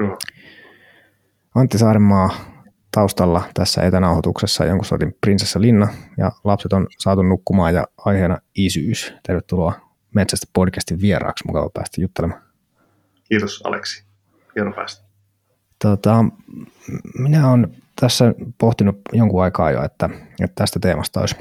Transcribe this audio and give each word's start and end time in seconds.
Joo. 0.00 0.18
Antti 1.54 1.78
Saarenmaa 1.78 2.30
taustalla 2.90 3.42
tässä 3.54 3.82
etänauhoituksessa 3.82 4.64
jonkun 4.64 4.84
sortin 4.84 5.16
prinsessa 5.20 5.60
Linna 5.60 5.88
ja 6.16 6.32
lapset 6.44 6.72
on 6.72 6.86
saatu 6.98 7.22
nukkumaan 7.22 7.74
ja 7.74 7.86
aiheena 7.98 8.38
isyys. 8.54 9.14
Tervetuloa 9.26 9.72
Metsästä 10.14 10.46
podcastin 10.52 11.00
vieraaksi, 11.00 11.44
mukava 11.46 11.70
päästä 11.74 12.00
juttelemaan. 12.00 12.42
Kiitos 13.28 13.60
Aleksi, 13.64 14.04
hieno 14.54 14.72
päästä. 14.72 15.04
Tota, 15.82 16.24
minä 17.18 17.50
olen 17.50 17.76
tässä 18.00 18.34
pohtinut 18.58 19.00
jonkun 19.12 19.42
aikaa 19.42 19.70
jo, 19.70 19.84
että, 19.84 20.10
että 20.40 20.54
tästä 20.54 20.78
teemasta 20.80 21.20
olisi 21.20 21.36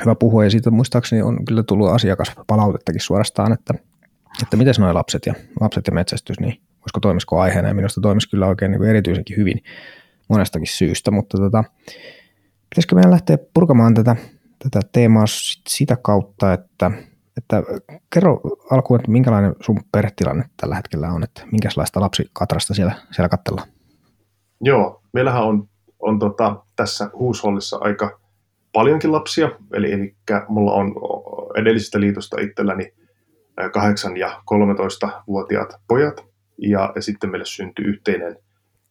hyvä 0.00 0.14
puhua 0.14 0.44
ja 0.44 0.50
siitä 0.50 0.70
muistaakseni 0.70 1.22
on 1.22 1.44
kyllä 1.44 1.62
tullut 1.62 1.90
asiakaspalautettakin 1.90 3.00
suorastaan, 3.00 3.52
että, 3.52 3.74
että 4.42 4.56
miten 4.56 4.74
nuo 4.78 4.94
lapset 4.94 5.26
ja, 5.26 5.34
lapset 5.60 5.86
ja 5.86 5.92
metsästys, 5.92 6.40
niin 6.40 6.60
voisiko 6.80 7.00
toimisiko 7.00 7.40
aiheena 7.40 7.68
ja 7.68 7.74
minusta 7.74 8.00
toimisi 8.00 8.30
kyllä 8.30 8.46
oikein 8.46 8.70
niin 8.70 8.84
erityisenkin 8.84 9.36
hyvin 9.36 9.62
monestakin 10.28 10.66
syystä, 10.66 11.10
mutta 11.10 11.38
tota, 11.38 11.64
pitäisikö 12.70 12.94
meidän 12.94 13.10
lähteä 13.10 13.38
purkamaan 13.54 13.94
tätä, 13.94 14.16
tätä 14.58 14.80
teemaa 14.92 15.24
sitä 15.68 15.96
kautta, 16.02 16.52
että, 16.52 16.90
että 17.36 17.62
kerro 18.14 18.40
alkuun, 18.70 19.00
että 19.00 19.10
minkälainen 19.10 19.54
sun 19.60 19.80
perhetilanne 19.92 20.44
tällä 20.56 20.74
hetkellä 20.74 21.12
on, 21.12 21.22
että 21.22 21.42
minkälaista 21.52 22.00
lapsikatrasta 22.00 22.74
siellä, 22.74 22.92
siellä 23.10 23.28
katsellaan? 23.28 23.68
Joo, 24.60 25.02
meillähän 25.12 25.42
on, 25.42 25.68
on 25.98 26.18
tota, 26.18 26.64
tässä 26.76 27.10
huushollissa 27.14 27.78
aika 27.80 28.20
paljonkin 28.72 29.12
lapsia, 29.12 29.50
eli, 29.72 29.92
eli 29.92 30.16
mulla 30.48 30.72
on 30.72 30.94
edellisestä 31.56 32.00
liitosta 32.00 32.40
itselläni 32.40 32.92
8 33.72 34.16
ja 34.16 34.42
13-vuotiaat 34.54 35.74
pojat, 35.88 36.29
ja, 36.60 36.92
ja 36.94 37.02
sitten 37.02 37.30
meille 37.30 37.46
syntyi 37.46 37.84
yhteinen 37.84 38.36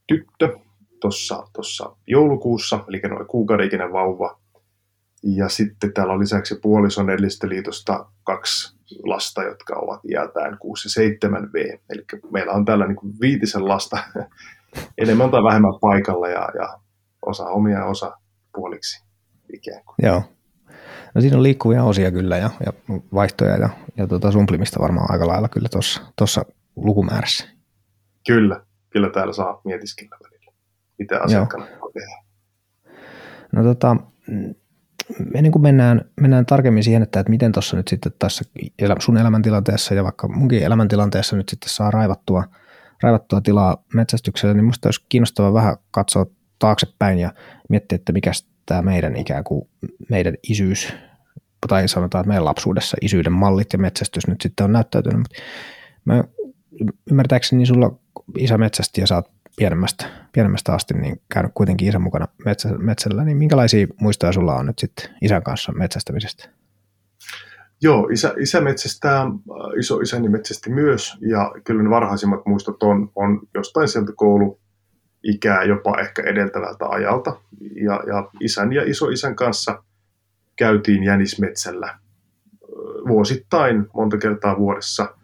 tyttö 0.08 0.58
tuossa 1.02 1.44
tossa 1.54 1.96
joulukuussa, 2.08 2.86
eli 2.88 3.00
noin 3.00 3.28
kuukauden 3.28 3.94
vauva. 3.94 4.40
Ja 5.24 5.50
sitten 5.50 5.94
täällä 5.94 6.14
on 6.14 6.20
lisäksi 6.20 6.56
puolison 6.62 7.10
edellisestä 7.10 7.50
liitosta 7.50 8.06
kaksi 8.24 8.78
lasta, 9.04 9.44
jotka 9.44 9.76
ovat 9.76 10.00
iältään 10.12 10.58
6 10.58 10.88
ja 10.88 10.92
7 10.92 11.50
V. 11.54 11.78
Eli 11.90 12.06
meillä 12.32 12.54
on 12.54 12.66
täällä 12.66 12.88
niin 12.88 13.20
viitisen 13.22 13.68
lasta 13.68 13.98
enemmän 15.02 15.32
tai 15.32 15.44
vähemmän 15.44 15.80
paikalla 15.82 16.30
ja, 16.30 16.50
ja 16.60 16.80
osa 17.26 17.46
omia 17.46 17.78
ja 17.78 17.86
osa 17.86 18.18
puoliksi 18.56 19.06
ikään 19.54 19.84
kuin. 19.86 19.96
Joo. 20.04 20.24
No 21.16 21.22
siinä 21.22 21.38
on 21.38 21.44
liikkuvia 21.44 21.84
osia 21.84 22.12
kyllä 22.12 22.38
ja, 22.38 22.50
ja 22.66 22.74
vaihtoja 23.14 23.58
ja, 23.58 23.70
ja 23.98 24.08
tuota 24.08 24.32
sumplimista 24.32 24.80
varmaan 24.80 25.12
aika 25.12 25.28
lailla 25.28 25.50
kyllä 25.50 25.70
tuossa 26.16 26.46
lukumäärässä. 26.76 27.59
Kyllä, 28.28 28.66
kyllä 28.90 29.10
täällä 29.10 29.34
saa 29.34 29.62
mietiskellä 29.66 30.18
välillä, 30.24 30.52
mitä 31.00 31.20
asiakkaana 31.22 31.66
tehdä. 31.94 32.24
No 33.52 33.64
tota, 33.64 33.96
ennen 35.36 35.52
kuin 35.52 35.62
mennään, 35.62 36.02
mennään 36.22 36.46
tarkemmin 36.46 36.84
siihen, 36.84 37.04
että, 37.04 37.20
että 37.20 37.30
miten 37.30 37.52
tuossa 37.52 37.78
nyt 37.78 37.88
sitten 37.88 38.12
tässä 38.20 38.46
sun 39.00 39.18
elämäntilanteessa 39.18 39.94
ja 39.94 40.04
vaikka 40.04 40.28
munkin 40.28 40.64
elämäntilanteessa 40.64 41.36
nyt 41.36 41.50
sitten 41.50 41.70
saa 41.70 41.92
raivattua, 41.92 42.44
raivattua 43.04 43.42
tilaa 43.42 43.84
metsästykselle, 43.94 44.54
niin 44.54 44.66
musta 44.66 44.88
olisi 44.88 45.06
kiinnostavaa 45.10 45.54
vähän 45.54 45.78
katsoa 45.92 46.26
taaksepäin 46.60 47.20
ja 47.20 47.34
miettiä, 47.70 47.96
että 47.96 48.14
mikä 48.14 48.32
tämä 48.66 48.82
meidän 48.82 49.16
ikään 49.16 49.44
kuin 49.44 49.70
meidän 50.10 50.36
isyys, 50.50 50.94
tai 51.68 51.88
sanotaan, 51.88 52.22
että 52.22 52.28
meidän 52.28 52.46
lapsuudessa 52.46 52.98
isyyden 53.02 53.34
mallit 53.34 53.74
ja 53.74 53.80
metsästys 53.80 54.28
nyt 54.28 54.42
sitten 54.42 54.64
on 54.64 54.72
näyttäytynyt, 54.72 55.20
mutta 55.20 55.42
mä 56.06 56.24
ymmärtääkseni 57.12 57.66
sulla 57.66 58.00
isä 58.38 58.58
metsästi 58.58 59.02
ja 59.02 59.08
sä 59.08 59.16
oot 59.16 59.32
pienemmästä, 59.58 60.06
pienemmästä 60.32 60.74
asti 60.74 60.94
niin 60.94 61.22
käynyt 61.34 61.52
kuitenkin 61.56 61.88
isän 61.88 62.02
mukana 62.02 62.28
metsä, 62.46 62.70
metsällä, 62.70 63.24
niin 63.24 63.38
minkälaisia 63.38 63.88
muistoja 64.02 64.34
sulla 64.34 64.56
on 64.56 64.66
nyt 64.66 64.80
sitten 64.80 65.10
isän 65.22 65.44
kanssa 65.44 65.72
metsästämisestä? 65.72 66.50
Joo, 67.82 68.08
isä, 68.08 68.34
isä 68.38 68.62
metsästää, 68.62 69.26
iso 69.80 70.00
isäni 70.00 70.30
metsästi 70.30 70.70
myös, 70.70 71.18
ja 71.22 71.52
kyllä 71.64 71.84
ne 71.84 71.90
varhaisimmat 71.90 72.46
muistot 72.46 72.84
on, 72.84 73.12
on 73.16 73.42
jostain 73.54 73.88
sieltä 73.88 74.12
koulu 74.16 74.60
ikää 75.24 75.64
jopa 75.64 76.00
ehkä 76.00 76.22
edeltävältä 76.22 76.86
ajalta. 76.86 77.42
Ja, 77.76 78.04
ja 78.08 78.30
isän 78.40 78.74
ja 78.74 78.84
isoisän 78.90 79.36
kanssa 79.36 79.84
käytiin 80.56 81.04
jänismetsällä 81.04 82.00
vuosittain, 83.08 83.88
monta 83.94 84.18
kertaa 84.18 84.58
vuodessa. 84.58 85.16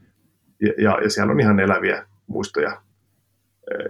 Ja, 0.62 0.74
ja, 0.78 1.00
ja 1.04 1.10
siellä 1.10 1.32
on 1.32 1.40
ihan 1.40 1.60
eläviä 1.60 2.06
muistoja 2.28 2.82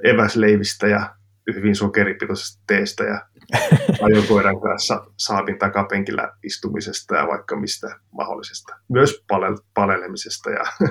eväsleivistä 0.04 0.88
ja 0.88 1.16
hyvin 1.56 1.76
sokeripitoisesta 1.76 2.64
teestä 2.68 3.04
ja 3.04 3.28
ajokoiran 4.06 4.62
kanssa 4.62 5.06
saapin 5.18 5.60
takapenkillä 5.60 6.34
istumisesta 6.44 7.16
ja 7.16 7.28
vaikka 7.28 7.56
mistä 7.56 8.00
mahdollisesta. 8.12 8.76
Myös 8.90 9.26
palel- 9.34 9.64
palelemisesta 9.74 10.50
ja 10.50 10.64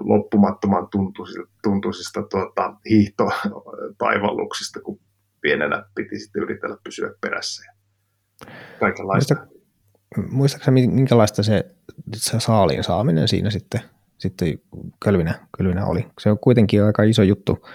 loppumattoman 0.00 0.88
tuntuisista, 0.90 1.42
tuntuisista 1.62 2.22
tuota, 2.22 2.74
hiihtotaivalluksista, 2.90 4.80
kun 4.80 5.00
pienenä 5.40 5.84
piti 5.94 6.18
sitten 6.18 6.42
yritellä 6.42 6.76
pysyä 6.84 7.10
perässä 7.20 7.64
ja 7.64 7.72
kaikenlaista. 8.80 9.34
Muistatko 10.30 10.70
minkälaista 10.70 11.42
se, 11.42 11.64
se 12.16 12.40
saaliin 12.40 12.84
saaminen 12.84 13.28
siinä 13.28 13.50
sitten, 13.50 13.80
sitten 14.18 14.58
kölvinä, 15.04 15.34
kölvinä 15.58 15.86
oli? 15.86 16.06
Se 16.20 16.30
on 16.30 16.38
kuitenkin 16.38 16.84
aika 16.84 17.02
iso 17.02 17.22
juttu, 17.22 17.66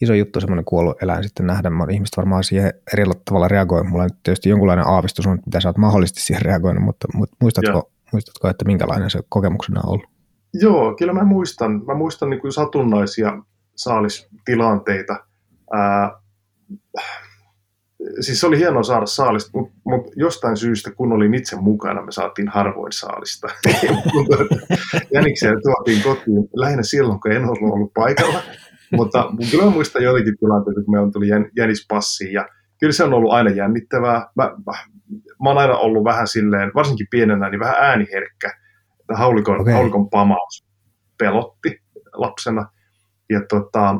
iso 0.00 0.14
juttu 0.14 0.40
semmoinen 0.40 0.64
kuollut 0.64 1.02
eläin 1.02 1.22
sitten 1.22 1.46
nähdä. 1.46 1.70
Ihmiset 1.90 2.16
varmaan 2.16 2.44
siihen 2.44 2.72
eri 2.92 3.04
tavalla 3.24 3.48
reagoi. 3.48 3.84
Mulla 3.84 4.04
on 4.04 4.10
tietysti 4.22 4.48
jonkunlainen 4.48 4.86
aavistus 4.86 5.26
on, 5.26 5.38
mitä 5.46 5.60
sä 5.60 5.68
oot 5.68 5.78
mahdollisesti 5.78 6.20
siihen 6.20 6.42
reagoinut, 6.42 6.84
mutta, 6.84 7.08
mutta 7.14 7.36
muistatko, 7.40 7.90
muistatko, 8.12 8.48
että 8.48 8.64
minkälainen 8.64 9.10
se 9.10 9.20
kokemuksena 9.28 9.80
on 9.84 9.88
ollut? 9.88 10.10
Joo, 10.54 10.94
kyllä 10.94 11.12
mä 11.12 11.24
muistan. 11.24 11.84
Mä 11.86 11.94
muistan 11.94 12.30
niin 12.30 12.40
kuin 12.40 12.52
satunnaisia 12.52 13.42
saalistilanteita. 13.76 15.16
Ää, 15.72 16.20
siis 18.20 18.40
se 18.40 18.46
oli 18.46 18.58
hienoa 18.58 18.82
saada 18.82 19.06
saalista, 19.06 19.58
mutta 19.58 19.74
mut 19.84 20.06
jostain 20.16 20.56
syystä, 20.56 20.90
kun 20.90 21.12
olin 21.12 21.34
itse 21.34 21.56
mukana, 21.56 22.02
me 22.02 22.12
saatiin 22.12 22.48
harvoin 22.48 22.92
saalista. 22.92 23.48
Jäniksiä 25.14 25.50
tuotiin 25.62 26.02
kotiin 26.02 26.48
lähinnä 26.56 26.82
silloin, 26.82 27.20
kun 27.20 27.32
en 27.32 27.44
ollut 27.44 27.72
ollut 27.72 27.94
paikalla. 27.94 28.42
Mutta 28.92 29.24
kyllä 29.50 29.64
mä 29.64 29.70
muistan 29.70 30.02
jotenkin 30.02 30.38
tilanteita, 30.38 30.82
kun 30.84 30.94
meillä 30.94 31.10
tuli 31.12 31.26
jänispassi 31.56 32.32
ja 32.32 32.48
kyllä 32.80 32.92
se 32.92 33.04
on 33.04 33.14
ollut 33.14 33.32
aina 33.32 33.50
jännittävää. 33.50 34.26
Mä, 34.36 34.44
mä, 34.44 34.72
mä 35.42 35.50
oon 35.50 35.58
aina 35.58 35.76
ollut 35.76 36.04
vähän 36.04 36.26
silleen, 36.26 36.70
varsinkin 36.74 37.06
pienenä, 37.10 37.50
niin 37.50 37.60
vähän 37.60 37.76
ääniherkkä 37.78 38.52
haulikon, 39.14 39.60
okay. 39.60 39.72
haulikon 39.72 40.10
pamaus 40.10 40.66
pelotti 41.18 41.78
lapsena. 42.12 42.66
Ja, 43.30 43.40
tota, 43.48 43.94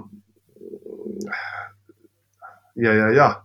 ja, 2.76 2.94
ja, 2.94 3.10
ja. 3.10 3.44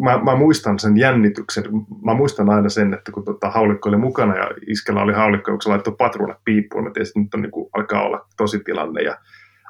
Mä, 0.00 0.22
mä, 0.24 0.36
muistan 0.36 0.78
sen 0.78 0.96
jännityksen. 0.96 1.64
Mä 2.04 2.14
muistan 2.14 2.50
aina 2.50 2.68
sen, 2.68 2.94
että 2.94 3.12
kun 3.12 3.24
tota, 3.24 3.50
haulikko 3.50 3.88
oli 3.88 3.96
mukana 3.96 4.36
ja 4.36 4.50
iskellä 4.66 5.02
oli 5.02 5.12
haulikko, 5.12 5.50
kun 5.50 5.62
se 5.62 5.68
laittoi 5.68 5.94
patruunat 5.98 6.38
piippuun, 6.44 6.84
mä 6.84 6.90
tiesin, 6.90 7.10
että 7.10 7.20
nyt 7.20 7.34
on, 7.34 7.42
niin 7.42 7.50
kuin, 7.50 7.70
alkaa 7.72 8.02
olla 8.02 8.26
tosi 8.36 8.60
tilanne. 8.64 9.02
Ja 9.02 9.18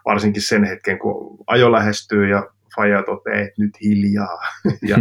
varsinkin 0.05 0.43
sen 0.43 0.65
hetken, 0.65 0.99
kun 0.99 1.45
ajo 1.47 1.73
lähestyy 1.73 2.29
ja 2.29 2.47
faija 2.77 3.03
toteaa, 3.03 3.41
että 3.41 3.63
nyt 3.63 3.81
hiljaa 3.83 4.39
ja, 4.89 4.97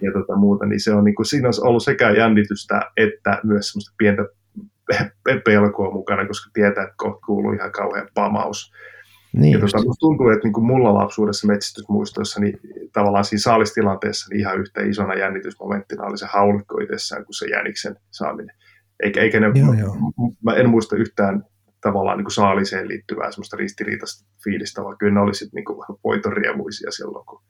ja 0.00 0.12
tota 0.12 0.36
muuta, 0.36 0.66
niin 0.66 0.80
se 0.80 0.94
on 0.94 1.04
niin 1.04 1.14
kuin, 1.14 1.26
siinä 1.26 1.48
on 1.48 1.68
ollut 1.68 1.82
sekä 1.82 2.10
jännitystä 2.10 2.90
että 2.96 3.40
myös 3.44 3.68
semmoista 3.68 3.94
pientä 3.98 4.22
pelkoa 5.44 5.90
mukana, 5.90 6.26
koska 6.26 6.50
tietää, 6.52 6.84
että 6.84 6.94
kohta 6.96 7.26
kuuluu 7.26 7.52
ihan 7.52 7.72
kauhean 7.72 8.08
pamaus. 8.14 8.72
Niin 9.32 9.52
ja 9.52 9.60
tota, 9.60 9.84
musta 9.84 10.00
tuntuu, 10.00 10.28
että 10.28 10.44
niin 10.44 10.52
kuin 10.52 10.66
mulla 10.66 10.94
lapsuudessa 10.94 11.46
metsästysmuistoissa, 11.46 12.40
niin 12.40 12.60
tavallaan 12.92 13.24
siinä 13.24 13.40
saalistilanteessa 13.40 14.28
niin 14.28 14.40
ihan 14.40 14.60
yhtä 14.60 14.80
isona 14.82 15.14
jännitysmomenttina 15.14 16.04
oli 16.04 16.18
se 16.18 16.26
haulikko 16.26 16.78
itsessään 16.78 17.24
kuin 17.24 17.34
se 17.34 17.46
jäniksen 17.46 17.96
saaminen. 18.10 18.56
Eikä, 19.02 19.20
eikä 19.20 19.40
ne, 19.40 19.46
joo, 19.54 19.72
joo. 19.72 19.96
Mä 20.44 20.54
en 20.54 20.70
muista 20.70 20.96
yhtään 20.96 21.44
tavallaan 21.80 22.18
niin 22.18 22.24
kuin 22.24 22.34
saaliseen 22.34 22.88
liittyvää 22.88 23.30
semmoista 23.30 23.56
ristiriitaista 23.56 24.26
fiilistä, 24.44 24.84
vaan 24.84 24.98
kyllä 24.98 25.14
ne 25.14 25.20
oli 25.20 25.34
sitten 25.34 25.64
niin 25.64 25.98
voitoriemuisia 26.04 26.90
silloin, 26.90 27.26
kun, 27.26 27.42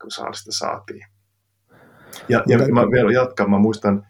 kun 0.00 0.10
saalista 0.10 0.52
saatiin. 0.52 1.06
Ja, 2.28 2.42
ja 2.46 2.58
mä 2.58 2.90
vielä 2.90 3.12
jatkan, 3.12 3.50
mä 3.50 3.58
muistan, 3.58 4.06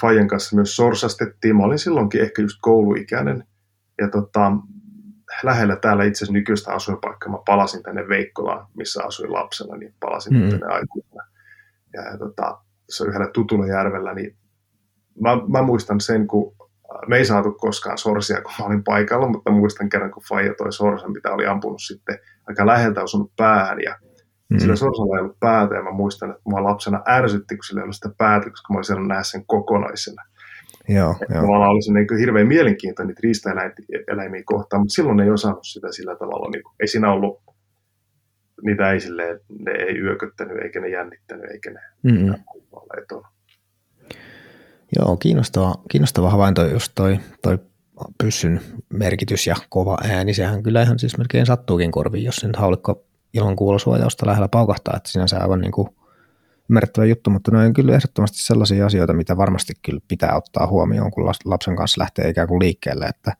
Fajan 0.00 0.28
kanssa 0.28 0.56
myös 0.56 0.76
sorsastettiin. 0.76 1.56
Mä 1.56 1.62
olin 1.62 1.78
silloinkin 1.78 2.20
ehkä 2.20 2.42
just 2.42 2.58
kouluikäinen. 2.60 3.44
Ja 4.00 4.08
tota, 4.08 4.52
lähellä 5.42 5.76
täällä 5.76 6.04
itse 6.04 6.18
asiassa 6.18 6.32
nykyistä 6.32 6.72
asuinpaikkaa. 6.72 7.32
Mä 7.32 7.38
palasin 7.46 7.82
tänne 7.82 8.08
Veikkolaan, 8.08 8.66
missä 8.74 9.04
asuin 9.04 9.32
lapsena, 9.32 9.76
niin 9.76 9.94
palasin 10.00 10.32
mm-hmm. 10.32 10.50
tänne 10.50 10.66
aikuisena. 10.66 11.22
Ja, 11.92 12.02
ja 12.02 12.18
tota, 12.18 12.58
se 12.88 13.02
on 13.02 13.08
yhdellä 13.08 13.30
tutulla 13.32 13.66
järvellä, 13.66 14.14
niin 14.14 14.36
mä, 15.20 15.30
mä 15.48 15.62
muistan 15.62 16.00
sen, 16.00 16.26
kun 16.26 16.56
me 17.06 17.16
ei 17.16 17.24
saatu 17.24 17.52
koskaan 17.52 17.98
sorsia, 17.98 18.42
kun 18.42 18.52
mä 18.58 18.66
olin 18.66 18.84
paikalla, 18.84 19.28
mutta 19.28 19.50
muistan 19.50 19.88
kerran, 19.88 20.10
kun 20.10 20.22
Faija 20.28 20.54
toi 20.54 20.72
sorsan, 20.72 21.12
mitä 21.12 21.32
oli 21.32 21.46
ampunut 21.46 21.82
sitten 21.82 22.18
aika 22.48 22.66
läheltä 22.66 23.02
osunut 23.02 23.32
päähän, 23.36 23.80
ja 23.80 23.96
mm. 24.50 24.58
sillä 24.58 24.76
sorsalla 24.76 25.16
ei 25.16 25.22
ollut 25.22 25.40
päätä, 25.40 25.74
ja 25.74 25.82
mä 25.82 25.90
muistan, 25.90 26.30
että 26.30 26.42
mua 26.44 26.64
lapsena 26.64 27.02
ärsytti, 27.08 27.56
kun 27.56 27.64
sillä 27.64 27.80
ei 27.80 27.82
ollut 27.82 27.96
sitä 27.96 28.10
päätä, 28.18 28.50
koska 28.50 28.72
mä 28.72 28.78
olisin 28.78 29.08
nähdä 29.08 29.22
sen 29.22 29.46
kokonaisena. 29.46 30.22
Joo, 30.88 31.14
joo. 31.34 31.46
Mulla 31.46 31.68
oli 31.68 31.82
se 31.82 31.92
niin 31.92 32.18
hirveän 32.20 32.48
mielenkiintoinen 32.48 33.08
niitä 33.08 33.20
riistaeläimiä 33.22 34.42
kohtaan, 34.44 34.82
mutta 34.82 34.94
silloin 34.94 35.20
ei 35.20 35.30
osannut 35.30 35.64
sitä 35.64 35.92
sillä 35.92 36.16
tavalla. 36.16 36.50
Niin 36.50 36.62
kuin, 36.62 36.74
ei 36.80 36.88
siinä 36.88 37.12
ollut, 37.12 37.42
niitä 38.62 38.92
ei 38.92 39.00
silleen, 39.00 39.40
ne 39.58 39.72
ei 39.72 39.98
yököttänyt, 39.98 40.62
eikä 40.62 40.80
ne 40.80 40.88
jännittänyt, 40.88 41.50
eikä 41.50 41.70
ne 41.70 41.80
mm-hmm. 42.02 42.34
Joo, 44.98 45.16
kiinnostava, 45.16 45.74
kiinnostava 45.90 46.30
havainto 46.30 46.66
just 46.66 46.92
toi, 46.94 47.18
toi 47.42 47.58
pyssyn 48.22 48.60
merkitys 48.92 49.46
ja 49.46 49.54
kova 49.68 49.98
ääni. 50.10 50.34
Sehän 50.34 50.62
kyllä 50.62 50.82
ihan 50.82 50.98
siis 50.98 51.18
melkein 51.18 51.46
sattuukin 51.46 51.90
korviin, 51.90 52.24
jos 52.24 52.44
nyt 52.44 52.56
haulikko 52.56 53.04
ilman 53.34 53.56
kuulosuojausta 53.56 54.26
lähellä 54.26 54.48
paukahtaa, 54.48 54.96
että 54.96 55.10
sinänsä 55.10 55.38
aivan 55.38 55.60
niin 55.60 55.72
kuin 55.72 55.88
ymmärrettävä 56.70 57.04
juttu, 57.04 57.30
mutta 57.30 57.50
ne 57.50 57.58
on 57.58 57.72
kyllä 57.72 57.94
ehdottomasti 57.94 58.38
sellaisia 58.38 58.86
asioita, 58.86 59.12
mitä 59.12 59.36
varmasti 59.36 59.72
kyllä 59.84 60.00
pitää 60.08 60.36
ottaa 60.36 60.66
huomioon, 60.66 61.10
kun 61.10 61.26
lapsen 61.44 61.76
kanssa 61.76 62.00
lähtee 62.00 62.28
ikään 62.28 62.48
kuin 62.48 62.60
liikkeelle, 62.60 63.06
että 63.06 63.32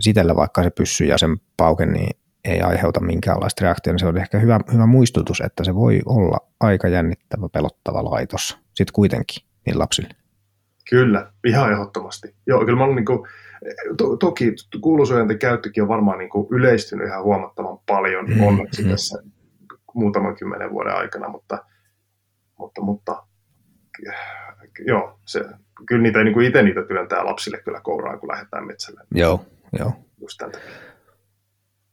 sitellä 0.00 0.36
vaikka 0.36 0.62
se 0.62 0.70
pyssy 0.70 1.04
ja 1.04 1.18
sen 1.18 1.36
pauke, 1.56 1.86
niin 1.86 2.16
ei 2.44 2.60
aiheuta 2.60 3.00
minkäänlaista 3.00 3.62
reaktiota, 3.62 3.92
niin 3.92 4.00
se 4.00 4.06
on 4.06 4.16
ehkä 4.16 4.38
hyvä, 4.38 4.60
hyvä 4.72 4.86
muistutus, 4.86 5.40
että 5.40 5.64
se 5.64 5.74
voi 5.74 6.00
olla 6.06 6.38
aika 6.60 6.88
jännittävä, 6.88 7.48
pelottava 7.48 8.04
laitos 8.04 8.58
sitten 8.74 8.92
kuitenkin 8.92 9.46
niin 9.66 9.78
lapsille. 9.78 10.08
Kyllä, 10.90 11.32
ihan 11.46 11.72
ehdottomasti. 11.72 12.34
Joo, 12.46 12.64
kyllä 12.64 12.78
mä 12.78 12.84
olen 12.84 12.96
niin 12.96 13.04
kuin, 13.04 13.28
to, 13.96 14.16
toki 14.16 14.54
kuuluisuuden 14.80 15.38
käyttökin 15.38 15.82
on 15.82 15.88
varmaan 15.88 16.18
niin 16.18 16.30
kuin 16.30 16.46
yleistynyt 16.50 17.06
ihan 17.06 17.22
huomattavan 17.22 17.78
paljon 17.86 18.30
mm, 18.30 18.42
onneksi 18.42 18.82
mm. 18.82 18.90
tässä 18.90 19.22
muutaman 19.94 20.36
kymmenen 20.36 20.70
vuoden 20.70 20.94
aikana, 20.94 21.28
mutta, 21.28 21.64
mutta, 22.58 22.80
mutta 22.80 23.22
joo, 24.86 25.18
se, 25.24 25.44
kyllä 25.86 26.02
niitä 26.02 26.24
niin 26.24 26.34
kuin 26.34 26.46
itse 26.46 26.62
niitä 26.62 26.82
työntää 26.82 27.24
lapsille 27.24 27.58
kyllä 27.58 27.80
kouraan, 27.80 28.20
kun 28.20 28.28
lähdetään 28.28 28.66
metsälle. 28.66 29.00
Joo, 29.14 29.46
joo. 29.78 29.92
Just 30.20 30.38
tämän 30.38 30.54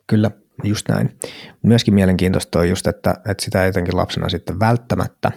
Kyllä, 0.07 0.31
just 0.63 0.89
näin. 0.89 1.17
Myöskin 1.63 1.93
mielenkiintoista 1.93 2.59
on 2.59 2.69
just, 2.69 2.87
että, 2.87 3.15
että 3.29 3.45
sitä 3.45 3.65
jotenkin 3.65 3.97
lapsena 3.97 4.29
sitten 4.29 4.59
välttämättä 4.59 5.31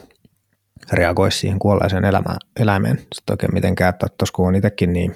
reagoisi 0.92 1.38
siihen 1.38 1.58
kuolleeseen 1.58 2.04
elämään, 2.04 2.36
eläimeen 2.60 2.98
sitten 2.98 3.32
oikein 3.32 3.54
mitenkään, 3.54 3.90
että 3.90 4.06
tuossa 4.18 4.32
kun 4.32 4.48
on 4.48 4.54
itsekin 4.54 4.92
niin 4.92 5.14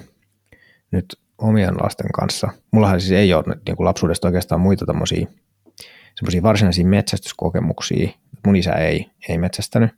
nyt 0.90 1.06
omien 1.38 1.74
lasten 1.82 2.12
kanssa, 2.12 2.48
mullahan 2.70 3.00
siis 3.00 3.12
ei 3.12 3.34
ole 3.34 3.44
niin 3.66 3.76
kuin 3.76 3.84
lapsuudesta 3.84 4.28
oikeastaan 4.28 4.60
muita 4.60 4.86
tämmöisiä 4.86 5.26
semmoisia 6.14 6.42
varsinaisia 6.42 6.86
metsästyskokemuksia. 6.86 8.10
Mun 8.46 8.56
isä 8.56 8.72
ei, 8.72 9.10
ei 9.28 9.38
metsästänyt 9.38 9.90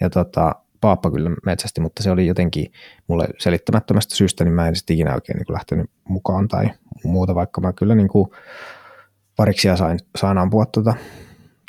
ja 0.00 0.10
tota, 0.10 0.54
paappa 0.80 1.10
kyllä 1.10 1.30
metsästi, 1.46 1.80
mutta 1.80 2.02
se 2.02 2.10
oli 2.10 2.26
jotenkin 2.26 2.72
mulle 3.06 3.28
selittämättömästä 3.38 4.14
syystä, 4.14 4.44
niin 4.44 4.54
mä 4.54 4.68
en 4.68 4.76
sitten 4.76 4.94
ikinä 4.94 5.14
oikein 5.14 5.36
niin 5.36 5.54
lähtenyt 5.54 5.90
mukaan 6.08 6.48
tai 6.48 6.70
muuta, 7.04 7.34
vaikka 7.34 7.60
mä 7.60 7.72
kyllä 7.72 7.94
niin 7.94 8.08
kuin 8.08 8.30
pariksia 9.36 9.76
sain, 9.76 9.98
saan 10.18 10.38
ampua 10.38 10.66
tuota, 10.66 10.94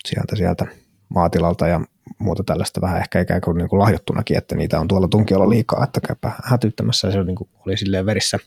sieltä, 0.07 0.35
sieltä 0.35 0.65
maatilalta 1.09 1.67
ja 1.67 1.81
muuta 2.19 2.43
tällaista 2.43 2.81
vähän 2.81 2.97
ehkä 3.01 3.21
ikään 3.21 3.41
kuin, 3.41 3.57
niin 3.57 3.69
kuin 3.69 3.79
lahjottunakin, 3.79 4.37
että 4.37 4.55
niitä 4.55 4.79
on 4.79 4.87
tuolla 4.87 5.07
tunkiolla 5.07 5.49
liikaa, 5.49 5.83
että 5.83 6.01
käypä 6.07 6.31
hätyttämässä 6.43 7.11
se 7.11 7.23
niin 7.23 7.35
kuin 7.35 7.49
oli 7.65 7.77
silleen 7.77 8.05
verissä. 8.05 8.37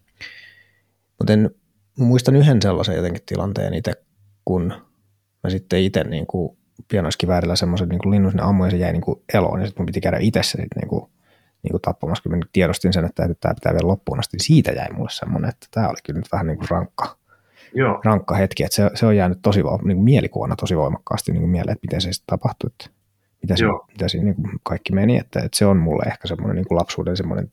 Mutta 1.18 1.32
muistan 1.98 2.36
yhden 2.36 2.62
sellaisen 2.62 2.96
jotenkin 2.96 3.22
tilanteen 3.26 3.74
itse, 3.74 3.92
kun 4.44 4.74
mä 5.44 5.50
sitten 5.50 5.80
itse 5.80 6.04
niin 6.04 6.26
kuin 6.26 6.58
pienoiskiväärillä 6.88 7.56
semmoisen 7.56 7.88
niin 7.88 8.10
linnun 8.10 8.30
sinne 8.30 8.42
ammuin 8.42 8.66
ja 8.66 8.70
se 8.70 8.76
jäi 8.76 8.92
niin 8.92 9.02
kuin 9.02 9.22
eloon 9.34 9.60
ja 9.60 9.66
sitten 9.66 9.82
mun 9.82 9.86
piti 9.86 10.00
käydä 10.00 10.18
itse 10.20 10.42
se 10.42 10.50
sitten 10.50 10.80
niin 10.80 10.88
kuin, 10.88 11.10
niin 11.62 11.70
kuin 11.70 11.82
tappamassa, 11.82 12.22
kun 12.22 12.32
mä 12.32 12.38
tiedostin 12.52 12.92
sen, 12.92 13.04
että 13.04 13.28
tämä 13.40 13.54
pitää 13.54 13.72
vielä 13.72 13.88
loppuun 13.88 14.18
asti. 14.18 14.36
Siitä 14.40 14.72
jäi 14.72 14.92
mulle 14.92 15.10
semmoinen, 15.12 15.48
että 15.48 15.66
tämä 15.70 15.88
oli 15.88 15.98
kyllä 16.04 16.18
nyt 16.18 16.32
vähän 16.32 16.46
niin 16.46 16.58
kuin 16.58 16.68
rankka, 16.70 17.16
Joo. 17.74 18.00
rankka 18.04 18.34
hetki, 18.34 18.64
että 18.64 18.74
se, 18.74 18.90
se 18.94 19.06
on 19.06 19.16
jäänyt 19.16 19.38
tosi 19.42 19.60
niin 19.60 19.96
kuin 19.96 20.04
mielikuona 20.04 20.56
tosi 20.56 20.76
voimakkaasti 20.76 21.32
niin 21.32 21.40
kuin 21.40 21.50
mieleen, 21.50 21.72
että 21.72 21.86
miten 21.86 22.00
se 22.00 22.12
sitten 22.12 22.38
tapahtui, 22.38 22.70
että 22.72 22.90
mitä, 23.42 23.56
se, 23.56 23.64
mitä 23.88 24.08
siinä 24.08 24.24
niin 24.24 24.34
kuin 24.34 24.50
kaikki 24.62 24.92
meni, 24.92 25.18
että, 25.18 25.40
että 25.40 25.58
se 25.58 25.66
on 25.66 25.76
mulle 25.76 26.02
ehkä 26.06 26.28
semmoinen 26.28 26.56
niin 26.56 26.68
kuin 26.68 26.78
lapsuuden 26.78 27.16
semmoinen, 27.16 27.52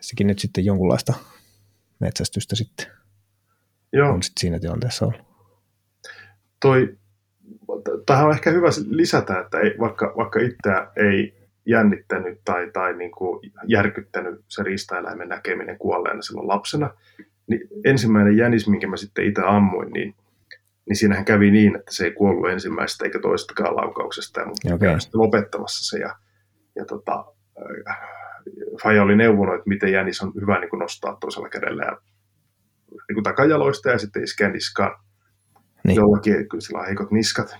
sekin 0.00 0.26
nyt 0.26 0.38
sitten 0.38 0.64
jonkunlaista 0.64 1.14
metsästystä 1.98 2.56
sitten 2.56 2.86
Joo. 3.92 4.12
on 4.12 4.22
sitten 4.22 4.40
siinä 4.40 4.58
tilanteessa 4.58 5.06
ollut. 5.06 5.20
Toi 6.60 6.98
tähän 8.06 8.26
on 8.26 8.32
ehkä 8.32 8.50
hyvä 8.50 8.68
lisätä, 8.88 9.40
että 9.40 9.58
ei, 9.58 9.74
vaikka, 9.80 10.14
vaikka 10.16 10.40
itseä 10.40 10.86
ei 10.96 11.34
jännittänyt 11.66 12.40
tai, 12.44 12.70
tai 12.72 12.96
niin 12.96 13.10
kuin 13.10 13.52
järkyttänyt 13.66 14.40
se 14.48 14.62
riistaeläimen 14.62 15.28
näkeminen 15.28 15.78
kuolleena 15.78 16.22
silloin 16.22 16.48
lapsena, 16.48 16.90
niin 17.46 17.60
ensimmäinen 17.84 18.36
jänis, 18.36 18.68
minkä 18.68 18.86
mä 18.86 18.96
sitten 18.96 19.24
itse 19.24 19.42
ammuin, 19.44 19.92
niin, 19.92 20.14
niin 20.88 20.96
siinähän 20.96 21.24
kävi 21.24 21.50
niin, 21.50 21.76
että 21.76 21.94
se 21.94 22.04
ei 22.04 22.12
kuollut 22.12 22.50
ensimmäisestä 22.50 23.04
eikä 23.04 23.18
toistakaan 23.18 23.76
laukauksesta, 23.76 24.46
mutta 24.46 24.74
okay. 24.74 25.00
sitten 25.00 25.20
lopettamassa 25.20 25.96
se. 25.96 26.02
Ja, 26.02 26.16
ja 26.76 26.84
tota, 26.84 27.24
äh, 27.88 27.98
Faja 28.82 29.02
oli 29.02 29.16
neuvonut, 29.16 29.54
että 29.54 29.68
miten 29.68 29.92
jänis 29.92 30.22
on 30.22 30.32
hyvä 30.40 30.60
niin 30.60 30.70
kuin 30.70 30.80
nostaa 30.80 31.16
toisella 31.20 31.48
kädellä 31.48 31.84
ja 31.84 31.98
niin 32.90 33.14
kuin 33.14 33.24
takajaloista 33.24 33.90
ja 33.90 33.98
sitten 33.98 34.24
iskeä 34.24 34.48
niskaan 34.48 35.00
niin. 35.84 35.96
jollakin, 35.96 36.48
kun 36.48 36.62
sillä 36.62 36.80
on 36.80 36.86
heikot 36.86 37.10
niskat. 37.10 37.56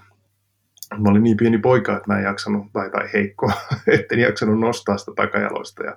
Mä 0.94 1.10
olin 1.10 1.22
niin 1.22 1.36
pieni 1.36 1.58
poika, 1.58 1.96
että 1.96 2.12
mä 2.12 2.18
en 2.18 2.24
jaksanut, 2.24 2.66
tai, 2.72 2.90
tai 2.90 3.08
heikko, 3.12 3.52
etten 3.98 4.18
jaksanut 4.18 4.60
nostaa 4.60 4.96
sitä 4.96 5.12
takajaloista 5.16 5.84
ja 5.84 5.96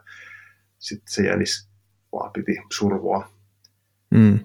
sitten 0.78 1.14
se 1.14 1.24
jänis 1.24 1.70
vaan 2.12 2.32
piti 2.34 2.58
survoa 2.72 3.30
mm. 4.12 4.40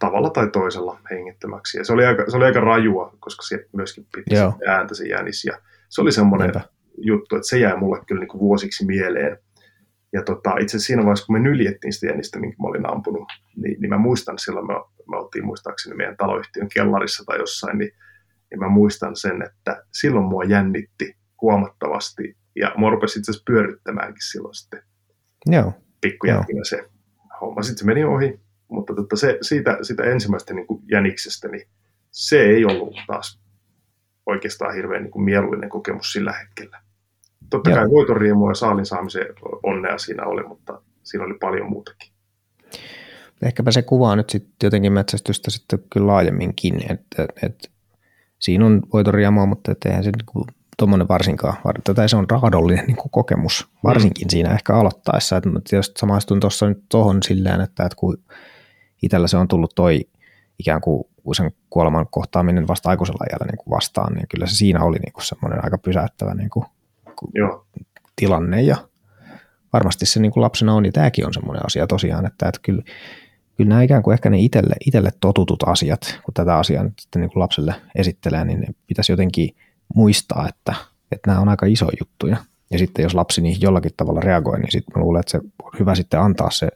tavalla 0.00 0.30
tai 0.30 0.50
toisella 0.50 1.00
hengittömäksi. 1.10 1.78
Ja 1.78 1.84
se 1.84 1.92
oli 1.92 2.06
aika, 2.06 2.24
se 2.30 2.36
oli 2.36 2.44
aika 2.44 2.60
rajua, 2.60 3.16
koska 3.20 3.42
se 3.42 3.66
myöskin 3.72 4.06
piti 4.14 4.36
ääntä 4.68 4.94
se 4.94 5.08
jänis. 5.08 5.44
Ja 5.44 5.58
se 5.88 6.00
oli 6.00 6.12
semmoinen 6.12 6.50
Niinpä. 6.50 6.68
juttu, 6.96 7.36
että 7.36 7.48
se 7.48 7.58
jää 7.58 7.76
mulle 7.76 8.00
kyllä 8.06 8.20
niin 8.20 8.28
kuin 8.28 8.40
vuosiksi 8.40 8.86
mieleen. 8.86 9.38
Ja 10.12 10.22
tota, 10.22 10.50
itse 10.50 10.76
asiassa 10.76 10.86
siinä 10.86 11.02
vaiheessa, 11.02 11.26
kun 11.26 11.34
me 11.36 11.40
nyljettiin 11.40 11.92
sitä 11.92 12.06
jänistä, 12.06 12.38
minkä 12.38 12.56
mä 12.62 12.68
olin 12.68 12.90
ampunut, 12.90 13.28
niin, 13.56 13.80
niin 13.80 13.90
mä 13.90 13.98
muistan 13.98 14.38
silloin, 14.38 14.66
me, 14.66 14.74
me 15.10 15.16
oltiin 15.16 15.44
muistaakseni 15.44 15.96
meidän 15.96 16.16
taloyhtiön 16.16 16.68
kellarissa 16.74 17.24
tai 17.24 17.38
jossain, 17.38 17.78
niin, 17.78 17.90
niin 18.54 18.60
mä 18.60 18.68
muistan 18.68 19.16
sen, 19.16 19.42
että 19.42 19.84
silloin 19.92 20.24
mua 20.26 20.44
jännitti 20.44 21.16
huomattavasti, 21.42 22.36
ja 22.56 22.72
mua 22.76 22.90
rupesi 22.90 23.18
itse 23.18 23.30
asiassa 23.30 23.44
pyörittämäänkin 23.46 24.30
silloin 24.30 24.54
sitten 24.54 24.82
Joo. 25.46 25.72
pikkujätkinä 26.00 26.64
se 26.64 26.88
homma. 27.40 27.62
Sitten 27.62 27.78
se 27.78 27.84
meni 27.84 28.04
ohi, 28.04 28.40
mutta 28.68 28.94
tota 28.94 29.16
se, 29.16 29.38
siitä, 29.42 29.78
siitä 29.82 30.02
ensimmäisestä 30.02 30.54
niin 30.54 30.66
kuin 30.66 30.82
jäniksestä, 30.90 31.48
niin 31.48 31.68
se 32.10 32.42
ei 32.42 32.64
ollut 32.64 32.94
taas 33.06 33.40
oikeastaan 34.26 34.74
hirveän 34.74 35.02
niin 35.02 35.10
kuin 35.10 35.24
mieluinen 35.24 35.70
kokemus 35.70 36.12
sillä 36.12 36.32
hetkellä. 36.32 36.80
Totta 37.50 37.70
Joo. 37.70 37.78
kai 37.78 37.90
voitonriemua 37.90 38.50
ja 38.50 38.54
saalin 38.54 38.86
saamisen 38.86 39.26
onnea 39.62 39.98
siinä 39.98 40.24
oli, 40.24 40.42
mutta 40.42 40.82
siinä 41.02 41.24
oli 41.24 41.34
paljon 41.40 41.70
muutakin. 41.70 42.10
Ehkäpä 43.42 43.70
se 43.70 43.82
kuvaa 43.82 44.16
nyt 44.16 44.30
sitten 44.30 44.66
jotenkin 44.66 44.92
metsästystä 44.92 45.50
sitten 45.50 45.78
kyllä 45.92 46.06
laajemminkin, 46.06 46.92
että, 46.92 47.26
että 47.42 47.68
siinä 48.44 48.66
on 48.66 48.82
voitonriemua, 48.92 49.46
mutta 49.46 49.74
eihän 49.84 50.04
se 50.04 50.10
niin 50.10 50.46
tuommoinen 50.78 51.08
varsinkaan, 51.08 51.56
tai 51.94 52.08
se 52.08 52.16
on 52.16 52.30
raadollinen 52.30 52.86
niin 52.86 52.96
kokemus, 53.10 53.68
varsinkin 53.84 54.26
mm. 54.26 54.30
siinä 54.30 54.50
ehkä 54.50 54.74
aloittaessa. 54.74 55.36
Että 55.36 55.50
tietysti 55.68 56.00
samaistun 56.00 56.40
tuossa 56.40 56.68
nyt 56.68 56.82
tuohon 56.88 57.22
silleen, 57.22 57.60
että, 57.60 57.84
että 57.84 57.96
kun 57.96 58.18
itsellä 59.02 59.28
se 59.28 59.36
on 59.36 59.48
tullut 59.48 59.72
toi 59.74 60.00
ikään 60.58 60.80
kuin 60.80 61.04
sen 61.36 61.52
kuoleman 61.70 62.06
kohtaaminen 62.10 62.68
vasta 62.68 62.90
aikuisella 62.90 63.26
iällä 63.30 63.46
niin 63.46 63.58
kuin 63.64 63.74
vastaan, 63.76 64.14
niin 64.14 64.28
kyllä 64.28 64.46
se 64.46 64.54
siinä 64.54 64.84
oli 64.84 64.96
niin 64.96 65.12
kuin 65.12 65.24
semmoinen 65.24 65.64
aika 65.64 65.78
pysäyttävä 65.78 66.34
niin 66.34 66.50
kuin 66.50 66.66
Joo. 67.34 67.66
tilanne 68.16 68.62
ja 68.62 68.76
varmasti 69.72 70.06
se 70.06 70.20
niin 70.20 70.32
kuin 70.32 70.42
lapsena 70.42 70.74
on, 70.74 70.84
ja 70.84 70.92
tämäkin 70.92 71.26
on 71.26 71.34
semmoinen 71.34 71.66
asia 71.66 71.86
tosiaan, 71.86 72.26
että, 72.26 72.48
että 72.48 72.60
kyllä, 72.62 72.82
kyllä 73.56 73.68
nämä 73.68 73.82
ikään 73.82 74.02
kuin 74.02 74.14
ehkä 74.14 74.30
ne 74.30 74.38
itselle, 74.38 74.74
itselle 74.86 75.10
totutut 75.20 75.62
asiat, 75.66 76.20
kun 76.24 76.34
tätä 76.34 76.56
asiaa 76.56 76.84
nyt 76.84 76.98
sitten 77.00 77.22
niin 77.22 77.30
kuin 77.30 77.40
lapselle 77.40 77.74
esittelee, 77.94 78.44
niin 78.44 78.60
ne 78.60 78.66
pitäisi 78.86 79.12
jotenkin 79.12 79.56
muistaa, 79.94 80.48
että, 80.48 80.74
että 81.12 81.30
nämä 81.30 81.40
on 81.40 81.48
aika 81.48 81.66
iso 81.66 81.88
juttuja. 82.00 82.36
Ja 82.70 82.78
sitten 82.78 83.02
jos 83.02 83.14
lapsi 83.14 83.40
niihin 83.40 83.60
jollakin 83.60 83.90
tavalla 83.96 84.20
reagoi, 84.20 84.58
niin 84.58 84.72
sitten 84.72 84.92
mä 84.96 85.02
luulen, 85.02 85.20
että 85.20 85.30
se 85.30 85.40
on 85.62 85.70
hyvä 85.78 85.94
sitten 85.94 86.20
antaa 86.20 86.50
se 86.50 86.68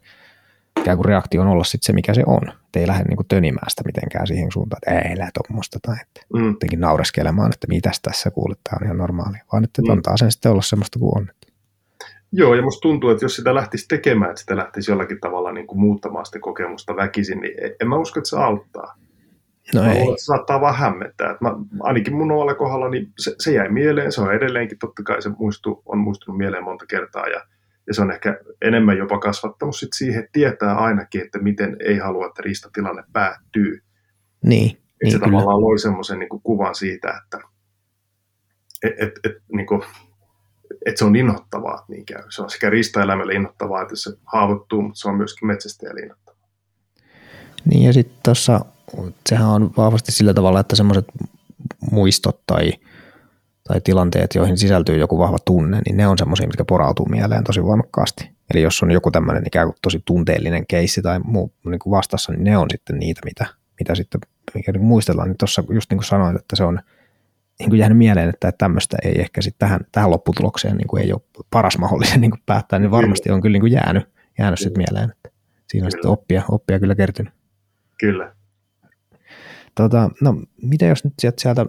ikään 0.80 0.97
kuin 0.97 1.04
reaktio 1.04 1.42
on 1.42 1.49
olla 1.49 1.64
sitten 1.64 1.87
se, 1.87 1.92
mikä 1.92 2.14
se 2.14 2.23
on. 2.26 2.49
Et 2.49 2.76
ei 2.76 2.87
lähde 2.87 3.04
niin 3.04 3.16
kuin 3.16 3.26
tönimään 3.26 3.70
sitä 3.70 3.82
mitenkään 3.87 4.26
siihen 4.26 4.52
suuntaan, 4.52 4.80
että 4.87 5.08
ei 5.08 5.18
lähde 5.18 5.30
tuommoista 5.35 5.78
tai 5.82 5.97
että 6.02 6.20
mm. 6.35 6.47
jotenkin 6.47 6.80
naureskelemaan, 6.80 7.50
että 7.54 7.66
mitäs 7.68 8.00
tässä 8.00 8.30
kuulet, 8.30 8.58
tämä 8.64 8.78
on 8.80 8.85
ihan 8.85 8.99
normaalia, 8.99 9.44
vaan 9.52 9.64
että 9.64 9.82
mm. 9.82 9.90
antaa 9.90 10.16
sen 10.16 10.32
sitten 10.32 10.52
olla 10.52 10.62
semmoista 10.62 10.99
kuin 10.99 11.18
on. 11.18 11.28
Joo, 12.32 12.54
ja 12.54 12.62
musta 12.62 12.80
tuntuu, 12.80 13.11
että 13.11 13.25
jos 13.25 13.37
sitä 13.37 13.54
lähtisi 13.54 13.88
tekemään, 13.88 14.30
että 14.30 14.40
sitä 14.40 14.56
lähtisi 14.56 14.90
jollakin 14.90 15.20
tavalla 15.20 15.52
niin 15.52 15.66
kuin 15.66 15.80
muuttamaan 15.80 16.26
sitä 16.26 16.38
kokemusta 16.38 16.97
väkisin, 16.97 17.40
niin 17.40 17.54
en 17.80 17.88
mä 17.88 17.99
usko, 17.99 18.20
että 18.20 18.30
se 18.30 18.37
auttaa. 18.37 18.99
No 19.75 19.82
mä 19.82 19.92
ei. 19.92 19.94
luulen, 19.94 20.12
että 20.12 20.20
se 20.20 20.25
saattaa 20.25 20.61
vaan 20.61 20.76
hämmentää. 20.76 21.37
Mä, 21.40 21.54
ainakin 21.80 22.14
mun 22.14 22.32
omalla 22.32 22.54
kohdalla 22.54 22.88
niin 22.88 23.12
se, 23.18 23.35
se, 23.38 23.52
jäi 23.52 23.68
mieleen, 23.68 24.12
se 24.12 24.20
on 24.20 24.35
edelleenkin, 24.35 24.78
totta 24.78 25.02
kai 25.02 25.23
se 25.23 25.30
muistu, 25.38 25.82
on 25.87 25.99
muistunut 25.99 26.38
mieleen 26.38 26.64
monta 26.64 26.87
kertaa, 26.87 27.26
ja, 27.26 27.40
ja 27.87 27.94
se 27.94 28.02
on 28.02 28.11
ehkä 28.11 28.40
enemmän 28.62 28.99
jopa 28.99 29.18
kasvattanut 29.18 29.76
sit 29.76 29.92
siihen, 29.94 30.20
että 30.20 30.32
tietää 30.32 30.75
ainakin, 30.75 31.20
että 31.20 31.38
miten 31.38 31.76
ei 31.80 31.99
halua, 31.99 32.26
että 32.26 32.42
riistatilanne 32.42 33.02
päättyy. 33.12 33.82
Niin, 34.44 34.70
Että 34.70 34.85
niin 35.02 35.12
se 35.12 35.18
kyllä. 35.18 35.26
tavallaan 35.30 35.61
loi 35.61 35.78
semmoisen 35.78 36.18
niin 36.18 36.28
kuvan 36.42 36.75
siitä, 36.75 37.20
että 37.25 37.49
et, 38.82 38.92
et, 38.99 39.12
et, 39.25 39.42
niin 39.52 39.66
kuin, 39.66 39.82
et 40.88 40.97
se 40.97 41.04
on 41.04 41.16
innoittavaa, 41.16 41.75
että 41.75 41.92
niin 41.92 42.07
käy. 42.07 42.23
Se 42.30 42.42
on 42.42 42.50
sekä 42.50 42.71
riistaeläimelle 42.71 43.33
innoittavaa, 43.33 43.83
että 43.83 43.97
se 43.97 44.11
haavoittuu, 44.25 44.83
mutta 44.83 45.00
se 45.00 45.09
on 45.09 45.16
myöskin 45.16 45.49
metsästäjälle 45.49 46.00
innoittavaa. 46.00 46.49
Niin 47.64 47.83
ja 47.83 47.92
sitten 47.92 48.18
tuossa, 48.23 48.64
sehän 49.28 49.49
on 49.49 49.71
vahvasti 49.76 50.12
sillä 50.12 50.35
tavalla, 50.35 50.61
että 50.61 50.76
semmoiset 50.76 51.04
muistot 51.90 52.40
tai, 52.47 52.73
tai 53.68 53.80
tilanteet, 53.80 54.35
joihin 54.35 54.59
sisältyy 54.59 54.99
joku 54.99 55.18
vahva 55.18 55.38
tunne, 55.45 55.80
niin 55.87 55.97
ne 55.97 56.09
on 56.09 56.18
semmoisia, 56.18 56.47
mitkä 56.47 56.64
porautuu 56.64 57.07
mieleen 57.07 57.45
tosi 57.45 57.64
voimakkaasti. 57.64 58.30
Eli 58.54 58.62
jos 58.62 58.83
on 58.83 58.90
joku 58.90 59.11
tämmöinen 59.11 59.42
ikään 59.47 59.66
kuin 59.66 59.76
tosi 59.83 60.02
tunteellinen 60.04 60.66
keissi 60.66 61.02
tai 61.02 61.18
muu 61.18 61.52
niin 61.64 61.78
kuin 61.78 61.90
vastassa, 61.90 62.33
niin 62.33 62.45
ne 62.45 62.59
on 62.59 62.66
sitten 62.71 62.99
niitä, 62.99 63.21
mitä, 63.25 63.47
mitä 63.80 63.95
sitten 63.95 64.21
mikä 64.54 64.73
niin 64.73 64.85
muistellaan. 64.85 65.28
Niin 65.28 65.38
tuossa 65.38 65.64
just 65.71 65.90
niin 65.90 65.99
kuin 65.99 66.07
sanoit, 66.07 66.37
että 66.37 66.57
se 66.57 66.64
on 66.64 66.80
niin 67.59 67.71
kuin 67.71 67.79
jäänyt 67.79 67.99
mieleen, 67.99 68.29
että 68.29 68.53
tämmöistä 68.53 68.97
ei 69.05 69.21
ehkä 69.21 69.43
sitten 69.43 69.69
tähän, 69.69 69.81
tähän 69.93 70.11
lopputulokseen 70.11 70.77
niin 70.77 70.88
kuin 70.88 71.03
ei 71.03 71.12
ole 71.12 71.21
paras 71.50 71.79
mahdollinen 71.79 72.21
niin 72.21 72.31
kuin 72.31 72.43
päättää, 72.47 72.79
niin 72.79 72.91
varmasti 72.91 73.31
on 73.31 73.41
kyllä 73.41 73.53
niin 73.53 73.62
kuin 73.62 73.73
jäänyt, 73.73 74.09
jäänyt 74.38 74.59
sitten 74.59 74.85
mieleen. 74.88 75.11
Että 75.11 75.31
siinä 75.69 75.87
on 75.87 75.91
sitten 75.91 76.11
oppia, 76.11 76.43
oppia 76.49 76.81
kyllä 76.81 76.95
kertynyt. 76.95 77.33
Kyllä. 78.00 78.35
Tota, 79.75 80.11
no, 80.21 80.43
mitä 80.62 80.87
jos 80.87 81.05
nyt 81.05 81.15
sieltä, 81.19 81.43
sieltä 81.43 81.67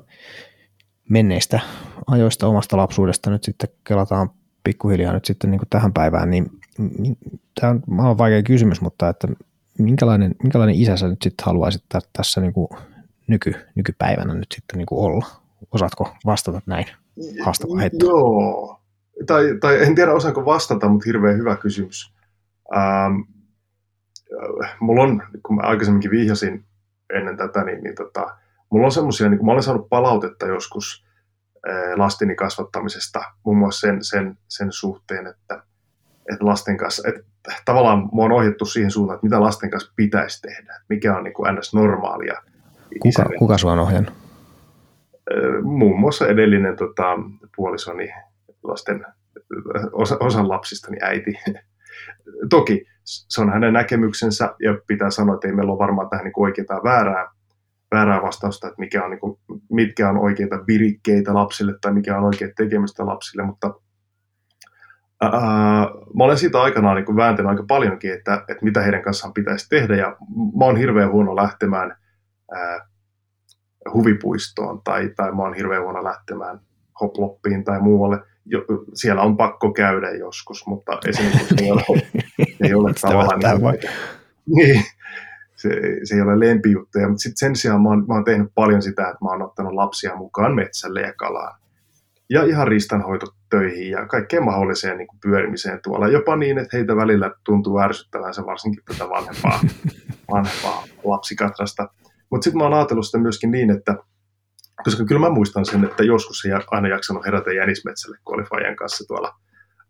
menneistä 1.10 1.60
ajoista 2.08 2.48
omasta 2.48 2.78
lapsuudesta 2.78 3.30
nyt 3.30 3.44
sitten 3.44 3.70
kelataan 3.84 4.30
pikkuhiljaa 4.64 5.14
nyt 5.14 5.26
sitten 5.26 5.52
niin 5.52 5.60
kuin 5.60 5.70
tähän 5.70 5.94
päivään, 5.94 6.30
niin 6.30 6.52
tämä 7.60 7.72
on 7.72 7.84
maailman 7.88 8.18
vaikea 8.18 8.44
kysymys, 8.44 8.82
mutta 8.82 9.10
että 9.10 9.28
minkälainen, 9.80 10.36
minkälainen 10.44 10.76
isä 10.76 10.98
sä 10.98 11.08
nyt 11.08 11.22
sitten 11.22 11.46
haluaisit 11.46 11.84
tässä 12.14 12.42
niin 12.42 12.54
kuin 12.54 12.68
nyky, 13.28 13.54
nykypäivänä 13.76 14.34
nyt 14.34 14.52
sitten 14.56 14.78
niin 14.78 14.86
kuin 14.86 15.00
olla? 15.00 15.39
Osaatko 15.72 16.16
vastata 16.26 16.62
näin 16.66 16.86
haastava 17.42 17.78
heitto? 17.80 18.06
Joo. 18.06 18.82
Tai, 19.28 19.44
tai 19.62 19.84
en 19.84 19.96
tiedä 19.96 20.14
osaanko 20.14 20.46
vastata, 20.46 20.90
mutta 20.90 21.06
hirveän 21.06 21.38
hyvä 21.38 21.56
kysymys. 21.56 22.14
Ähm, 22.76 23.16
mulla 24.80 25.04
on, 25.04 25.24
kun 25.44 25.56
mä 25.56 25.62
aikaisemminkin 25.62 26.12
vihjasin 26.12 26.66
ennen 27.14 27.38
tätä, 27.38 27.64
niin, 27.64 27.84
niin 27.84 27.96
tota, 27.96 28.36
mulla 28.70 28.86
on 28.86 28.92
semmoisia, 28.92 29.30
niin 29.30 29.38
kun 29.38 29.46
mä 29.46 29.52
olen 29.52 29.64
saanut 29.64 29.90
palautetta 29.90 30.46
joskus 30.46 31.06
ää, 31.68 31.98
lasteni 31.98 32.36
kasvattamisesta, 32.36 33.22
muun 33.44 33.58
muassa 33.58 33.88
sen, 33.88 34.04
sen, 34.04 34.38
sen 34.48 34.72
suhteen, 34.72 35.28
että, 35.28 35.64
että 36.34 36.46
lasten 36.46 36.78
kanssa, 36.78 37.08
että 37.08 37.24
tavallaan 37.66 38.10
mua 38.12 38.26
on 38.26 38.32
ohjattu 38.32 38.66
siihen 38.66 38.92
suuntaan, 38.92 39.16
että 39.16 39.26
mitä 39.26 39.42
lasten 39.42 39.70
kanssa 39.70 39.94
pitäisi 39.96 40.42
tehdä, 40.42 40.82
mikä 40.90 41.18
on 41.18 41.24
niin 41.24 41.34
kuin 41.34 41.56
ns. 41.56 41.74
normaalia. 41.74 42.42
Kuka, 43.02 43.26
kuka 43.40 43.58
sua 43.58 43.72
on 43.72 43.80
ohjannut? 43.80 44.19
Muun 45.64 46.00
muassa 46.00 46.28
edellinen 46.28 46.76
tota, 46.76 47.18
puolisoni 47.56 48.10
lasten, 48.64 49.06
osa, 49.92 50.18
osan 50.20 50.50
lapsistani 50.50 50.98
äiti. 51.02 51.34
Toki 52.50 52.86
se 53.04 53.42
on 53.42 53.54
hänen 53.54 53.74
näkemyksensä 53.74 54.56
ja 54.64 54.78
pitää 54.88 55.10
sanoa, 55.10 55.36
että 55.36 55.48
ei 55.48 55.54
meillä 55.54 55.72
ole 55.72 55.80
varmaan 55.80 56.10
tähän 56.10 56.26
niin 56.26 56.34
oikeaa 56.38 56.66
tai 56.66 56.80
väärää, 56.84 57.28
väärää 57.92 58.22
vastausta, 58.22 58.68
että 58.68 58.80
mikä 58.80 59.04
on, 59.04 59.12
niin 59.12 59.20
kuin, 59.20 59.40
mitkä 59.72 60.10
on 60.10 60.18
oikeita 60.18 60.56
virikkeitä 60.68 61.34
lapsille 61.34 61.74
tai 61.82 61.94
mikä 61.94 62.18
on 62.18 62.24
oikea 62.24 62.48
tekemistä 62.58 63.06
lapsille, 63.06 63.46
mutta 63.46 63.74
ää, 65.22 65.32
mä 66.16 66.24
olen 66.24 66.38
siitä 66.38 66.62
aikanaan 66.62 66.96
niin 66.96 67.16
vääntänyt 67.16 67.50
aika 67.50 67.66
paljonkin, 67.68 68.14
että, 68.14 68.46
että 68.48 68.64
mitä 68.64 68.82
heidän 68.82 69.02
kanssaan 69.02 69.34
pitäisi 69.34 69.70
tehdä 69.70 69.96
ja 69.96 70.18
mä 70.60 70.66
oon 70.66 70.78
hirveän 70.78 71.12
huono 71.12 71.36
lähtemään 71.36 71.98
ää, 72.52 72.89
huvipuistoon 73.94 74.82
tai, 74.84 75.10
tai 75.16 75.32
mä 75.32 75.42
oon 75.42 75.54
hirveän 75.54 75.84
huono 75.84 76.04
lähtemään 76.04 76.60
hoploppiin 77.02 77.64
tai 77.64 77.82
muualle. 77.82 78.20
Jo, 78.46 78.62
siellä 78.94 79.22
on 79.22 79.38
pakko 79.38 79.72
käydä 79.72 80.12
joskus, 80.12 80.68
mutta 80.68 81.00
esimerkiksi 81.08 81.56
ei 81.64 81.72
ole, 81.72 81.84
ei 82.64 82.74
ole 82.74 82.94
tavallaan 83.02 83.40
niin, 83.40 83.80
niin 84.56 84.84
se, 85.56 85.70
se 86.04 86.16
ei 86.16 86.22
ole 86.22 86.40
lempijuttuja, 86.40 87.08
mutta 87.08 87.22
sitten 87.22 87.38
sen 87.38 87.56
sijaan 87.56 87.82
mä 87.82 87.90
oon, 87.90 88.06
mä 88.08 88.14
oon 88.14 88.24
tehnyt 88.24 88.52
paljon 88.56 88.82
sitä, 88.82 89.02
että 89.02 89.26
mä 89.26 89.30
oon 89.30 89.42
ottanut 89.42 89.74
lapsia 89.74 90.16
mukaan 90.16 90.56
metsälle 90.56 91.02
ja 91.02 91.14
kalaan. 91.14 91.60
Ja 92.30 92.44
ihan 92.44 92.68
riistanhoitotöihin 92.68 93.90
ja 93.90 94.06
kaikkeen 94.06 94.44
mahdolliseen 94.44 94.98
niin 94.98 95.08
kuin 95.08 95.20
pyörimiseen 95.20 95.80
tuolla. 95.84 96.08
Jopa 96.08 96.36
niin, 96.36 96.58
että 96.58 96.78
heitä 96.78 96.96
välillä 96.96 97.32
tuntuu 97.44 97.80
ärsyttävän 97.80 98.34
se 98.34 98.46
varsinkin 98.46 98.84
tätä 98.86 99.10
vanhempaa, 99.10 99.60
vanhempaa 100.34 100.84
lapsikatrasta. 101.04 101.90
Mutta 102.32 102.44
sitten 102.44 102.58
mä 102.58 102.64
oon 102.64 102.74
ajatellut 102.74 103.06
sitä 103.06 103.18
myöskin 103.18 103.52
niin, 103.52 103.70
että 103.70 103.96
koska 104.84 105.06
kyllä 105.06 105.22
mä 105.22 105.30
muistan 105.30 105.66
sen, 105.66 105.84
että 105.84 106.04
joskus 106.04 106.46
ei 106.46 106.52
aina 106.72 106.88
jaksanut 106.88 107.26
herätä 107.26 107.54
jänismetsälle, 107.54 108.18
kun 108.26 108.36
oli 108.36 108.44
Fajan 108.44 108.76
kanssa 108.76 109.08
tuolla 109.08 109.34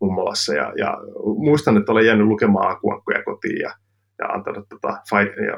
mummolassa. 0.00 0.54
Ja, 0.54 0.72
ja 0.76 0.98
muistan, 1.38 1.76
että 1.76 1.92
olen 1.92 2.06
jäänyt 2.06 2.26
lukemaan 2.26 2.70
akuankkoja 2.70 3.22
kotiin 3.24 3.60
ja, 3.60 3.74
ja 4.18 4.26
antanut 4.26 4.68
tota, 4.68 4.98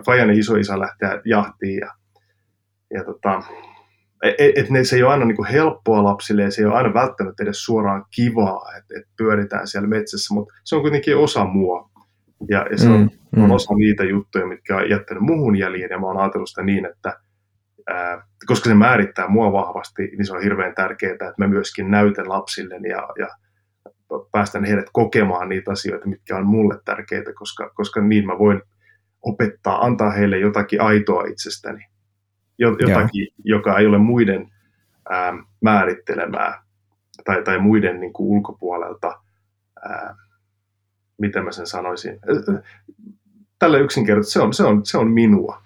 Fajan 0.06 0.30
isoisä 0.30 0.78
lähteä 0.78 1.20
jahtiin. 1.24 1.78
Ja, 1.78 1.94
ja 2.94 3.04
tota, 3.04 3.42
et, 4.22 4.52
et 4.56 4.70
ne, 4.70 4.84
se 4.84 4.96
ei 4.96 5.02
ole 5.02 5.12
aina 5.12 5.24
niin 5.24 5.46
helppoa 5.52 6.04
lapsille 6.04 6.42
ja 6.42 6.50
se 6.50 6.62
ei 6.62 6.66
ole 6.66 6.74
aina 6.74 6.94
välttämättä 6.94 7.42
edes 7.42 7.64
suoraan 7.64 8.04
kivaa, 8.14 8.62
että 8.78 8.94
et 8.98 9.04
pyöritään 9.16 9.68
siellä 9.68 9.88
metsässä, 9.88 10.34
mutta 10.34 10.54
se 10.64 10.76
on 10.76 10.82
kuitenkin 10.82 11.16
osa 11.16 11.44
mua. 11.44 11.90
Ja, 12.48 12.66
ja 12.70 12.78
se 12.78 12.88
on, 12.88 13.00
mm, 13.00 13.42
on 13.42 13.48
mm. 13.48 13.50
osa 13.50 13.74
niitä 13.74 14.04
juttuja, 14.04 14.46
mitkä 14.46 14.76
on 14.76 14.90
jättänyt 14.90 15.22
muuhun 15.22 15.56
jäljen 15.56 15.90
ja 15.90 15.98
mä 15.98 16.06
oon 16.06 16.16
ajatellut 16.16 16.48
sitä 16.48 16.62
niin, 16.62 16.86
että 16.86 17.20
ää, 17.86 18.26
koska 18.46 18.68
se 18.68 18.74
määrittää 18.74 19.28
mua 19.28 19.52
vahvasti, 19.52 20.02
niin 20.02 20.26
se 20.26 20.32
on 20.32 20.42
hirveän 20.42 20.74
tärkeää, 20.74 21.12
että 21.12 21.32
mä 21.38 21.46
myöskin 21.46 21.90
näytän 21.90 22.28
lapsille 22.28 22.74
ja, 22.88 23.08
ja 23.18 23.28
päästän 24.32 24.64
heidät 24.64 24.86
kokemaan 24.92 25.48
niitä 25.48 25.70
asioita, 25.70 26.08
mitkä 26.08 26.36
on 26.36 26.46
mulle 26.46 26.78
tärkeitä, 26.84 27.32
koska, 27.34 27.70
koska 27.74 28.00
niin 28.00 28.26
mä 28.26 28.38
voin 28.38 28.62
opettaa, 29.22 29.84
antaa 29.84 30.10
heille 30.10 30.38
jotakin 30.38 30.80
aitoa 30.80 31.24
itsestäni, 31.24 31.86
jotakin, 32.58 33.22
Joo. 33.22 33.58
joka 33.58 33.78
ei 33.78 33.86
ole 33.86 33.98
muiden 33.98 34.50
ää, 35.10 35.32
määrittelemää 35.60 36.62
tai, 37.24 37.42
tai 37.42 37.58
muiden 37.58 38.00
niin 38.00 38.12
kuin 38.12 38.28
ulkopuolelta, 38.28 39.20
ää, 39.88 40.16
miten 41.22 41.44
mä 41.44 41.52
sen 41.52 41.66
sanoisin, 41.66 42.18
tällä 43.58 43.78
yksinkertaisesti, 43.78 44.32
se 44.32 44.40
on, 44.40 44.54
se 44.54 44.64
on, 44.64 44.86
se 44.86 44.98
on 44.98 45.10
minua. 45.10 45.62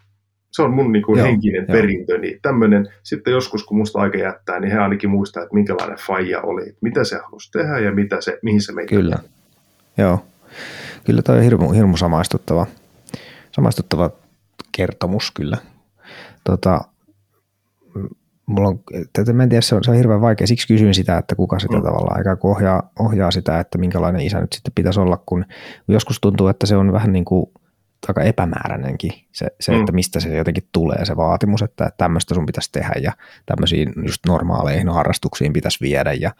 Se 0.50 0.62
on 0.62 0.74
mun 0.74 0.92
niin 0.92 1.02
kuin 1.02 1.18
Joo, 1.18 1.26
henkinen 1.26 1.64
jo. 1.68 1.72
perintöni. 1.72 2.38
Tämmöinen, 2.42 2.88
sitten 3.02 3.32
joskus 3.32 3.64
kun 3.64 3.76
musta 3.76 3.98
aika 3.98 4.18
jättää, 4.18 4.60
niin 4.60 4.72
he 4.72 4.78
ainakin 4.78 5.10
muistaa, 5.10 5.42
että 5.42 5.54
minkälainen 5.54 5.98
faija 5.98 6.40
oli, 6.40 6.76
mitä 6.80 7.04
se 7.04 7.18
halusi 7.24 7.50
tehdä 7.50 7.78
ja 7.78 7.92
mitä 7.92 8.20
se, 8.20 8.38
mihin 8.42 8.60
se 8.62 8.72
meitä. 8.72 8.94
Kyllä, 8.94 9.16
joo. 9.98 10.24
Kyllä 11.04 11.22
toi 11.22 11.36
on 11.36 11.42
hirmu, 11.42 11.72
hirmu 11.72 11.96
samaistuttava, 11.96 12.66
samaistuttava 13.52 14.10
kertomus 14.72 15.30
kyllä. 15.30 15.56
Tota, 16.44 16.80
mulla 18.46 18.68
on, 18.68 18.80
mä 19.32 19.42
en 19.42 19.48
tiedä, 19.48 19.60
se 19.60 19.74
on, 19.74 19.84
se 19.84 19.90
on 19.90 19.96
hirveän 19.96 20.20
vaikea, 20.20 20.46
siksi 20.46 20.68
kysyin 20.68 20.94
sitä, 20.94 21.18
että 21.18 21.34
kuka 21.34 21.58
sitä 21.58 21.76
mm. 21.76 21.82
tavallaan 21.82 22.18
aika 22.18 22.48
ohjaa, 22.48 22.90
ohjaa 22.98 23.30
sitä, 23.30 23.60
että 23.60 23.78
minkälainen 23.78 24.22
isä 24.22 24.40
nyt 24.40 24.52
sitten 24.52 24.72
pitäisi 24.74 25.00
olla, 25.00 25.22
kun 25.26 25.44
joskus 25.88 26.20
tuntuu, 26.20 26.48
että 26.48 26.66
se 26.66 26.76
on 26.76 26.92
vähän 26.92 27.12
niin 27.12 27.24
kuin 27.24 27.46
aika 28.08 28.22
epämääräinenkin 28.22 29.12
se, 29.32 29.46
se 29.60 29.72
mm. 29.72 29.80
että 29.80 29.92
mistä 29.92 30.20
se 30.20 30.36
jotenkin 30.36 30.68
tulee 30.72 31.04
se 31.04 31.16
vaatimus, 31.16 31.62
että 31.62 31.90
tämmöistä 31.98 32.34
sun 32.34 32.46
pitäisi 32.46 32.72
tehdä 32.72 32.94
ja 33.02 33.12
tämmöisiin 33.46 33.92
just 34.06 34.26
normaaleihin 34.26 34.88
harrastuksiin 34.88 35.52
pitäisi 35.52 35.80
viedä 35.80 36.12
ja 36.12 36.30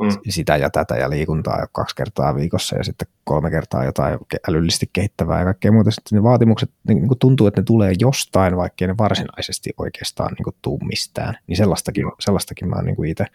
mm. 0.00 0.08
sitä 0.28 0.56
ja 0.56 0.70
tätä 0.70 0.96
ja 0.96 1.10
liikuntaa 1.10 1.60
jo 1.60 1.66
kaksi 1.72 1.96
kertaa 1.96 2.34
viikossa 2.34 2.76
ja 2.76 2.84
sitten 2.84 3.08
kolme 3.24 3.50
kertaa 3.50 3.84
jotain 3.84 4.18
älyllisesti 4.48 4.90
kehittävää 4.92 5.38
ja 5.38 5.44
kaikkea 5.44 5.72
muuta. 5.72 5.90
Sitten 5.90 6.16
ne 6.16 6.22
vaatimukset 6.22 6.70
niin 6.88 7.08
kuin 7.08 7.18
tuntuu, 7.18 7.46
että 7.46 7.60
ne 7.60 7.64
tulee 7.64 7.92
jostain, 8.00 8.56
vaikkei 8.56 8.88
ne 8.88 8.94
varsinaisesti 8.98 9.70
oikeastaan 9.78 10.32
niin 10.32 10.44
kuin 10.44 10.56
tuu 10.62 10.78
mistään. 10.78 11.38
Niin 11.46 11.56
sellaistakin, 11.56 12.04
sellaistakin 12.20 12.68
mä 12.68 12.76
oon 12.76 12.84
niin 12.84 13.04
itse 13.04 13.26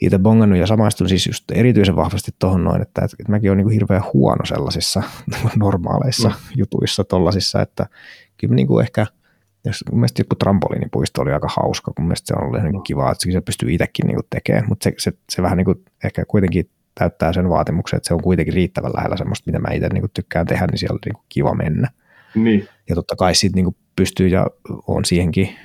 itse 0.00 0.18
bongannut 0.18 0.58
ja 0.58 0.66
samaistun 0.66 1.08
siis 1.08 1.26
just 1.26 1.50
erityisen 1.50 1.96
vahvasti 1.96 2.30
tuohon 2.38 2.64
noin, 2.64 2.82
että, 2.82 3.04
että 3.04 3.32
mäkin 3.32 3.50
olen 3.50 3.58
niin 3.58 3.70
hirveän 3.70 4.02
huono 4.12 4.44
sellaisissa 4.44 5.02
normaaleissa 5.56 6.28
mm. 6.28 6.34
jutuissa 6.56 7.04
tollasissa, 7.04 7.62
että 7.62 7.86
kyllä 8.36 8.54
niin 8.54 8.66
kuin 8.66 8.84
ehkä, 8.84 9.06
jos 9.66 9.84
mun 9.90 10.00
mielestä 10.00 10.20
joku 10.20 10.34
trampoliinipuisto 10.34 11.22
oli 11.22 11.32
aika 11.32 11.48
hauska, 11.56 11.92
kun 11.96 12.04
mielestä 12.04 12.26
se 12.26 12.34
on 12.34 12.44
ollut 12.44 12.62
niin 12.62 12.82
kiva, 12.82 13.12
että 13.12 13.32
se 13.32 13.40
pystyy 13.40 13.72
itsekin 13.72 14.06
niin 14.06 14.16
kuin 14.16 14.26
tekemään, 14.30 14.68
mutta 14.68 14.84
se, 14.84 14.92
se, 14.98 15.12
se 15.30 15.42
vähän 15.42 15.56
niin 15.56 15.64
kuin 15.64 15.84
ehkä 16.04 16.24
kuitenkin 16.24 16.70
täyttää 16.94 17.32
sen 17.32 17.48
vaatimuksen, 17.48 17.96
että 17.96 18.08
se 18.08 18.14
on 18.14 18.22
kuitenkin 18.22 18.54
riittävän 18.54 18.92
lähellä 18.96 19.16
semmoista, 19.16 19.46
mitä 19.46 19.58
mä 19.58 19.74
itse 19.74 19.88
niin 19.88 20.04
tykkään 20.14 20.46
tehdä, 20.46 20.66
niin 20.66 20.78
siellä 20.78 20.94
on 20.94 20.98
niin 21.04 21.24
kiva 21.28 21.54
mennä. 21.54 21.88
Niin. 22.34 22.68
Ja 22.88 22.94
totta 22.94 23.16
kai 23.16 23.34
sitten 23.34 23.64
niin 23.64 23.76
pystyy 23.96 24.28
ja 24.28 24.46
on 24.86 25.04
siihenkin 25.04 25.56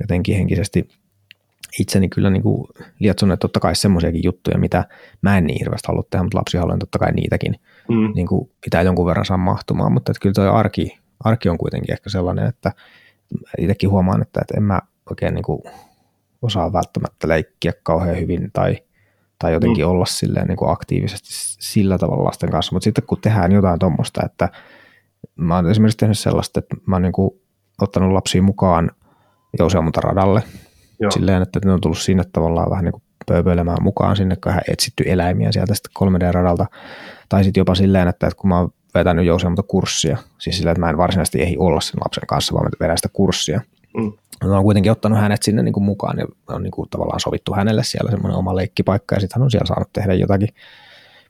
jotenkin 0.00 0.36
henkisesti 0.36 0.88
itseni 1.78 2.08
kyllä 2.08 2.30
niin 2.30 2.42
kuin 2.42 2.68
lietsonut, 2.98 3.32
että 3.32 3.40
totta 3.40 3.60
kai 3.60 3.76
semmoisiakin 3.76 4.24
juttuja, 4.24 4.58
mitä 4.58 4.84
mä 5.22 5.38
en 5.38 5.46
niin 5.46 5.58
hirveästi 5.58 5.88
halua 5.88 6.02
tehdä, 6.10 6.22
mutta 6.22 6.38
lapsi 6.38 6.58
haluan 6.58 6.78
totta 6.78 6.98
kai 6.98 7.12
niitäkin 7.12 7.54
mm. 7.88 8.12
niin 8.14 8.26
kuin 8.26 8.50
pitää 8.64 8.82
jonkun 8.82 9.06
verran 9.06 9.24
saa 9.24 9.36
mahtumaan, 9.36 9.92
mutta 9.92 10.12
että 10.12 10.20
kyllä 10.20 10.34
tuo 10.34 10.52
arki, 10.52 10.98
arki 11.24 11.48
on 11.48 11.58
kuitenkin 11.58 11.92
ehkä 11.92 12.10
sellainen, 12.10 12.46
että 12.46 12.72
itsekin 13.58 13.90
huomaan, 13.90 14.22
että, 14.22 14.40
että 14.40 14.54
en 14.56 14.62
mä 14.62 14.80
oikein 15.10 15.34
niin 15.34 15.44
kuin 15.44 15.62
osaa 16.42 16.72
välttämättä 16.72 17.28
leikkiä 17.28 17.72
kauhean 17.82 18.20
hyvin 18.20 18.50
tai, 18.52 18.78
tai 19.38 19.52
jotenkin 19.52 19.84
mm. 19.84 19.90
olla 19.90 20.06
silleen 20.06 20.46
niin 20.46 20.56
kuin 20.56 20.70
aktiivisesti 20.70 21.28
sillä 21.60 21.98
tavalla 21.98 22.24
lasten 22.24 22.50
kanssa, 22.50 22.74
mutta 22.74 22.84
sitten 22.84 23.04
kun 23.06 23.20
tehdään 23.20 23.52
jotain 23.52 23.78
tuommoista, 23.78 24.20
että 24.24 24.48
mä 25.36 25.56
oon 25.56 25.70
esimerkiksi 25.70 25.98
tehnyt 25.98 26.18
sellaista, 26.18 26.58
että 26.60 26.76
mä 26.86 26.94
oon 26.94 27.02
niin 27.02 27.12
kuin 27.12 27.30
ottanut 27.80 28.12
lapsia 28.12 28.42
mukaan 28.42 28.90
radalle 29.96 30.42
Joo. 31.00 31.10
silleen, 31.10 31.42
että 31.42 31.60
ne 31.64 31.72
on 31.72 31.80
tullut 31.80 31.98
sinne 31.98 32.22
tavallaan 32.32 32.70
vähän 32.70 32.84
niin 32.84 32.92
kuin 32.92 33.02
pööpöilemään 33.26 33.82
mukaan 33.82 34.16
sinne, 34.16 34.36
kun 34.36 34.52
hän 34.52 34.62
etsitty 34.68 35.04
eläimiä 35.06 35.52
sieltä 35.52 35.74
sitten 35.74 36.08
3D-radalta, 36.08 36.66
tai 37.28 37.44
sitten 37.44 37.60
jopa 37.60 37.74
silleen, 37.74 38.08
että, 38.08 38.26
että 38.26 38.36
kun 38.40 38.48
mä 38.48 38.58
oon 38.58 38.72
vetänyt 38.94 39.26
jouseamonta 39.26 39.62
kurssia, 39.62 40.16
siis 40.38 40.56
silleen, 40.56 40.72
että 40.72 40.80
mä 40.80 40.90
en 40.90 40.96
varsinaisesti 40.96 41.42
ehdi 41.42 41.56
olla 41.58 41.80
sen 41.80 42.00
lapsen 42.04 42.26
kanssa, 42.26 42.54
vaan 42.54 42.64
mä 42.64 42.70
vedän 42.80 42.98
sitä 42.98 43.08
kurssia, 43.12 43.60
mm. 43.96 44.12
Mä 44.44 44.54
oon 44.54 44.64
kuitenkin 44.64 44.92
ottanut 44.92 45.18
hänet 45.18 45.42
sinne 45.42 45.62
niin 45.62 45.72
kuin 45.72 45.84
mukaan 45.84 46.18
ja 46.18 46.26
on 46.48 46.62
niin 46.62 46.70
kuin 46.70 46.88
tavallaan 46.88 47.20
sovittu 47.20 47.54
hänelle 47.54 47.84
siellä 47.84 48.10
semmoinen 48.10 48.38
oma 48.38 48.56
leikkipaikka 48.56 49.14
ja 49.14 49.20
sitten 49.20 49.40
hän 49.40 49.44
on 49.44 49.50
siellä 49.50 49.66
saanut 49.66 49.92
tehdä 49.92 50.14
jotakin, 50.14 50.48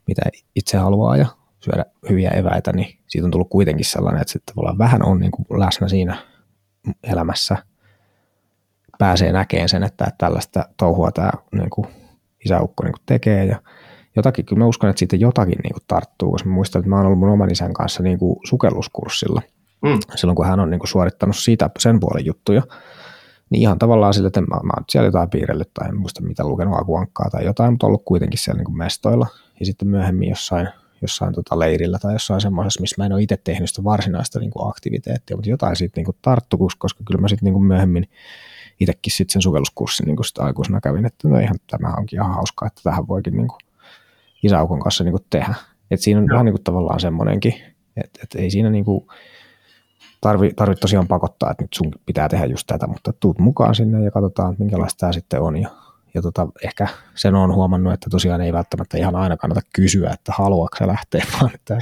mitä 0.07 0.21
itse 0.55 0.77
haluaa 0.77 1.17
ja 1.17 1.25
syödä 1.59 1.85
hyviä 2.09 2.29
eväitä, 2.29 2.73
niin 2.73 2.97
siitä 3.07 3.27
on 3.27 3.31
tullut 3.31 3.49
kuitenkin 3.49 3.85
sellainen, 3.85 4.21
että 4.21 4.31
sitten 4.31 4.55
tavallaan 4.55 4.77
vähän 4.77 5.05
on 5.05 5.19
niin 5.19 5.31
kuin 5.31 5.59
läsnä 5.59 5.87
siinä 5.87 6.17
elämässä, 7.03 7.57
pääsee 8.99 9.31
näkemään 9.31 9.69
sen, 9.69 9.83
että 9.83 10.11
tällaista 10.17 10.65
touhua 10.77 11.11
tämä 11.11 11.31
niin 11.51 11.69
kuin 11.69 11.87
isäukko 12.45 12.83
niin 12.83 12.93
kuin 12.93 13.03
tekee 13.05 13.45
ja 13.45 13.61
jotakin, 14.15 14.45
kyllä 14.45 14.59
mä 14.59 14.65
uskon, 14.65 14.89
että 14.89 14.99
siitä 14.99 15.15
jotakin 15.15 15.59
niin 15.63 15.73
kuin 15.73 15.83
tarttuu, 15.87 16.31
koska 16.31 16.49
mä 16.49 16.55
muistan, 16.55 16.79
että 16.79 16.89
mä 16.89 16.95
oon 16.95 17.05
ollut 17.05 17.19
mun 17.19 17.29
oman 17.29 17.51
isän 17.51 17.73
kanssa 17.73 18.03
niin 18.03 18.19
kuin 18.19 18.39
sukelluskurssilla. 18.43 19.41
Mm. 19.81 19.99
silloin, 20.15 20.35
kun 20.35 20.45
hän 20.45 20.59
on 20.59 20.69
niin 20.69 20.79
kuin 20.79 20.87
suorittanut 20.87 21.35
siitä 21.35 21.69
sen 21.79 21.99
puolen 21.99 22.25
juttuja, 22.25 22.61
niin 23.49 23.61
ihan 23.61 23.79
tavallaan 23.79 24.13
sille, 24.13 24.27
että 24.27 24.41
mä, 24.41 24.47
mä 24.47 24.73
oon 24.77 24.85
siellä 24.89 25.07
jotain 25.07 25.29
piirrellyt 25.29 25.69
tai 25.73 25.89
en 25.89 25.97
muista 25.97 26.21
mitä 26.21 26.43
lukenut 26.43 26.79
akuankkaa 26.79 27.29
tai 27.29 27.45
jotain, 27.45 27.73
mutta 27.73 27.87
ollut 27.87 28.05
kuitenkin 28.05 28.39
siellä 28.39 28.57
niin 28.57 28.65
kuin 28.65 28.77
mestoilla. 28.77 29.27
Ja 29.59 29.65
sitten 29.65 29.87
myöhemmin 29.87 30.29
jossain, 30.29 30.67
jossain 31.01 31.33
tota 31.33 31.59
leirillä 31.59 31.99
tai 31.99 32.13
jossain 32.13 32.41
semmoisessa, 32.41 32.81
missä 32.81 32.95
mä 32.97 33.05
en 33.05 33.13
ole 33.13 33.21
itse 33.21 33.37
tehnyt 33.37 33.69
sitä 33.69 33.83
varsinaista 33.83 34.39
niin 34.39 34.51
kuin 34.51 34.69
aktiviteettia, 34.69 35.37
mutta 35.37 35.49
jotain 35.49 35.75
siitä 35.75 35.93
niin 35.95 36.05
kuin 36.05 36.17
tarttu, 36.21 36.57
koska 36.57 37.03
kyllä 37.05 37.21
mä 37.21 37.27
sitten 37.27 37.45
niin 37.45 37.53
kuin 37.53 37.65
myöhemmin 37.65 38.09
itsekin 38.79 39.13
sitten 39.13 39.33
sen 39.33 39.41
sovelluskurssin 39.41 40.05
niin 40.05 40.25
sitä 40.25 40.43
aikuisena 40.43 40.81
kävin, 40.81 41.05
että 41.05 41.27
no 41.27 41.39
ihan 41.39 41.55
tämä 41.67 41.93
onkin 41.97 42.19
ihan 42.19 42.33
hauskaa, 42.33 42.67
että 42.67 42.81
tähän 42.83 43.07
voikin 43.07 43.37
niin 43.37 43.47
kuin 43.47 43.59
isäukon 44.43 44.79
kanssa 44.79 45.03
niin 45.03 45.11
kuin 45.11 45.25
tehdä. 45.29 45.55
Et 45.91 46.01
siinä 46.01 46.19
on 46.19 46.25
no. 46.25 46.33
vähän 46.33 46.45
niin 46.45 46.53
kuin 46.53 46.63
tavallaan 46.63 46.99
semmoinenkin, 46.99 47.53
että, 47.97 48.19
että 48.23 48.39
ei 48.39 48.49
siinä 48.49 48.69
niin 48.69 48.85
kuin 48.85 49.07
tarvi, 50.21 50.51
tarvi 50.55 50.75
tosiaan 50.75 51.07
pakottaa, 51.07 51.51
että 51.51 51.63
nyt 51.63 51.73
sun 51.73 51.91
pitää 52.05 52.29
tehdä 52.29 52.45
just 52.45 52.67
tätä, 52.67 52.87
mutta 52.87 53.13
tuut 53.19 53.39
mukaan 53.39 53.75
sinne 53.75 54.03
ja 54.03 54.11
katsotaan, 54.11 54.55
minkälaista 54.59 54.99
tämä 54.99 55.11
sitten 55.11 55.41
on. 55.41 55.57
Ja, 55.57 55.69
ja 56.13 56.21
tota, 56.21 56.47
ehkä 56.63 56.87
sen 57.15 57.35
on 57.35 57.55
huomannut, 57.55 57.93
että 57.93 58.09
tosiaan 58.09 58.41
ei 58.41 58.53
välttämättä 58.53 58.97
ihan 58.97 59.15
aina 59.15 59.37
kannata 59.37 59.61
kysyä, 59.75 60.09
että 60.09 60.33
haluatko 60.37 60.77
sä 60.77 60.87
lähteä, 60.87 61.25
vaan 61.41 61.51
että 61.55 61.77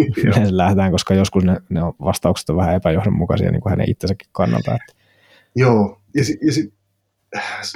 lähdetään, 0.50 0.92
koska 0.92 1.14
joskus 1.14 1.44
ne, 1.44 1.56
ne 1.68 1.80
vastaukset 1.80 2.50
on 2.50 2.56
vähän 2.56 2.74
epäjohdonmukaisia 2.74 3.50
niin 3.50 3.60
kuin 3.60 3.70
hänen 3.70 3.90
itsensäkin 3.90 4.28
kannalta. 4.32 4.74
Että. 4.74 5.02
Joo, 5.56 6.00
ja, 6.14 6.24
si, 6.24 6.38
ja 6.46 6.52
si, 6.52 6.72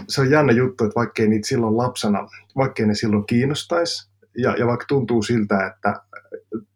se 0.09 0.21
on 0.21 0.31
jännä 0.31 0.53
juttu, 0.53 0.85
että 0.85 0.95
vaikkei 0.95 1.29
niitä 1.29 1.49
silloin 1.49 1.77
lapsena, 1.77 2.29
vaikkei 2.57 2.87
ne 2.87 2.95
silloin 2.95 3.27
kiinnostaisi, 3.27 4.10
ja, 4.39 4.57
ja 4.57 4.67
vaikka 4.67 4.85
tuntuu 4.89 5.23
siltä, 5.23 5.67
että 5.67 6.03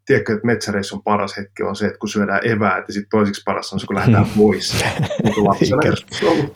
tiedätkö, 0.05 0.33
että 0.33 0.45
metsäreissun 0.45 1.03
paras 1.03 1.37
hetki 1.37 1.63
on 1.63 1.75
se, 1.75 1.85
että 1.85 1.99
kun 1.99 2.09
syödään 2.09 2.41
eväät, 2.43 2.87
ja 2.87 2.93
sitten 2.93 3.09
toiseksi 3.09 3.41
paras 3.45 3.73
on 3.73 3.79
se, 3.79 3.87
kun 3.87 3.95
lähdetään 3.95 4.25
pois. 4.37 4.83
niin 5.23 5.43
lapsena, 5.43 5.81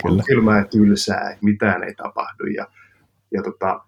on 0.04 0.22
kylmää 0.26 0.58
ja 0.58 0.64
tylsää, 0.64 1.36
mitään 1.42 1.84
ei 1.84 1.94
tapahdu, 1.94 2.44
ja, 2.44 2.66
ja 3.32 3.42
tota, 3.42 3.80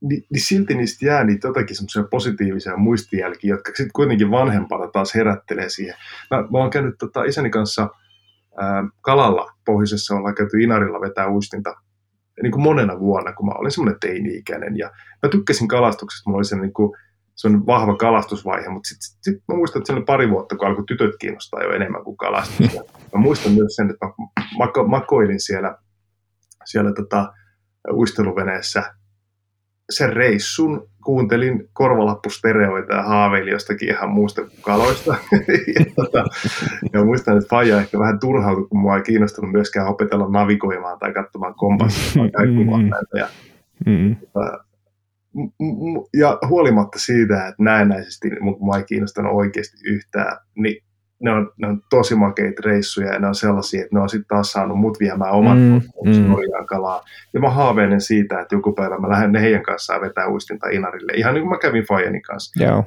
niin, 0.00 0.26
niin 0.30 0.42
silti 0.42 0.74
niistä 0.74 1.06
jää 1.06 1.24
niitä 1.24 1.48
jotakin 1.48 1.76
semmoisia 1.76 2.02
positiivisia 2.10 2.76
muistijälkiä, 2.76 3.54
jotka 3.54 3.68
sitten 3.68 3.92
kuitenkin 3.94 4.30
vanhempana 4.30 4.86
taas 4.86 5.14
herättelee 5.14 5.68
siihen. 5.68 5.94
Mä, 6.30 6.36
mä 6.36 6.58
oon 6.58 6.70
käynyt 6.70 6.94
tota, 6.98 7.24
isäni 7.24 7.50
kanssa– 7.50 7.88
kalalla 9.00 9.52
pohjoisessa 9.64 10.14
ollaan 10.14 10.34
käyty 10.34 10.60
Inarilla 10.60 11.00
vetää 11.00 11.28
uistinta 11.28 11.74
niin 12.42 12.52
kuin 12.52 12.62
monena 12.62 12.98
vuonna, 12.98 13.32
kun 13.32 13.46
mä 13.46 13.52
olin 13.52 13.70
semmoinen 13.70 14.00
teini-ikäinen. 14.00 14.78
Ja 14.78 14.90
mä 15.22 15.28
tykkäsin 15.28 15.68
kalastuksesta, 15.68 16.30
mulla 16.30 16.38
oli 16.38 16.44
sellainen, 16.44 16.66
niin 16.66 16.74
kuin, 16.74 16.92
vahva 17.66 17.96
kalastusvaihe, 17.96 18.68
mutta 18.68 18.88
sitten 18.88 19.02
sit, 19.02 19.18
sit 19.22 19.42
mä 19.48 19.56
muistan, 19.56 19.82
että 19.82 19.94
se 19.94 20.00
pari 20.06 20.30
vuotta, 20.30 20.56
kun 20.56 20.68
alkoi 20.68 20.84
tytöt 20.86 21.14
kiinnostaa 21.20 21.62
jo 21.62 21.72
enemmän 21.72 22.04
kuin 22.04 22.16
kalastus. 22.16 22.74
Ja 22.74 22.82
mä 23.14 23.20
muistan 23.20 23.52
myös 23.52 23.76
sen, 23.76 23.90
että 23.90 24.06
mä 24.06 24.12
mako, 24.58 24.88
makoilin 24.88 25.40
siellä, 25.40 25.76
siellä 26.64 26.92
tota, 26.92 27.32
uisteluveneessä 27.92 28.94
sen 29.90 30.12
reissun 30.12 30.89
kuuntelin 31.04 31.68
korvalappustereoita 31.72 32.94
ja 32.94 33.02
haaveili 33.02 33.50
jostakin 33.50 33.88
ihan 33.88 34.10
muusta 34.10 34.42
kuin 34.42 34.62
kaloista. 34.62 35.16
ja, 35.78 35.84
tota, 35.96 36.24
ja 36.92 37.04
muistan, 37.04 37.36
että 37.38 37.48
Faija 37.48 37.80
ehkä 37.80 37.98
vähän 37.98 38.20
turhautui, 38.20 38.68
kun 38.68 38.80
mua 38.80 38.96
ei 38.96 39.02
kiinnostunut 39.02 39.52
myöskään 39.52 39.88
opetella 39.88 40.28
navigoimaan 40.28 40.98
tai 40.98 41.12
katsomaan 41.12 41.54
kompassia 41.54 42.22
tai 42.32 42.46
näitä. 42.46 43.18
Ja, 43.18 43.28
mm-hmm. 43.86 44.16
ja 46.14 46.38
huolimatta 46.48 46.98
siitä, 46.98 47.48
että 47.48 47.62
näennäisesti 47.62 48.30
mua 48.58 48.76
ei 48.76 48.84
kiinnostanut 48.84 49.32
oikeasti 49.34 49.76
yhtään, 49.84 50.36
niin 50.54 50.82
ne 51.20 51.30
on, 51.30 51.52
ne 51.56 51.68
on 51.68 51.82
tosi 51.90 52.14
makeita 52.14 52.62
reissuja 52.64 53.12
ja 53.12 53.18
ne 53.18 53.26
on 53.26 53.34
sellaisia, 53.34 53.82
että 53.82 53.96
ne 53.96 54.00
on 54.00 54.08
sitten 54.08 54.28
taas 54.28 54.52
saanut 54.52 54.78
mut 54.78 55.00
viemään 55.00 55.32
oman 55.32 55.58
mm, 55.58 55.80
mm. 56.04 56.34
kalaa. 56.66 57.04
Ja 57.34 57.40
mä 57.40 57.50
haaveilen 57.50 58.00
siitä, 58.00 58.40
että 58.40 58.54
joku 58.54 58.72
päivä 58.72 58.98
mä 58.98 59.08
lähden 59.08 59.36
heidän 59.36 59.62
kanssaan 59.62 60.00
vetää 60.00 60.28
uistinta 60.28 60.68
Inarille, 60.68 61.12
ihan 61.12 61.34
niin 61.34 61.42
kuin 61.42 61.50
mä 61.50 61.58
kävin 61.58 61.84
Fajenin 61.84 62.22
kanssa. 62.22 62.64
Joo. 62.64 62.84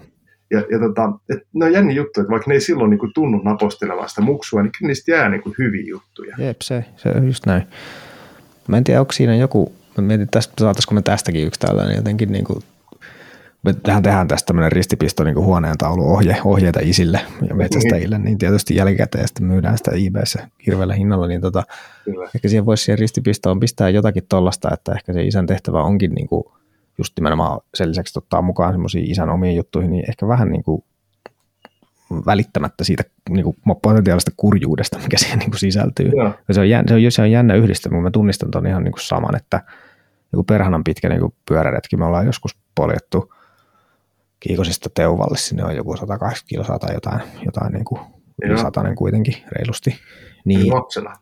Ja, 0.52 0.60
ja 0.72 0.80
tota, 0.80 1.12
et 1.30 1.40
ne 1.54 1.66
on 1.66 1.74
jänni 1.74 1.96
juttu, 1.96 2.22
että 2.22 2.32
vaikka 2.32 2.50
ne 2.50 2.54
ei 2.54 2.62
silloin 2.62 2.90
niin 2.90 3.00
kuin 3.00 3.12
tunnu 3.14 3.38
napostelemaan 3.38 4.10
sitä 4.10 4.22
muksua, 4.22 4.62
niin 4.62 4.72
kyllä 4.80 4.88
niistä 4.88 5.12
jää 5.12 5.30
niin 5.30 5.42
kuin 5.42 5.56
hyviä 5.58 5.84
juttuja. 5.88 6.36
Jep, 6.38 6.58
se, 6.62 6.86
se 6.98 7.10
on 7.10 7.26
just 7.28 7.46
näin. 7.46 7.64
Mä 8.68 8.78
en 8.78 8.84
tiedä, 8.84 9.00
onko 9.00 9.12
siinä 9.12 9.36
joku, 9.36 9.74
mä 9.98 10.04
mietin, 10.04 10.28
tästä, 10.32 10.54
saataisiko 10.60 10.96
me 10.96 11.02
tästäkin 11.02 11.48
yksi 11.48 11.60
tällainen 11.60 11.96
jotenkin 11.96 12.32
niin 12.32 12.46
kuin 12.46 12.60
me 13.64 13.74
tehdään, 13.74 14.04
tehdään 14.04 14.28
tästä 14.28 14.48
tämmöinen 14.48 14.72
ristipisto 14.72 15.24
niin 15.24 15.36
huoneen 15.36 15.78
taulu 15.78 16.14
ohje, 16.14 16.38
ohjeita 16.46 16.80
isille 16.84 17.22
ja 17.50 17.56
metsästäjille, 17.56 18.20
niin. 18.20 18.38
tietysti 18.38 18.76
jälkikäteen 18.76 19.28
sitten 19.28 19.46
myydään 19.46 19.78
sitä 19.78 19.92
eBayssä 20.08 20.48
hirveällä 20.66 20.94
hinnalla, 20.94 21.28
niin 21.28 21.42
tota, 21.42 21.64
ehkä 22.36 22.48
siihen 22.48 22.66
voisi 22.66 22.84
siihen 22.84 23.00
ristipistoon 23.00 23.60
pistää 23.60 23.90
jotakin 23.90 24.24
tollasta, 24.30 24.70
että 24.74 24.92
ehkä 24.92 25.14
se 25.14 25.24
isän 25.24 25.46
tehtävä 25.46 25.84
onkin 25.84 26.12
niin 26.12 26.28
kuin 26.28 26.44
just 26.98 27.14
nimenomaan 27.18 27.62
sen 27.74 27.90
lisäksi 27.90 28.20
ottaa 28.20 28.42
mukaan 28.42 28.74
semmoisia 28.74 29.02
isän 29.06 29.30
omiin 29.30 29.56
juttuihin, 29.56 29.92
niin 29.92 30.06
ehkä 30.10 30.28
vähän 30.28 30.50
niin 30.50 30.64
kuin 30.64 30.84
välittämättä 32.26 32.84
siitä 32.84 33.04
niin 33.30 33.44
kuin 33.44 33.58
potentiaalista 33.82 34.32
kurjuudesta, 34.38 35.00
mikä 35.00 35.18
siihen 35.18 35.40
niin 35.40 35.52
kuin 35.52 35.60
sisältyy. 35.60 36.12
Se 36.52 36.60
on, 36.60 36.70
jännä, 36.70 36.90
se, 36.90 37.06
on, 37.06 37.12
se 37.12 37.22
on 37.22 37.32
jännä 37.32 37.56
yhdistelmä, 37.56 38.02
mä 38.02 38.12
tunnistan 38.12 38.52
tuon 38.52 38.68
ihan 38.68 38.84
niin 38.84 38.92
kuin 38.92 39.02
saman, 39.02 39.36
että 39.36 39.62
niin 40.32 40.46
perhanan 40.46 40.84
pitkä 40.84 41.10
niin 41.10 41.22
kuin 41.22 41.34
pyöräretki 41.48 41.98
me 41.98 42.06
ollaan 42.06 42.26
joskus 42.26 42.58
poljettu– 42.76 43.34
Kiikosista 44.44 44.90
Teuvalle, 44.96 45.38
sinne 45.38 45.64
on 45.64 45.76
joku 45.76 45.98
180 45.98 46.50
kilsaa 46.50 46.80
tai 46.80 46.94
jotain, 46.94 47.22
jotain 47.46 47.74
niin 47.74 47.86
kuin 47.86 48.02
yli 48.44 48.58
satainen 48.58 48.96
kuitenkin 48.96 49.36
reilusti. 49.52 49.96
Niin, 50.46 50.74
Lapsena? 50.74 51.14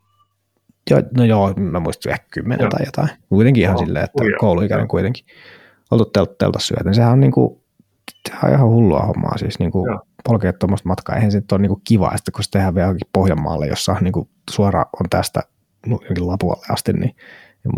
Jo, 0.90 0.98
no 1.18 1.24
joo, 1.24 1.54
mä 1.54 1.80
muistin 1.80 2.12
ehkä 2.12 2.26
kymmenen 2.32 2.70
tai 2.70 2.86
jotain. 2.86 3.10
Kuitenkin 3.30 3.64
ihan 3.64 3.74
no, 3.74 3.80
silleen, 3.80 4.06
että 4.06 4.24
uja, 4.24 4.38
kouluikäinen 4.38 4.88
kuitenkin. 4.88 5.26
Oltu 5.92 6.06
tel- 6.06 6.36
teltas 6.38 6.68
syötä. 6.68 6.84
Niin 6.84 6.96
sehän 6.96 7.12
on, 7.12 7.20
niin 7.20 7.32
kuin, 7.32 7.62
sehän 8.30 8.44
on 8.44 8.54
ihan 8.54 8.68
hullua 8.68 9.00
hommaa. 9.00 9.38
Siis 9.38 9.60
niin 9.60 9.72
kuin 9.72 10.00
polkea 10.24 10.54
tuommoista 10.54 10.90
matkaa. 10.90 11.16
Eihän 11.16 11.32
se 11.32 11.42
ole 11.52 11.62
niin 11.62 11.70
kuin 11.70 11.82
kiva, 11.88 12.12
että 12.16 12.32
kun 12.32 12.44
se 12.44 12.52
tehdään 12.52 12.76
vielä 12.76 12.96
Pohjanmaalle, 13.14 13.68
jossa 13.68 13.96
niin 14.02 14.14
kuin 14.14 14.30
suora 14.50 14.86
on 15.00 15.10
tästä 15.10 15.42
Lapualle 16.20 16.66
asti, 16.70 16.94
niin 16.94 17.16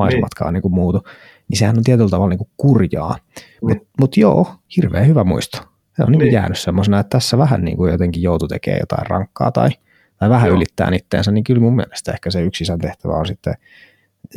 niin. 0.10 0.24
niin 0.52 0.62
kuin 0.62 0.74
muutu 0.74 1.04
niin 1.50 1.58
sehän 1.58 1.78
on 1.78 1.84
tietyllä 1.84 2.10
tavalla 2.10 2.30
niin 2.30 2.38
kuin 2.38 2.50
kurjaa. 2.58 3.18
Mm. 3.62 3.70
Mutta 3.70 3.86
mut 4.00 4.18
joo, 4.18 4.56
hirveän 4.78 5.08
hyvä 5.08 5.24
muisto. 5.24 5.58
Se 5.96 6.04
on 6.04 6.12
niin. 6.12 6.20
Niin 6.20 6.34
jäänyt 6.34 6.60
semmoisena, 6.60 7.00
että 7.00 7.10
tässä 7.18 7.38
vähän 7.38 7.66
niin 7.66 7.78
kuin 7.78 7.92
jotenkin 7.92 8.24
joutu 8.24 8.48
tekemään 8.48 8.80
jotain 8.80 9.10
rankkaa 9.10 9.52
tai, 9.52 9.70
tai 10.18 10.30
vähän 10.30 10.48
joo. 10.48 10.58
ylittää 10.58 10.92
itteensä, 10.94 11.32
niin 11.32 11.44
kyllä 11.44 11.62
mun 11.62 11.76
mielestä 11.76 12.12
ehkä 12.12 12.32
se 12.32 12.42
yksi 12.42 12.64
isän 12.64 12.80
tehtävä 12.80 13.14
on 13.14 13.26
sitten 13.26 13.54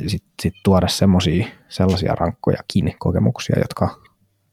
sit, 0.06 0.24
sit 0.42 0.54
tuoda 0.64 0.88
semmosia, 0.88 1.46
sellaisia 1.68 2.14
rankkojakin 2.14 2.94
kokemuksia, 2.98 3.56
jotka 3.58 4.06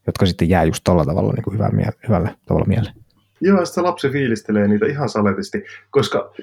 jotka 0.08 0.26
sitten 0.26 0.50
jää 0.50 0.64
just 0.64 0.84
tuolla 0.84 1.06
tavalla 1.06 1.34
niin 1.34 1.44
kuin 1.44 1.54
hyvä, 1.54 1.70
hyvällä 2.08 2.36
tavalla 2.46 2.66
mieleen. 2.66 2.96
Joo, 3.42 3.66
sitä 3.66 3.84
lapsi 3.84 4.10
fiilistelee 4.10 4.68
niitä 4.68 4.86
ihan 4.86 5.10
saletisti, 5.10 5.64
koska 5.90 6.34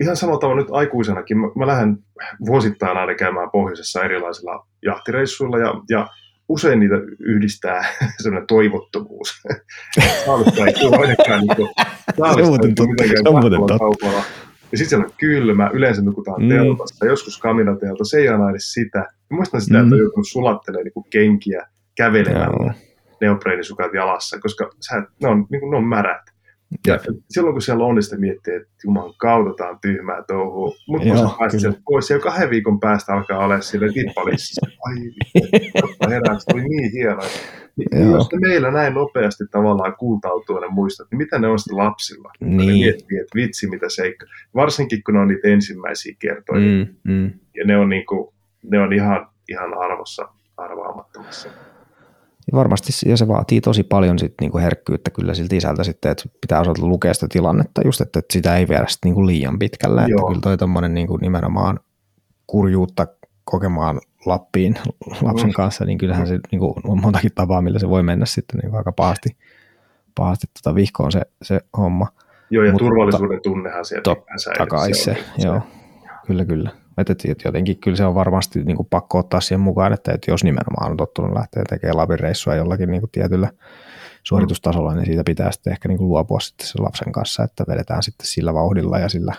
ihan 0.00 0.16
samalla 0.16 0.40
tavalla 0.40 0.60
nyt 0.60 0.70
aikuisenakin, 0.70 1.38
mä, 1.38 1.46
mä 1.56 1.66
lähden 1.66 1.98
vuosittain 2.46 2.96
aina 2.96 3.14
käymään 3.14 3.50
pohjoisessa 3.50 4.04
erilaisilla 4.04 4.66
jahtireissuilla 4.82 5.58
ja, 5.58 5.74
ja 5.90 6.08
usein 6.48 6.80
niitä 6.80 6.94
yhdistää 7.20 7.84
sellainen 8.22 8.46
toivottomuus. 8.46 9.42
Saalista 10.26 10.66
ei 10.66 10.72
tule 10.72 10.96
ainakaan 10.96 11.40
niin 11.46 12.90
mitenkään 12.90 13.24
Ja 14.72 14.78
sitten 14.78 14.88
siellä 14.88 15.04
on 15.04 15.12
kylmä, 15.18 15.70
yleensä 15.72 16.02
nukutaan 16.02 16.42
mm. 16.42 16.48
teltassa, 16.48 17.06
joskus 17.06 17.38
kaminatelta, 17.38 18.04
se 18.04 18.18
ei 18.18 18.28
aina 18.28 18.50
edes 18.50 18.72
sitä. 18.72 18.98
Mä 18.98 19.36
muistan 19.36 19.60
sitä, 19.60 19.78
mm. 19.78 19.84
että 19.84 19.94
on 19.94 20.00
joutunut 20.00 20.28
sulattelemaan 20.28 20.84
niin 20.84 21.04
kenkiä 21.10 21.66
kävelemään 21.96 22.74
neopreenisukat 23.20 23.94
jalassa, 23.94 24.40
koska 24.40 24.70
sä, 24.80 25.02
ne, 25.22 25.28
on, 25.28 25.46
niin 25.50 25.60
kuin, 25.60 25.70
ne 25.70 25.76
on 25.76 25.84
märät. 25.84 26.22
Ja 26.86 26.98
silloin 27.30 27.54
kun 27.54 27.62
siellä 27.62 27.84
on, 27.84 27.94
niin 27.94 28.02
sitten 28.02 28.20
miettii, 28.20 28.54
että 28.54 28.68
juman 28.84 29.14
kautta 29.16 29.68
on 29.68 29.78
tyhmää 29.82 30.22
touhua. 30.26 30.74
Mutta 30.88 31.08
kun 31.08 31.18
sä 31.18 31.36
pääset 31.38 31.60
sieltä 31.60 31.80
pois, 31.84 32.10
ja 32.10 32.18
kahden 32.18 32.50
viikon 32.50 32.80
päästä 32.80 33.12
alkaa 33.12 33.44
olla 33.44 33.60
sille 33.60 33.92
tippalissa. 33.92 34.66
Ai 34.86 34.94
vittu, 34.94 36.10
herää, 36.10 36.38
se 36.38 36.44
oli 36.54 36.62
niin 36.62 36.92
hieno. 36.92 37.22
Niin, 37.76 38.10
jos 38.10 38.28
ne 38.32 38.38
meillä 38.48 38.70
näin 38.70 38.94
nopeasti 38.94 39.44
tavallaan 39.50 39.96
kultautuu 39.96 40.60
ne 40.60 40.66
muistot, 40.70 41.08
niin 41.10 41.18
mitä 41.18 41.38
ne 41.38 41.48
on 41.48 41.58
sitten 41.58 41.76
lapsilla? 41.76 42.30
Niin. 42.40 42.56
Ne 42.56 42.64
miettii, 42.64 43.18
että 43.18 43.34
vitsi 43.34 43.66
mitä 43.68 43.88
seikka. 43.88 44.26
Varsinkin 44.54 45.02
kun 45.04 45.14
ne 45.14 45.20
on 45.20 45.28
niitä 45.28 45.48
ensimmäisiä 45.48 46.14
kertoja. 46.18 46.60
Mm, 46.60 47.12
mm. 47.12 47.30
Ja 47.56 47.64
ne 47.64 47.76
on, 47.76 47.88
niinku, 47.88 48.34
ne 48.62 48.80
on 48.80 48.92
ihan, 48.92 49.28
ihan 49.48 49.78
arvossa 49.78 50.28
arvaamattomassa. 50.56 51.48
Ja 52.52 52.56
varmasti 52.56 52.92
ja 53.06 53.16
se 53.16 53.28
vaatii 53.28 53.60
tosi 53.60 53.82
paljon 53.82 54.18
sit 54.18 54.34
niinku 54.40 54.58
herkkyyttä 54.58 55.10
kyllä 55.10 55.34
siltä 55.34 55.56
isältä 55.56 55.84
sitten, 55.84 56.12
että 56.12 56.24
pitää 56.40 56.60
osata 56.60 56.86
lukea 56.86 57.14
sitä 57.14 57.26
tilannetta 57.30 57.80
just, 57.84 58.00
että, 58.00 58.18
että 58.18 58.32
sitä 58.32 58.56
ei 58.56 58.68
viedä 58.68 58.84
sit 58.88 58.98
niinku 59.04 59.26
liian 59.26 59.58
pitkälle. 59.58 60.00
Joo. 60.00 60.18
Että 60.18 60.28
kyllä 60.28 60.40
toi 60.40 60.58
tommonen 60.58 60.94
niinku 60.94 61.16
nimenomaan 61.16 61.80
kurjuutta 62.46 63.06
kokemaan 63.44 64.00
Lappiin 64.26 64.74
lapsen 65.22 65.52
kanssa, 65.52 65.84
niin 65.84 65.98
kyllähän 65.98 66.26
se 66.26 66.38
niinku, 66.52 66.74
on 66.84 67.00
montakin 67.00 67.32
tapaa, 67.34 67.62
millä 67.62 67.78
se 67.78 67.88
voi 67.88 68.02
mennä 68.02 68.26
sitten 68.26 68.60
niinku 68.60 68.76
aika 68.76 68.92
pahasti, 68.92 69.36
pahasti 70.14 70.46
tota 70.62 70.74
vihkoon 70.74 71.12
se, 71.12 71.20
se 71.42 71.60
homma. 71.76 72.06
Joo, 72.50 72.64
ja 72.64 72.72
Mutta, 72.72 72.84
turvallisuuden 72.84 73.40
tunnehan 73.42 73.84
sieltä 73.84 74.02
totta 74.02 74.66
kai 74.66 74.94
se, 74.94 75.02
se, 75.02 75.16
joo, 75.38 75.60
kyllä, 76.26 76.44
kyllä. 76.44 76.70
Että, 77.00 77.12
että 77.12 77.48
jotenkin 77.48 77.78
kyllä 77.78 77.96
se 77.96 78.04
on 78.04 78.14
varmasti 78.14 78.64
niin 78.64 78.76
kuin 78.76 78.88
pakko 78.90 79.18
ottaa 79.18 79.40
siihen 79.40 79.60
mukaan, 79.60 79.92
että, 79.92 80.12
että 80.12 80.30
jos 80.30 80.44
nimenomaan 80.44 80.90
on 80.90 80.96
tottunut 80.96 81.32
lähteä 81.34 81.62
tekemään 81.68 81.96
labireissua 81.96 82.54
jollakin 82.54 82.90
niin 82.90 83.00
kuin 83.00 83.10
tietyllä 83.10 83.50
suoritustasolla, 84.22 84.94
niin 84.94 85.06
siitä 85.06 85.22
pitää 85.24 85.52
sitten 85.52 85.72
ehkä 85.72 85.88
niin 85.88 85.98
kuin 85.98 86.08
luopua 86.08 86.40
sitten 86.40 86.66
sen 86.66 86.84
lapsen 86.84 87.12
kanssa, 87.12 87.44
että 87.44 87.64
vedetään 87.68 88.02
sitten 88.02 88.26
sillä 88.26 88.54
vauhdilla 88.54 88.98
ja 88.98 89.08
sillä 89.08 89.34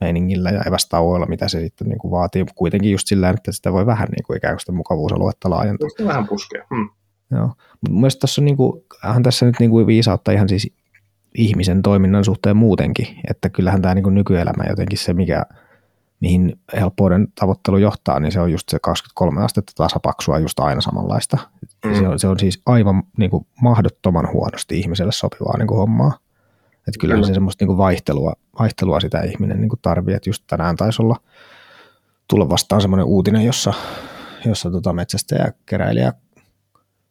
meiningillä 0.00 0.50
ja 0.50 0.62
evästauoilla, 0.66 1.26
mitä 1.26 1.48
se 1.48 1.60
sitten 1.60 1.88
niin 1.88 1.98
kuin 1.98 2.10
vaatii. 2.10 2.46
Kuitenkin 2.54 2.92
just 2.92 3.08
sillä 3.08 3.30
että 3.30 3.52
sitä 3.52 3.72
voi 3.72 3.86
vähän 3.86 4.08
niin 4.08 4.24
kuin 4.26 4.36
ikään 4.36 4.54
kuin 4.54 4.60
sitä 4.60 4.72
mukavuusaluetta 4.72 5.50
laajentaa. 5.50 5.88
Sitä 5.88 6.04
vähän 6.04 6.28
puskea. 6.28 6.66
Hmm. 6.74 6.90
Joo. 7.30 7.46
Mutta 7.46 7.90
mielestäni 7.90 8.20
tässä 8.20 8.40
on, 8.40 8.44
niin 8.44 8.56
kuin, 8.56 8.82
tässä 9.22 9.46
nyt 9.46 9.56
niin 9.60 9.70
kuin 9.70 9.86
viisautta 9.86 10.32
ihan 10.32 10.48
siis 10.48 10.72
ihmisen 11.34 11.82
toiminnan 11.82 12.24
suhteen 12.24 12.56
muutenkin, 12.56 13.06
että 13.30 13.48
kyllähän 13.48 13.82
tämä 13.82 13.94
niin 13.94 14.02
kuin 14.02 14.14
nykyelämä 14.14 14.64
jotenkin 14.68 14.98
se, 14.98 15.14
mikä– 15.14 15.42
mihin 16.20 16.60
helppouden 16.72 17.28
tavoittelu 17.40 17.78
johtaa, 17.78 18.20
niin 18.20 18.32
se 18.32 18.40
on 18.40 18.52
just 18.52 18.68
se 18.68 18.78
23 18.82 19.44
astetta 19.44 19.72
tasapaksua 19.76 20.38
just 20.38 20.60
aina 20.60 20.80
samanlaista. 20.80 21.38
Mm. 21.84 21.94
Se, 21.94 22.08
on, 22.08 22.18
se 22.18 22.28
on 22.28 22.38
siis 22.38 22.62
aivan 22.66 23.02
niin 23.18 23.30
kuin, 23.30 23.46
mahdottoman 23.62 24.32
huonosti 24.32 24.80
ihmiselle 24.80 25.12
sopivaa 25.12 25.58
niin 25.58 25.68
kuin, 25.68 25.78
hommaa. 25.78 26.18
Että 26.88 26.98
kyllähän 27.00 27.20
Kyllä. 27.20 27.28
se 27.28 27.34
semmoista 27.34 27.62
niin 27.62 27.66
kuin, 27.66 27.78
vaihtelua, 27.78 28.32
vaihtelua 28.58 29.00
sitä 29.00 29.20
ihminen 29.20 29.60
niin 29.60 29.70
tarvii, 29.82 30.14
että 30.14 30.30
just 30.30 30.44
tänään 30.46 30.76
taisi 30.76 31.02
olla 31.02 31.16
tulla 32.28 32.48
vastaan 32.48 32.80
semmoinen 32.80 33.06
uutinen, 33.06 33.44
jossa, 33.44 33.72
jossa 34.44 34.70
tota 34.70 34.92
metsästä 34.92 35.34
ja 35.34 35.52
keräilijä 35.66 36.12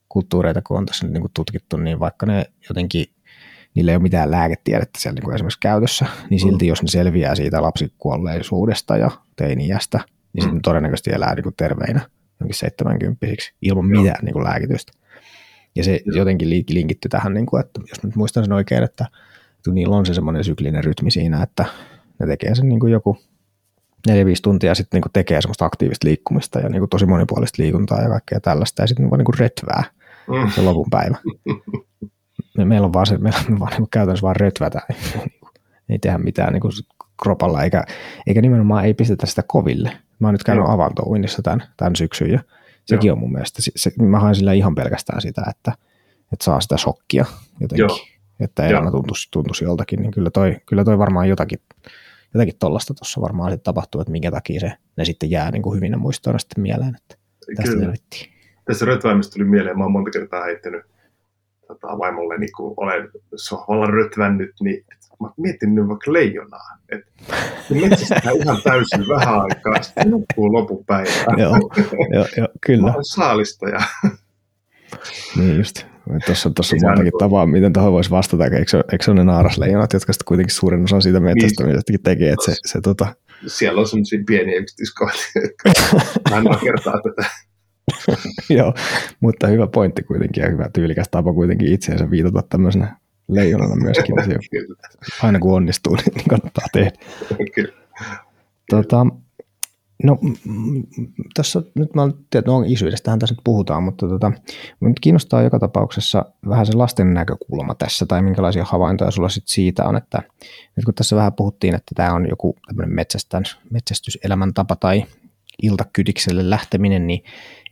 kulttuureita, 0.09 0.61
kun 0.61 0.77
on 0.77 0.85
tässä 0.85 1.07
niin 1.07 1.21
kuin 1.21 1.31
tutkittu, 1.35 1.77
niin 1.77 1.99
vaikka 1.99 2.25
ne 2.25 2.45
jotenkin 2.69 3.05
niillä 3.75 3.91
ei 3.91 3.95
ole 3.95 4.03
mitään 4.03 4.31
lääketiedettä 4.31 4.99
siellä 4.99 5.15
niin 5.15 5.23
kuin 5.23 5.35
esimerkiksi 5.35 5.59
käytössä, 5.59 6.05
niin 6.29 6.39
silti 6.39 6.65
mm. 6.65 6.69
jos 6.69 6.83
ne 6.83 6.87
selviää 6.87 7.35
siitä 7.35 7.61
lapsikuolleisuudesta 7.61 8.97
ja 8.97 9.11
teiniästä, 9.35 9.97
niin 9.97 10.07
mm. 10.33 10.41
sitten 10.41 10.61
todennäköisesti 10.61 11.11
elää 11.11 11.35
niin 11.35 11.43
kuin 11.43 11.55
terveinä 11.57 12.01
jonkin 12.39 12.55
70 12.55 13.25
ilman 13.61 13.89
Joo. 13.89 14.03
mitään 14.03 14.25
niin 14.25 14.33
kuin 14.33 14.43
lääkitystä. 14.43 14.91
Ja 15.75 15.83
se 15.83 16.01
Joo. 16.05 16.17
jotenkin 16.17 16.49
linkitty 16.49 17.09
tähän, 17.09 17.33
niin 17.33 17.45
kuin, 17.45 17.59
että 17.59 17.81
jos 17.89 18.03
nyt 18.03 18.15
muistan 18.15 18.43
sen 18.43 18.53
oikein, 18.53 18.83
että, 18.83 19.05
että 19.57 19.71
niillä 19.71 19.95
on 19.95 20.05
se 20.05 20.13
semmoinen 20.13 20.43
syklinen 20.43 20.83
rytmi 20.83 21.11
siinä, 21.11 21.43
että 21.43 21.65
ne 22.19 22.27
tekee 22.27 22.55
sen 22.55 22.69
niin 22.69 22.79
kuin 22.79 22.91
joku 22.91 23.17
4-5 24.09 24.11
tuntia 24.43 24.75
sitten 24.75 25.01
niin 25.01 25.11
tekee 25.13 25.41
semmoista 25.41 25.65
aktiivista 25.65 26.07
liikkumista 26.07 26.59
ja 26.59 26.69
niin 26.69 26.79
kuin 26.79 26.89
tosi 26.89 27.05
monipuolista 27.05 27.63
liikuntaa 27.63 28.01
ja 28.01 28.09
kaikkea 28.09 28.39
tällaista, 28.39 28.83
ja 28.83 28.87
sitten 28.87 29.09
vaan 29.09 29.19
niin 29.19 29.25
kuin 29.25 29.39
retvää 29.39 29.83
mm. 30.27 30.51
se 30.51 30.61
lopun 30.61 30.89
päivä. 30.89 31.17
me, 32.57 32.65
meillä 32.65 32.85
on 32.85 32.93
vaan 32.93 33.05
se, 33.05 33.17
meillä 33.17 33.39
on 33.49 33.59
vaan 33.59 33.71
niin 33.71 33.89
käytännössä 33.91 34.23
vaan 34.23 34.35
rötvätä, 34.35 34.81
ei 35.89 35.99
tehdä 35.99 36.17
mitään 36.17 36.53
niin 36.53 36.61
kuin 36.61 36.73
kropalla, 37.23 37.63
eikä, 37.63 37.83
eikä 38.27 38.41
nimenomaan 38.41 38.85
ei 38.85 38.93
pistetä 38.93 39.25
sitä 39.25 39.43
koville. 39.47 39.91
Mä 40.19 40.27
oon 40.27 40.33
nyt 40.33 40.43
käynyt 40.43 40.65
avantouinnissa 40.67 41.41
tämän, 41.41 41.63
tämän 41.77 41.95
syksyn 41.95 42.31
ja 42.31 42.39
sekin 42.85 43.07
Joo. 43.07 43.13
on 43.13 43.19
mun 43.19 43.31
mielestä, 43.31 43.61
se, 43.61 43.71
se, 43.75 43.91
mä 44.01 44.19
haen 44.19 44.35
sillä 44.35 44.53
ihan 44.53 44.75
pelkästään 44.75 45.21
sitä, 45.21 45.41
että, 45.49 45.71
että 46.33 46.45
saa 46.45 46.61
sitä 46.61 46.77
shokkia 46.77 47.25
jotenkin, 47.59 47.83
Joo. 47.83 47.97
että 48.39 48.65
elämä 48.65 48.91
tuntuisi, 48.91 49.27
tuntuisi 49.31 49.63
joltakin, 49.63 50.01
niin 50.01 50.11
kyllä 50.11 50.29
toi, 50.29 50.57
kyllä 50.65 50.83
toi 50.83 50.97
varmaan 50.97 51.29
jotakin, 51.29 51.59
jotakin 52.33 52.53
tollasta 52.59 52.93
tuossa 52.93 53.21
varmaan 53.21 53.51
sitten 53.51 53.63
tapahtuu, 53.63 54.01
että 54.01 54.11
minkä 54.11 54.31
takia 54.31 54.59
se, 54.59 54.73
ne 54.97 55.05
sitten 55.05 55.31
jää 55.31 55.51
niin 55.51 55.61
kuin 55.61 55.75
hyvinä 55.75 55.97
muistoina 55.97 56.39
sitten 56.39 56.61
mieleen, 56.61 56.95
että 56.95 57.15
tästä 57.55 57.75
kyllä. 57.75 57.93
Tässä 58.65 58.85
rötväämistä 58.85 59.33
tuli 59.33 59.45
mieleen, 59.45 59.77
mä 59.77 59.83
oon 59.83 59.91
monta 59.91 60.11
kertaa 60.11 60.43
heittänyt 60.43 60.85
tota, 61.67 61.87
vaimolle, 61.87 62.37
niin 62.37 62.49
kun 62.57 62.73
olen 62.77 63.09
sohvalla 63.35 63.85
rötvännyt, 63.85 64.51
niin 64.61 64.85
mä 65.21 65.29
mietin 65.37 65.75
nyt 65.75 65.87
vaikka 65.87 66.13
leijonaa. 66.13 66.77
Että 66.89 67.11
metsästää 67.69 68.31
ihan 68.43 68.61
täysin 68.63 69.07
vähän 69.09 69.41
aikaa, 69.41 69.81
sitten 69.81 70.09
nukkuu 70.09 70.53
lopupäivää. 70.53 71.25
joo, 71.37 71.57
joo, 72.13 72.25
jo, 72.37 72.47
kyllä. 72.65 72.81
Mä 72.81 72.93
olen 72.93 73.05
saalistaja. 73.05 73.79
niin 75.37 75.57
just. 75.57 75.85
Tuossa, 76.25 76.49
tuossa 76.49 76.75
on 76.75 76.81
montakin 76.83 77.11
tapaa, 77.19 77.45
miten 77.45 77.73
tuohon 77.73 77.93
voisi 77.93 78.11
vastata. 78.11 78.43
Eikö, 78.43 78.83
eikö 78.91 79.03
se 79.03 79.11
ole 79.11 79.19
ne 79.19 79.23
naarasleijonat, 79.23 79.93
jotka 79.93 80.13
sitten 80.13 80.25
kuitenkin 80.25 80.55
suurin 80.55 80.83
osa 80.83 81.01
siitä 81.01 81.19
metsästämisestäkin 81.19 82.03
tekee, 82.03 82.31
että 82.31 82.45
se, 82.45 82.55
se 82.65 82.81
tota... 82.81 83.15
Siellä 83.47 83.81
on 83.81 83.87
sellaisia 83.87 84.19
pieniä 84.27 84.59
yksityiskohtia, 84.59 85.41
mä 86.29 86.37
en 86.37 86.59
kertaa 86.63 87.01
tätä. 87.03 87.29
Joo, 88.57 88.73
mutta 89.19 89.47
hyvä 89.47 89.67
pointti 89.67 90.03
kuitenkin 90.03 90.41
ja 90.41 90.49
hyvä 90.49 90.69
tyylikäs 90.73 91.09
tapa 91.11 91.33
kuitenkin 91.33 91.73
itseensä 91.73 92.11
viitata 92.11 92.43
tämmöisenä 92.49 92.97
leijonana 93.27 93.75
myöskin. 93.75 94.15
aina 95.23 95.39
kun 95.39 95.53
onnistuu, 95.53 95.95
niin 95.95 96.29
kannattaa 96.29 96.65
tehdä. 96.73 96.91
Tota, 98.69 99.05
no, 100.03 100.19
tässä 101.33 101.61
nyt 101.75 101.95
mä 101.95 102.09
tiedän, 102.29 102.47
no 102.47 102.63
isyydestähän 102.67 103.19
tässä 103.19 103.35
nyt 103.35 103.43
puhutaan, 103.43 103.83
mutta 103.83 104.07
tota, 104.07 104.31
nyt 104.79 104.99
kiinnostaa 104.99 105.41
joka 105.41 105.59
tapauksessa 105.59 106.25
vähän 106.49 106.65
se 106.65 106.73
lasten 106.73 107.13
näkökulma 107.13 107.75
tässä, 107.75 108.05
tai 108.05 108.21
minkälaisia 108.21 108.65
havaintoja 108.65 109.11
sulla 109.11 109.29
sit 109.29 109.47
siitä 109.47 109.83
on, 109.83 109.97
että 109.97 110.21
nyt 110.75 110.85
kun 110.85 110.93
tässä 110.93 111.15
vähän 111.15 111.33
puhuttiin, 111.33 111.75
että 111.75 111.91
tämä 111.95 112.13
on 112.13 112.29
joku 112.29 112.55
tämmöinen 112.67 112.95
metsästyselämäntapa 113.71 114.75
tai 114.75 115.03
iltakydikselle 115.61 116.49
lähteminen, 116.49 117.07
niin 117.07 117.23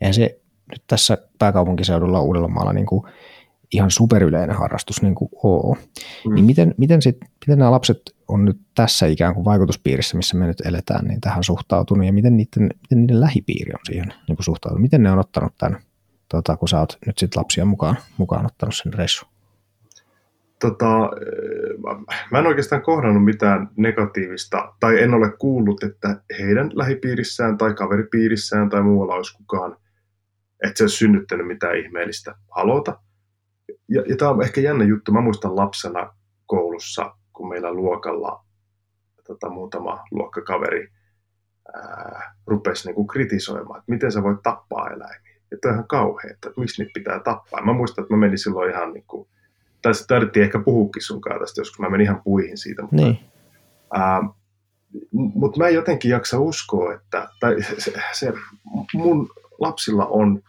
eihän 0.04 0.13
se 0.13 0.39
nyt 0.72 0.84
tässä 0.88 1.18
pääkaupunkiseudulla 1.39 2.22
Uudellamaalla 2.22 2.74
niin 2.74 2.86
kuin 2.86 3.04
ihan 3.74 3.92
superyleinen 3.92 4.56
harrastus 4.56 5.02
niin 5.02 5.16
kuin 5.16 5.30
ole. 5.44 5.78
Mm. 6.28 6.34
Niin 6.34 6.46
miten, 6.46 6.76
miten, 6.78 7.02
sit, 7.02 7.18
miten 7.48 7.60
nämä 7.60 7.72
lapset 7.72 8.02
on 8.28 8.46
nyt 8.46 8.58
tässä 8.76 9.06
ikään 9.06 9.34
kuin 9.34 9.46
vaikutuspiirissä, 9.46 10.18
missä 10.18 10.38
me 10.38 10.48
nyt 10.48 10.62
eletään, 10.66 11.06
niin 11.06 11.22
tähän 11.22 11.44
suhtautunut 11.44 12.06
ja 12.06 12.13
miten 12.13 12.38
niiden, 12.38 12.63
miten 12.63 13.02
niiden 13.02 13.22
lähipiiri 13.22 13.72
on 13.74 13.86
siihen 13.86 14.13
niin 14.28 14.36
kuin 14.36 14.46
suhtautunut? 14.46 14.82
Miten 14.82 15.04
ne 15.04 15.12
on 15.12 15.20
ottanut 15.20 15.54
tämän, 15.58 15.82
tota, 16.30 16.58
kun 16.58 16.70
sä 16.70 16.80
oot 16.80 16.98
nyt 17.06 17.18
sitten 17.18 17.39
lapsia 17.39 17.66
mukaan, 17.66 17.98
mukaan 18.18 18.46
ottanut 18.46 18.76
sen 18.76 18.94
reissun? 18.94 19.34
tota, 20.63 21.10
mä 22.32 22.39
en 22.39 22.48
oikeastaan 22.48 22.82
kohdannut 22.82 23.26
mitään 23.26 23.70
negatiivista, 23.76 24.74
tai 24.80 25.04
en 25.04 25.13
ole 25.13 25.32
kuullut, 25.32 25.84
että 25.84 26.22
heidän 26.39 26.72
lähipiirissään 26.74 27.58
tai 27.58 27.74
kaveripiirissään 27.74 28.70
tai 28.70 28.82
muualla 28.82 29.16
olisi 29.16 29.38
kukaan, 29.38 29.78
että 30.63 30.78
se 30.78 30.84
olisi 30.84 30.97
synnyttänyt 30.97 31.47
mitään 31.47 31.78
ihmeellistä 31.78 32.36
halota. 32.56 32.99
Ja, 33.89 34.04
ja 34.10 34.17
tämä 34.17 34.32
on 34.32 34.43
ehkä 34.43 34.62
jännä 34.62 34.86
juttu. 34.86 35.12
Mä 35.12 35.21
muistan 35.21 35.56
lapsena 35.56 36.13
koulussa, 36.45 37.15
kun 37.34 37.49
meillä 37.49 37.73
luokalla 37.73 38.45
tota, 39.28 39.49
muutama 39.49 40.04
luokkakaveri 40.12 40.88
ää, 41.73 42.36
rupesi 42.47 42.88
niinku 42.88 43.06
kritisoimaan, 43.06 43.80
että 43.80 43.91
miten 43.91 44.12
sä 44.12 44.23
voit 44.23 44.41
tappaa 44.43 44.89
eläimiä. 44.89 45.34
Et 45.36 45.58
että 45.58 45.67
on 45.67 45.73
ihan 45.73 45.88
kauheita, 45.88 46.49
että 46.49 46.60
miksi 46.62 46.82
niitä 46.82 46.93
pitää 46.93 47.19
tappaa. 47.19 47.65
Mä 47.65 47.73
muistan, 47.73 48.04
että 48.04 48.13
mä 48.13 48.19
menin 48.19 48.38
silloin 48.38 48.71
ihan 48.71 48.93
niin 48.93 49.06
kuin, 49.08 49.30
tai 49.82 49.93
se 49.93 50.08
tarvittiin 50.08 50.43
ehkä 50.43 50.60
puhukin 50.60 51.02
sun 51.02 51.21
tästä, 51.39 51.62
joskus 51.62 51.80
mä 51.80 51.89
menin 51.89 52.06
ihan 52.06 52.21
puihin 52.23 52.58
siitä, 52.58 52.82
mutta, 52.82 52.95
Niin. 52.95 53.19
ää, 53.93 54.21
mutta 55.12 55.60
mä 55.60 55.67
en 55.67 55.76
jotenkin 55.76 56.12
jaksa 56.12 56.39
uskoa, 56.39 56.93
että 56.93 57.28
tai 57.39 57.56
se, 57.78 57.93
se, 58.12 58.34
mun 58.93 59.30
lapsilla 59.60 60.06
on 60.06 60.41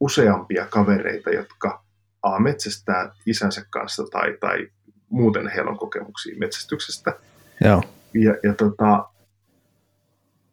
useampia 0.00 0.66
kavereita, 0.66 1.30
jotka 1.30 1.84
a, 2.22 2.40
metsästää 2.40 3.12
isänsä 3.26 3.66
kanssa 3.70 4.04
tai, 4.10 4.36
tai 4.40 4.68
muuten 5.08 5.48
heillä 5.48 5.70
on 5.70 5.78
kokemuksia 5.78 6.38
metsästyksestä. 6.38 7.12
Joo. 7.64 7.82
Ja, 8.14 8.34
ja 8.42 8.54
tota, 8.54 9.08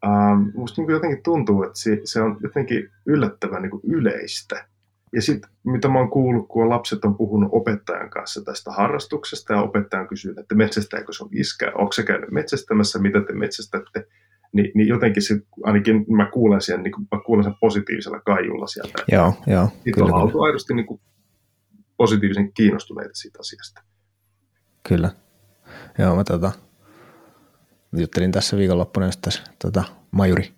ähm, 0.06 0.42
musta 0.54 0.82
niin 0.82 0.92
jotenkin 0.92 1.24
tuntuu, 1.24 1.64
että 1.64 1.80
se, 1.80 2.02
se 2.04 2.22
on 2.22 2.38
jotenkin 2.44 2.92
yllättävän 3.06 3.62
niin 3.62 3.82
yleistä. 3.84 4.68
Ja 5.14 5.22
sitten 5.22 5.50
mitä 5.64 5.88
mä 5.88 6.00
oon 6.00 6.10
kuullut, 6.10 6.48
kun 6.48 6.70
lapset 6.70 7.06
on 7.06 7.16
puhunut 7.16 7.50
opettajan 7.54 8.10
kanssa 8.10 8.42
tästä 8.44 8.72
harrastuksesta 8.72 9.54
ja 9.54 9.62
opettaja 9.62 10.02
on 10.02 10.08
kysynyt, 10.08 10.38
että 10.38 10.56
metsästääkö 10.56 11.14
sun 11.14 11.30
iskä, 11.32 11.72
onko 11.76 11.92
se 11.92 12.04
käynyt 12.04 12.32
metsästämässä, 12.32 13.00
mitä 13.00 13.22
te 13.22 13.34
metsästätte, 13.34 14.08
niin, 14.56 14.72
niin 14.76 14.88
jotenkin 14.88 15.24
se, 15.24 15.39
ainakin 15.63 16.06
mä 16.10 16.30
kuulen 16.32 16.62
sen, 16.62 16.84
niin 16.84 16.94
mä 17.12 17.20
kuulen 17.26 17.44
sen 17.44 17.56
positiivisella 17.62 18.20
kaijulla 18.20 18.68
sieltä. 18.68 19.04
Joo, 19.12 19.34
joo. 19.48 19.70
Sitten 19.84 20.04
on 20.04 20.13
oltu 20.13 20.41
aidosti 20.41 20.74
niin 20.74 20.86
kuin 20.86 21.02
positiivisen 21.98 22.54
kiinnostuneita 22.54 23.13
siitä 23.13 23.39
asiasta. 23.39 23.82
Kyllä. 24.88 25.10
Joo, 25.98 26.15
mä 26.15 26.24
tota, 26.24 26.52
juttelin 27.98 28.32
tässä 28.32 28.58
viikonloppuna 28.58 29.06
just 29.06 29.22
tässä 29.22 29.44
tota, 29.62 29.84
majuri 30.12 30.54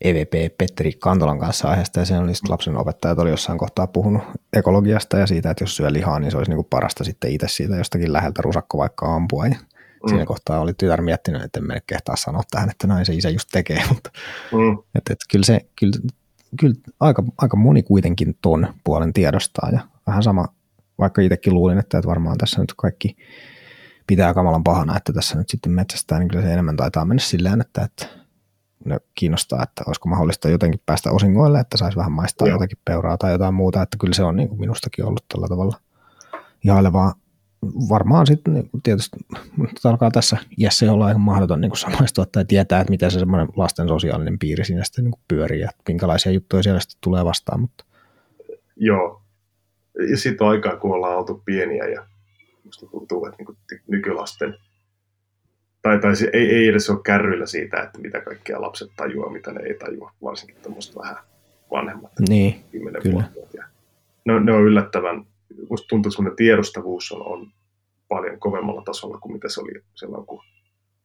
EVP 0.00 0.58
Petteri 0.58 0.92
Kantolan 0.92 1.38
kanssa 1.38 1.68
aiheesta, 1.68 2.00
ja 2.00 2.06
sen 2.06 2.22
oli 2.22 2.32
lapsen 2.48 2.76
opettajat 2.76 3.18
oli 3.18 3.30
jossain 3.30 3.58
kohtaa 3.58 3.86
puhunut 3.86 4.22
ekologiasta 4.52 5.18
ja 5.18 5.26
siitä, 5.26 5.50
että 5.50 5.62
jos 5.62 5.76
syö 5.76 5.92
lihaa, 5.92 6.18
niin 6.18 6.30
se 6.30 6.36
olisi 6.36 6.50
niinku 6.50 6.66
parasta 6.70 7.04
sitten 7.04 7.30
itse 7.30 7.48
siitä 7.48 7.76
jostakin 7.76 8.12
läheltä 8.12 8.42
rusakko 8.42 8.78
vaikka 8.78 9.14
ampua. 9.14 9.46
Ja 9.46 9.56
mm. 10.04 10.08
siinä 10.08 10.26
kohtaa 10.26 10.60
oli 10.60 10.74
tytär 10.74 11.02
miettinyt, 11.02 11.42
että 11.42 11.60
en 11.60 11.66
mene 11.66 11.82
kehtaa 11.86 12.16
sanoa 12.16 12.42
tähän, 12.50 12.70
että 12.70 12.86
näin 12.86 13.06
se 13.06 13.14
isä 13.14 13.30
just 13.30 13.48
tekee, 13.52 13.82
mutta 13.92 14.10
mm. 14.52 14.78
että, 14.94 15.12
että 15.12 15.24
kyllä 15.30 15.44
se, 15.44 15.60
kyllä, 15.80 15.98
kyllä 16.60 16.74
aika, 17.00 17.22
aika 17.38 17.56
moni 17.56 17.82
kuitenkin 17.82 18.38
ton 18.42 18.68
puolen 18.84 19.12
tiedostaa 19.12 19.68
ja 19.72 19.80
vähän 20.06 20.22
sama, 20.22 20.46
vaikka 20.98 21.22
itsekin 21.22 21.54
luulin, 21.54 21.78
että, 21.78 21.98
että 21.98 22.08
varmaan 22.08 22.38
tässä 22.38 22.60
nyt 22.60 22.74
kaikki 22.76 23.16
pitää 24.06 24.34
kamalan 24.34 24.64
pahana, 24.64 24.96
että 24.96 25.12
tässä 25.12 25.38
nyt 25.38 25.48
sitten 25.48 25.72
metsästää, 25.72 26.18
niin 26.18 26.28
kyllä 26.28 26.42
se 26.42 26.52
enemmän 26.52 26.76
taitaa 26.76 27.04
mennä 27.04 27.22
silleen, 27.22 27.60
että, 27.60 27.82
että 27.82 28.06
ne 28.84 29.00
kiinnostaa, 29.14 29.62
että 29.62 29.84
olisiko 29.86 30.08
mahdollista 30.08 30.48
jotenkin 30.48 30.80
päästä 30.86 31.10
osingoille, 31.10 31.60
että 31.60 31.76
saisi 31.76 31.96
vähän 31.96 32.12
maistaa 32.12 32.48
Joo. 32.48 32.54
jotakin 32.54 32.78
peuraa 32.84 33.18
tai 33.18 33.32
jotain 33.32 33.54
muuta, 33.54 33.82
että 33.82 33.96
kyllä 34.00 34.14
se 34.14 34.24
on 34.24 34.36
niin 34.36 34.48
kuin 34.48 34.60
minustakin 34.60 35.04
ollut 35.04 35.24
tällä 35.28 35.48
tavalla 35.48 35.76
ihailevaa. 36.64 37.14
Varmaan 37.88 38.26
sitten 38.26 38.54
niin 38.54 38.70
tietysti 38.82 39.16
alkaa 39.84 40.10
tässä 40.10 40.36
iässä 40.58 40.92
olla 40.92 41.08
ihan 41.08 41.20
mahdoton 41.20 41.60
niin 41.60 41.76
samaistua 41.76 42.26
tai 42.32 42.44
tietää, 42.44 42.80
että 42.80 42.90
miten 42.90 43.10
se 43.10 43.18
semmoinen 43.18 43.48
lasten 43.56 43.88
sosiaalinen 43.88 44.38
piiri 44.38 44.64
siinä 44.64 44.84
sitten 44.84 45.04
niin 45.04 45.14
pyörii 45.28 45.60
ja 45.60 45.70
minkälaisia 45.88 46.32
juttuja 46.32 46.62
siellä 46.62 46.80
sitten 46.80 46.98
tulee 47.00 47.24
vastaan. 47.24 47.60
Mutta. 47.60 47.84
Joo, 48.76 49.22
ja 50.10 50.16
sitten 50.16 50.46
aikaa, 50.46 50.76
kun 50.76 50.94
ollaan 50.94 51.18
oltu 51.18 51.42
pieniä 51.44 51.84
ja 51.84 52.06
musta 52.64 52.86
tuntuu, 52.86 53.26
että 53.26 53.44
niin 53.44 53.80
nykylasten 53.86 54.54
tai, 55.84 55.98
tai 55.98 56.16
se 56.16 56.30
ei, 56.32 56.54
ei 56.54 56.68
edes 56.68 56.90
ole 56.90 57.00
kärryillä 57.04 57.46
siitä, 57.46 57.82
että 57.82 57.98
mitä 57.98 58.20
kaikkia 58.20 58.60
lapset 58.60 58.90
tajuaa, 58.96 59.30
mitä 59.30 59.52
ne 59.52 59.60
ei 59.60 59.74
tajua, 59.74 60.12
varsinkin 60.22 60.56
tämmöistä 60.62 61.00
vähän 61.00 61.16
vanhemmat, 61.70 62.12
niin, 62.28 62.64
kyllä. 63.02 63.24
Ne, 64.24 64.40
ne, 64.40 64.52
on 64.52 64.62
yllättävän, 64.62 65.26
musta 65.70 65.88
tuntuu, 65.88 66.12
että 66.18 66.36
tiedostavuus 66.36 67.12
on, 67.12 67.26
on 67.26 67.52
paljon 68.08 68.40
kovemmalla 68.40 68.82
tasolla 68.82 69.18
kuin 69.18 69.32
mitä 69.32 69.48
se 69.48 69.60
oli 69.60 69.72
silloin, 69.94 70.26
kun 70.26 70.40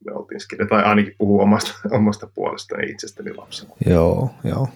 me 0.05 0.13
oltiin 0.13 0.39
skide, 0.39 0.65
tai 0.65 0.83
ainakin 0.83 1.15
puhuu 1.17 1.41
omasta, 1.41 1.71
omasta 1.97 2.27
puolestani 2.35 2.91
itsestäni 2.91 3.33
lapsena. 3.33 3.73
Joo, 3.85 4.29
joo. 4.43 4.67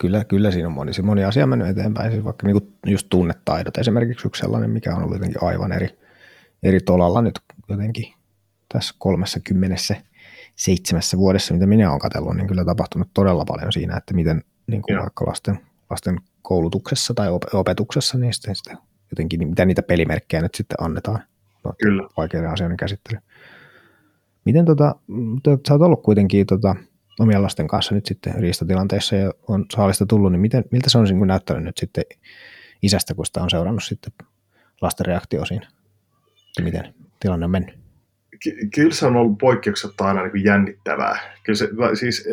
Kyllä, 0.00 0.24
kyllä 0.24 0.50
siinä 0.50 0.68
on 0.68 0.74
moni, 0.74 0.92
moni 1.02 1.24
asia 1.24 1.46
mennyt 1.46 1.68
eteenpäin, 1.68 2.12
siis 2.12 2.24
vaikka 2.24 2.46
niinku 2.46 2.72
just 2.86 3.06
tunnetaidot 3.10 3.78
esimerkiksi 3.78 4.28
yksi 4.28 4.40
sellainen, 4.40 4.70
mikä 4.70 4.94
on 4.94 5.02
ollut 5.02 5.16
jotenkin 5.16 5.42
aivan 5.42 5.72
eri, 5.72 5.88
eri 6.62 6.80
tolalla 6.80 7.22
nyt 7.22 7.40
jotenkin 7.68 8.14
tässä 8.72 8.94
kolmessa 8.98 9.40
kymmenessä 9.40 9.96
seitsemässä 10.56 11.16
vuodessa, 11.16 11.54
mitä 11.54 11.66
minä 11.66 11.90
olen 11.90 12.00
katsellut, 12.00 12.36
niin 12.36 12.46
kyllä 12.46 12.64
tapahtunut 12.64 13.08
todella 13.14 13.44
paljon 13.44 13.72
siinä, 13.72 13.96
että 13.96 14.14
miten 14.14 14.44
niin 14.66 14.82
kuin 14.82 14.98
vaikka 14.98 15.26
lasten, 15.26 15.58
lasten 15.90 16.20
koulutuksessa 16.42 17.14
tai 17.14 17.28
opetuksessa, 17.52 18.18
niin 18.18 18.34
sitten, 18.34 18.56
sitten 18.56 18.78
jotenkin, 19.10 19.38
niin 19.38 19.48
mitä 19.48 19.64
niitä 19.64 19.82
pelimerkkejä 19.82 20.42
nyt 20.42 20.54
sitten 20.54 20.76
annetaan. 20.80 21.22
No, 21.64 21.72
kyllä. 21.82 22.08
Vaikeiden 22.16 22.50
asioiden 22.50 22.76
käsittely. 22.76 23.18
Miten 24.44 24.64
tota, 24.64 24.94
sä 25.68 25.74
oot 25.74 25.82
ollut 25.82 26.02
kuitenkin 26.02 26.46
tota, 26.46 26.76
omien 27.20 27.42
lasten 27.42 27.68
kanssa 27.68 27.94
nyt 27.94 28.06
sitten 28.06 28.34
riistatilanteessa 28.34 29.16
ja 29.16 29.32
on 29.48 29.64
saalista 29.74 30.06
tullut, 30.06 30.32
niin 30.32 30.40
miten, 30.40 30.64
miltä 30.70 30.90
se 30.90 30.98
on 30.98 31.04
niin 31.04 31.26
näyttänyt 31.26 31.64
nyt 31.64 31.76
sitten 31.76 32.04
isästä, 32.82 33.14
kun 33.14 33.26
sitä 33.26 33.42
on 33.42 33.50
seurannut 33.50 33.84
sitten 33.84 34.12
lasten 34.82 35.06
reaktio 35.06 35.44
siinä? 35.44 35.68
Miten 36.62 36.94
tilanne 37.20 37.44
on 37.44 37.50
mennyt? 37.50 37.86
kyllä 38.74 38.94
se 38.94 39.06
on 39.06 39.16
ollut 39.16 39.38
poikkeuksetta 39.38 40.04
aina 40.04 40.22
niin 40.22 40.30
kuin 40.30 40.44
jännittävää. 40.44 41.18
Kyllä 41.44 41.56
se, 41.56 41.68
siis, 41.94 42.28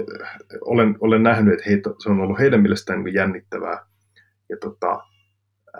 olen, 0.61 0.95
olen 0.99 1.23
nähnyt, 1.23 1.53
että 1.53 1.69
heitä, 1.69 1.89
se 2.03 2.09
on 2.09 2.19
ollut 2.19 2.39
heidän 2.39 2.61
mielestään 2.61 2.97
niin 2.97 3.03
kuin 3.03 3.13
jännittävää. 3.13 3.85
Ja 4.49 4.57
tota, 4.61 5.03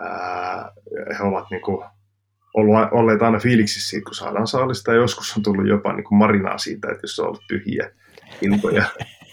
ää, 0.00 0.72
he 1.18 1.24
ovat 1.24 1.46
niin 1.50 1.62
kuin, 1.62 1.84
ollut, 2.54 2.92
olleet 2.92 3.22
aina 3.22 3.38
fiiliksissä 3.38 3.90
siitä, 3.90 4.04
kun 4.04 4.14
saadaan 4.14 4.46
saalista. 4.46 4.90
Ja 4.90 4.96
joskus 4.96 5.36
on 5.36 5.42
tullut 5.42 5.68
jopa 5.68 5.92
niin 5.92 6.04
kuin 6.04 6.18
marinaa 6.18 6.58
siitä, 6.58 6.88
että 6.88 7.04
jos 7.04 7.20
on 7.20 7.26
ollut 7.26 7.44
tyhjiä 7.48 7.90
iltoja. 8.42 8.84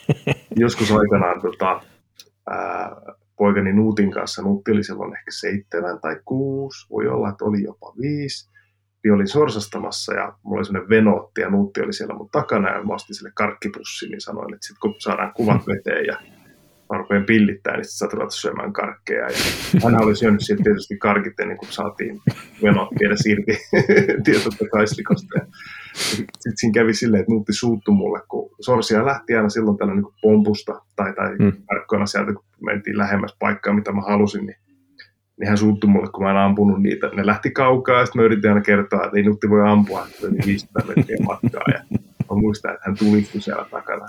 joskus 0.55 0.91
aikanaan 0.91 1.41
tota, 1.41 1.81
ää, 2.49 2.95
poikani 3.37 3.73
Nuutin 3.73 4.11
kanssa, 4.11 4.41
Nuutti 4.41 4.71
oli 4.71 4.83
silloin 4.83 5.15
ehkä 5.15 5.31
seitsemän 5.31 5.99
tai 6.01 6.19
kuusi, 6.25 6.89
voi 6.89 7.07
olla, 7.07 7.29
että 7.29 7.45
oli 7.45 7.63
jopa 7.63 7.93
viisi 8.01 8.51
niin 9.03 9.13
olin 9.13 9.27
sorsastamassa 9.27 10.13
ja 10.13 10.33
mulla 10.43 10.57
oli 10.57 10.65
sellainen 10.65 10.89
venootti 10.89 11.41
ja 11.41 11.49
Nuutti 11.49 11.81
oli 11.81 11.93
siellä 11.93 12.15
mun 12.15 12.29
takana 12.29 12.69
ja 12.69 12.83
mä 12.83 12.93
ostin 12.93 13.15
sille 13.15 13.31
karkkipussi, 13.35 14.09
niin 14.09 14.21
sanoin, 14.21 14.53
että 14.53 14.67
sitten 14.67 14.79
kun 14.81 14.95
saadaan 14.99 15.33
kuvat 15.33 15.67
veteen 15.75 16.05
ja 16.05 16.17
mä 16.91 16.97
rupean 16.97 17.25
pillittää, 17.25 17.75
niin 17.77 17.85
sitten 17.85 18.31
sä 18.31 18.41
syömään 18.41 18.73
karkkeja. 18.73 19.25
Ja 19.25 19.29
hän 19.83 20.03
oli 20.03 20.15
syönyt 20.15 20.41
siitä 20.41 20.63
tietysti 20.63 20.97
karkit 20.97 21.39
ennen 21.39 21.57
kuin 21.57 21.71
saatiin 21.71 22.21
venootti 22.63 23.05
edes 23.05 23.25
irti 23.25 23.57
tietotta 24.25 24.65
kaislikosta. 24.71 25.39
Sitten 25.93 26.53
siinä 26.55 26.73
kävi 26.73 26.93
silleen, 26.93 27.21
että 27.21 27.31
Nuutti 27.31 27.53
suuttu 27.53 27.91
mulle, 27.91 28.19
kun 28.29 28.49
sorsia 28.61 29.05
lähti 29.05 29.35
aina 29.35 29.49
silloin 29.49 29.77
tällä 29.77 29.93
niin 29.93 30.05
pompusta 30.21 30.81
tai, 30.95 31.13
tai 31.13 31.35
mm. 31.39 31.53
tarkkoina 31.67 32.05
sieltä, 32.05 32.33
kun 32.33 32.43
mentiin 32.65 32.97
lähemmäs 32.97 33.35
paikkaa, 33.39 33.73
mitä 33.73 33.91
mä 33.91 34.01
halusin, 34.01 34.45
niin 34.45 34.55
niin 35.39 35.47
hän 35.47 35.57
suuttui 35.57 35.89
mulle, 35.89 36.11
kun 36.11 36.23
mä 36.23 36.31
en 36.31 36.37
ampunut 36.37 36.81
niitä. 36.81 37.07
Ne 37.07 37.25
lähti 37.25 37.51
kaukaa 37.51 37.99
ja 37.99 38.05
sitten 38.05 38.21
mä 38.21 38.25
yritin 38.25 38.49
aina 38.49 38.61
kertoa, 38.61 39.05
että 39.05 39.17
ei 39.17 39.23
Nutti 39.23 39.49
voi 39.49 39.69
ampua, 39.69 40.05
että 40.05 40.27
oli 40.27 40.37
500 40.45 40.83
metriä 40.87 41.17
matkaa. 41.25 41.63
Ja 41.73 41.97
mä 41.99 42.41
muistan, 42.41 42.73
että 42.73 42.83
hän 42.85 42.97
tulistui 42.97 43.41
siellä 43.41 43.65
takana, 43.71 44.05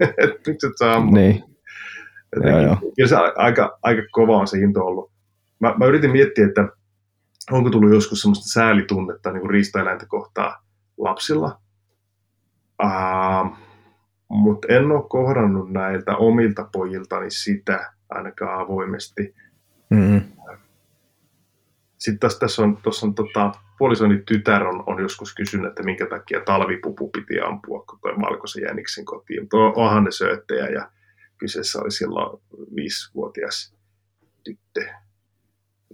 että 0.00 0.40
miksi 0.50 0.66
et 0.66 0.72
saa 0.76 0.94
ampua. 0.94 1.18
Niin. 1.18 1.49
Joo, 2.36 2.60
joo. 2.60 2.76
Kyllä 2.96 3.08
se 3.08 3.16
aika, 3.36 3.78
aika 3.82 4.02
kova 4.10 4.36
on 4.36 4.46
se 4.46 4.58
into 4.58 4.86
ollut. 4.86 5.10
Mä, 5.60 5.74
mä 5.78 5.86
yritin 5.86 6.10
miettiä, 6.10 6.46
että 6.46 6.68
onko 7.50 7.70
tullut 7.70 7.94
joskus 7.94 8.20
semmoista 8.20 8.52
säälitunnetta 8.52 9.32
niin 9.32 9.50
riistaeläintä 9.50 10.06
kohtaa 10.08 10.62
lapsilla. 10.98 11.60
Uh, 12.82 13.56
mutta 14.28 14.68
en 14.70 14.90
ole 14.90 15.08
kohdannut 15.08 15.70
näiltä 15.70 16.16
omilta 16.16 16.68
pojiltani 16.72 17.30
sitä 17.30 17.92
ainakaan 18.10 18.60
avoimesti. 18.60 19.34
Mm-hmm. 19.90 20.22
Sitten 21.98 22.18
tässä, 22.18 22.38
tässä 22.38 22.62
on, 22.62 22.76
tuossa 22.82 23.06
on 23.06 23.14
tota, 23.14 23.52
puolisoni 23.78 24.22
tytär 24.26 24.66
on, 24.66 24.82
on 24.86 25.02
joskus 25.02 25.34
kysynyt, 25.34 25.66
että 25.66 25.82
minkä 25.82 26.06
takia 26.06 26.40
talvipupu 26.40 27.08
piti 27.08 27.40
ampua, 27.40 27.84
kun 27.90 27.98
toi 28.02 28.12
valkoisen 28.20 28.62
jäniksen 28.62 29.04
kotiin. 29.04 29.48
Tuo 29.48 29.72
onhan 29.76 30.04
ne 30.04 30.10
sööttejä 30.10 30.66
ja 30.66 30.90
kyseessä 31.40 31.78
oli 31.80 31.90
silloin 31.90 32.42
viisivuotias 32.76 33.74
tyttö. 34.44 34.84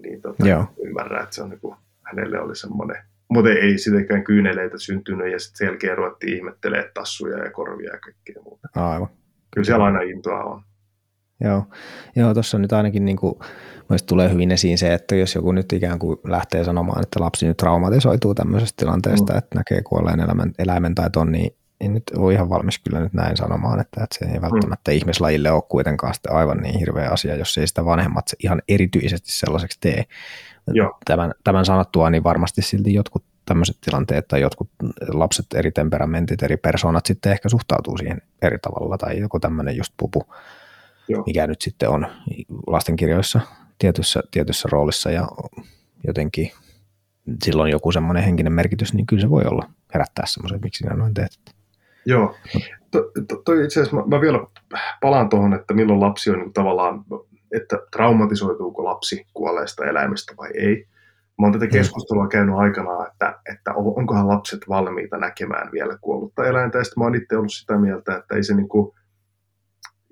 Niin 0.03 0.23
tota, 0.23 0.49
Joo. 0.49 0.67
ymmärrän, 0.85 1.23
että 1.23 1.35
se 1.35 1.43
on 1.43 1.51
niin 1.51 1.61
kuin, 1.61 1.77
hänelle 2.03 2.41
oli 2.41 2.57
semmoinen, 2.57 2.97
mutta 3.29 3.51
ei 3.51 3.79
sitäkään 3.79 4.25
kyyneleitä 4.25 4.79
syntynyt 4.79 5.33
ja 5.33 5.39
sitten 5.39 5.67
selkeä 5.67 5.95
ruvettiin 5.95 6.37
ihmettelemään 6.37 6.91
tassuja 6.95 7.45
ja 7.45 7.51
korvia 7.51 7.93
ja 7.93 8.01
kaikkea 8.01 8.43
muuta. 8.43 8.69
Aivan. 8.75 9.09
Kyllä 9.55 9.65
siellä 9.65 9.85
aina 9.85 10.01
intoa 10.01 10.45
on. 10.45 10.63
Joo, 11.41 11.65
Joo 12.17 12.35
tuossa 12.35 12.59
nyt 12.59 12.73
ainakin 12.73 13.05
niin 13.05 13.17
kuin, 13.17 13.35
tulee 14.09 14.33
hyvin 14.33 14.51
esiin 14.53 14.79
se, 14.79 14.95
että 14.95 15.17
jos 15.17 15.35
joku 15.35 15.53
nyt 15.53 15.73
ikään 15.73 15.99
kuin 15.99 16.19
lähtee 16.25 16.65
sanomaan, 16.65 17.03
että 17.03 17.21
lapsi 17.21 17.47
nyt 17.47 17.57
traumatisoituu 17.57 18.35
tämmöisestä 18.35 18.77
tilanteesta, 18.77 19.33
mm. 19.33 19.39
että 19.39 19.59
näkee 19.59 19.83
kuolleen 19.83 20.21
eläimen, 20.21 20.53
eläimen 20.59 20.95
tai 20.95 21.11
ton, 21.11 21.33
niin 21.33 21.57
en 21.81 21.95
nyt 21.95 22.03
ole 22.17 22.33
ihan 22.33 22.49
valmis 22.49 22.79
kyllä 22.79 23.01
nyt 23.01 23.12
näin 23.12 23.37
sanomaan, 23.37 23.81
että, 23.81 24.05
että 24.05 24.19
se 24.19 24.25
ei 24.25 24.41
välttämättä 24.41 24.91
mm. 24.91 24.97
ihmislajille 24.97 25.51
ole 25.51 25.62
kuitenkaan 25.69 26.15
sitten 26.15 26.33
aivan 26.33 26.59
niin 26.59 26.79
hirveä 26.79 27.11
asia, 27.11 27.37
jos 27.37 27.59
ei 27.59 27.67
sitä 27.67 27.85
vanhemmat 27.85 28.27
ihan 28.45 28.62
erityisesti 28.69 29.33
sellaiseksi 29.33 29.79
tee. 29.81 30.05
Joo. 30.67 30.99
Tämän, 31.05 31.35
tämän 31.45 31.65
sanottua, 31.65 32.11
niin 32.11 32.25
varmasti 32.25 32.62
silti 32.62 32.95
jotkut 32.95 33.25
tämmöiset 33.47 33.77
tilanteet 33.81 34.29
tai 34.29 34.41
jotkut 34.41 34.71
lapset, 35.09 35.47
eri 35.55 35.73
temperamentit, 35.73 36.43
eri 36.43 36.57
persoonat 36.57 37.07
sitten 37.07 37.33
ehkä 37.33 37.49
suhtautuu 37.49 37.99
siihen 37.99 38.23
eri 38.43 38.59
tavalla 38.59 38.99
tai 38.99 39.19
joku 39.19 39.41
tämmöinen 39.41 39.77
just 39.77 39.93
pupu, 39.97 40.23
Joo. 41.09 41.23
mikä 41.27 41.47
nyt 41.47 41.62
sitten 41.62 41.89
on 41.89 42.07
lastenkirjoissa 42.67 43.41
tietyssä, 43.79 44.23
tietyssä 44.31 44.69
roolissa 44.73 45.11
ja 45.11 45.29
jotenkin 46.07 46.51
silloin 47.45 47.71
joku 47.71 47.93
semmoinen 47.93 48.25
henkinen 48.25 48.53
merkitys, 48.53 48.95
niin 48.95 49.07
kyllä 49.07 49.21
se 49.21 49.31
voi 49.31 49.45
olla 49.45 49.71
herättää 49.95 50.27
semmoisen, 50.27 50.61
miksi 50.62 50.79
sinä 50.79 50.97
noin 50.97 51.15
teet. 51.15 51.56
Joo. 52.07 52.35
To, 52.90 53.11
to, 53.29 53.42
toi 53.45 53.64
itse 53.64 53.81
asiassa 53.81 53.97
mä, 53.97 54.03
mä 54.07 54.21
vielä 54.21 54.38
palaan 55.01 55.29
tuohon, 55.29 55.55
että 55.55 55.75
milloin 55.75 56.01
lapsi 56.01 56.31
on 56.31 56.38
niin 56.38 56.53
tavallaan, 56.53 57.05
että 57.53 57.79
traumatisoituuko 57.92 58.85
lapsi 58.85 59.27
kuolleesta 59.35 59.85
eläimestä 59.85 60.35
vai 60.37 60.51
ei. 60.55 60.87
Mä 61.38 61.47
oon 61.47 61.53
tätä 61.53 61.64
mm. 61.64 61.71
keskustelua 61.71 62.29
käynyt 62.29 62.55
aikanaan, 62.57 63.09
että, 63.12 63.40
että 63.53 63.75
onkohan 63.75 64.29
lapset 64.29 64.61
valmiita 64.69 65.19
näkemään 65.19 65.73
vielä 65.73 65.99
kuollutta 66.01 66.47
eläintä. 66.47 66.79
Ja 66.79 66.85
sitten 66.85 67.01
mä 67.01 67.05
oon 67.05 67.14
itse 67.14 67.37
ollut 67.37 67.53
sitä 67.53 67.79
mieltä, 67.79 68.16
että 68.16 68.35
ei 68.35 68.42
se 68.42 68.55
niin 68.55 68.69
kuin, 68.69 68.97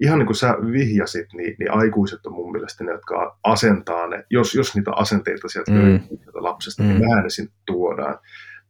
ihan 0.01 0.19
niin 0.19 0.27
kuin 0.27 0.37
sä 0.37 0.57
vihjasit, 0.73 1.27
niin, 1.33 1.57
niin 1.59 1.73
aikuiset 1.73 2.27
on 2.27 2.33
mun 2.33 2.53
mielestä 2.53 2.85
ne, 2.85 2.93
jotka 2.93 3.39
asentaa 3.45 4.07
ne, 4.07 4.25
jos, 4.31 4.55
jos 4.55 4.75
niitä 4.75 4.91
asenteita 4.97 5.49
sieltä 5.49 5.71
mm. 5.71 5.79
löytyy 5.79 6.19
lapsesta, 6.35 6.83
niin 6.83 6.93
mm. 6.95 7.01
niin 7.01 7.11
vähän 7.11 7.25
ne 7.25 7.31
sinne 7.31 7.53
tuodaan. 7.67 8.19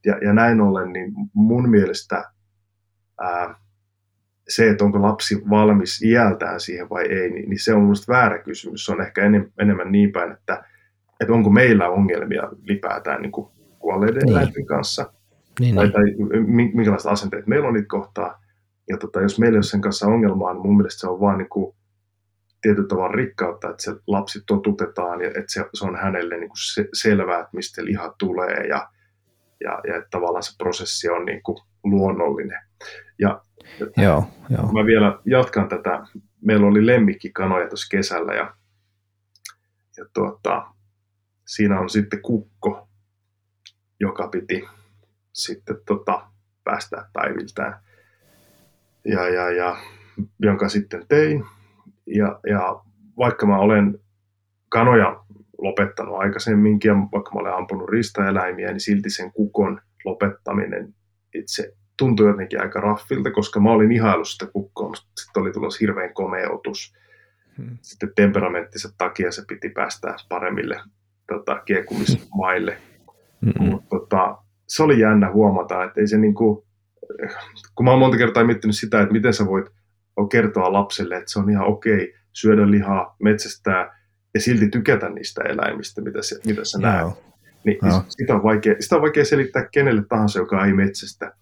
Ja, 0.06 0.18
ja 0.18 0.32
näin 0.32 0.60
ollen, 0.60 0.92
niin 0.92 1.12
mun 1.34 1.70
mielestä 1.70 2.24
ää, 3.20 3.54
se, 4.48 4.70
että 4.70 4.84
onko 4.84 5.02
lapsi 5.02 5.42
valmis 5.50 6.02
iältään 6.02 6.60
siihen 6.60 6.90
vai 6.90 7.04
ei, 7.04 7.30
niin, 7.30 7.48
niin 7.48 7.58
se 7.58 7.74
on 7.74 7.82
minusta 7.82 8.12
väärä 8.12 8.38
kysymys. 8.38 8.84
Se 8.84 8.92
on 8.92 9.00
ehkä 9.00 9.24
enem, 9.24 9.50
enemmän 9.58 9.92
niin 9.92 10.12
päin, 10.12 10.32
että, 10.32 10.64
että 11.20 11.32
onko 11.32 11.50
meillä 11.50 11.88
ongelmia 11.88 12.48
ylipäätään 12.64 13.22
niin 13.22 13.32
kuin 13.32 13.48
kuolleiden 13.78 14.22
niin. 14.22 14.36
eläinten 14.36 14.66
kanssa. 14.66 15.12
Niin, 15.60 15.74
tai, 15.74 15.86
niin. 15.86 16.28
tai 16.28 16.40
minkälaiset 16.74 17.12
asenteet 17.12 17.46
meillä 17.46 17.68
on 17.68 17.74
niitä 17.74 17.88
kohtaa. 17.88 18.44
Ja 18.88 18.96
tota, 18.96 19.20
jos 19.20 19.38
meillä 19.38 19.56
ei 19.56 19.58
ole 19.58 19.62
sen 19.62 19.80
kanssa 19.80 20.06
ongelmaa, 20.06 20.52
niin 20.52 20.66
mun 20.66 20.76
mielestä 20.76 21.00
se 21.00 21.08
on 21.08 21.20
vaan 21.20 21.38
niin 21.38 21.48
kuin 21.48 21.76
tietyllä 22.62 22.88
tavalla 22.88 23.16
rikkautta, 23.16 23.70
että 23.70 23.82
se 23.82 23.92
lapsi 24.06 24.40
totutetaan 24.46 25.20
ja 25.20 25.28
että 25.28 25.44
se, 25.48 25.64
se 25.74 25.84
on 25.84 25.96
hänelle 25.96 26.36
niin 26.36 26.48
kuin 26.48 26.74
se, 26.74 26.88
selvää, 26.92 27.40
että 27.40 27.50
mistä 27.52 27.84
liha 27.84 28.14
tulee 28.18 28.66
ja, 28.66 28.88
ja, 29.64 29.80
ja 29.88 29.96
että 29.96 30.08
tavallaan 30.10 30.42
se 30.42 30.56
prosessi 30.58 31.08
on 31.08 31.24
niin 31.24 31.42
kuin 31.42 31.58
luonnollinen. 31.84 32.60
Ja 33.18 33.42
joo, 33.96 34.24
joo. 34.50 34.72
mä 34.72 34.86
vielä 34.86 35.18
jatkan 35.24 35.68
tätä. 35.68 36.06
Meillä 36.40 36.66
oli 36.66 36.86
lemmikkikanoja 36.86 37.68
tuossa 37.68 37.88
kesällä 37.90 38.34
ja, 38.34 38.54
ja 39.96 40.04
tuota, 40.14 40.66
siinä 41.46 41.80
on 41.80 41.90
sitten 41.90 42.22
kukko, 42.22 42.88
joka 44.00 44.28
piti 44.28 44.64
sitten 45.32 45.76
tota, 45.86 46.26
päästää 46.64 47.10
päiviltään. 47.12 47.80
Ja, 49.04 49.28
ja, 49.28 49.50
ja, 49.50 49.76
jonka 50.38 50.68
sitten 50.68 51.06
tein. 51.08 51.44
Ja, 52.06 52.40
ja 52.50 52.82
vaikka 53.18 53.46
mä 53.46 53.58
olen 53.58 53.98
kanoja 54.68 55.24
lopettanut 55.58 56.18
aikaisemminkin, 56.18 56.88
ja 56.88 56.94
vaikka 56.94 57.30
mä 57.34 57.40
olen 57.40 57.54
ampunut 57.54 57.88
ristaeläimiä, 57.88 58.68
niin 58.68 58.80
silti 58.80 59.10
sen 59.10 59.32
kukon 59.32 59.80
lopettaminen 60.04 60.94
itse 61.34 61.76
tuntui 61.96 62.28
jotenkin 62.28 62.60
aika 62.60 62.80
raffilta, 62.80 63.30
koska 63.30 63.60
mä 63.60 63.70
olin 63.70 63.92
ihaillut 63.92 64.28
sitä 64.28 64.46
kukkoa, 64.46 64.88
mutta 64.88 65.02
sitten 65.20 65.42
oli 65.42 65.52
tulossa 65.52 65.78
hirveän 65.80 66.14
komeutus. 66.14 66.94
Hmm. 67.56 67.78
Sitten 67.82 68.12
temperamenttinsa 68.16 68.88
takia 68.98 69.32
se 69.32 69.42
piti 69.48 69.68
päästä 69.68 70.14
paremmille 70.28 70.80
tota, 71.26 71.60
kiekumismaille. 71.64 72.78
Hmm. 73.44 73.68
Mutta 73.70 73.88
tota, 73.88 74.38
se 74.68 74.82
oli 74.82 75.00
jännä 75.00 75.32
huomata, 75.32 75.84
että 75.84 76.00
ei 76.00 76.06
se 76.06 76.18
niinku, 76.18 76.66
kun 77.74 77.84
mä 77.84 77.90
oon 77.90 78.00
monta 78.00 78.16
kertaa 78.16 78.44
miettinyt 78.44 78.76
sitä, 78.76 79.00
että 79.00 79.12
miten 79.12 79.34
sä 79.34 79.46
voit 79.46 79.66
kertoa 80.30 80.72
lapselle, 80.72 81.16
että 81.16 81.32
se 81.32 81.38
on 81.38 81.50
ihan 81.50 81.66
okei 81.66 82.14
syödä 82.32 82.70
lihaa, 82.70 83.16
metsästää 83.22 84.00
ja 84.34 84.40
silti 84.40 84.68
tykätä 84.68 85.08
niistä 85.08 85.42
eläimistä, 85.42 86.00
mitä, 86.02 86.22
se, 86.22 86.36
mitä 86.46 86.64
sä 86.64 86.78
näet. 86.78 87.06
Niin, 87.64 87.78
no. 87.82 88.04
sitä, 88.08 88.34
on 88.34 88.42
vaikea, 88.42 88.74
sitä 88.80 88.96
on 88.96 89.02
vaikea 89.02 89.24
selittää 89.24 89.68
kenelle 89.72 90.02
tahansa, 90.08 90.38
joka 90.38 90.66
ei 90.66 90.72
metsästä. 90.72 91.32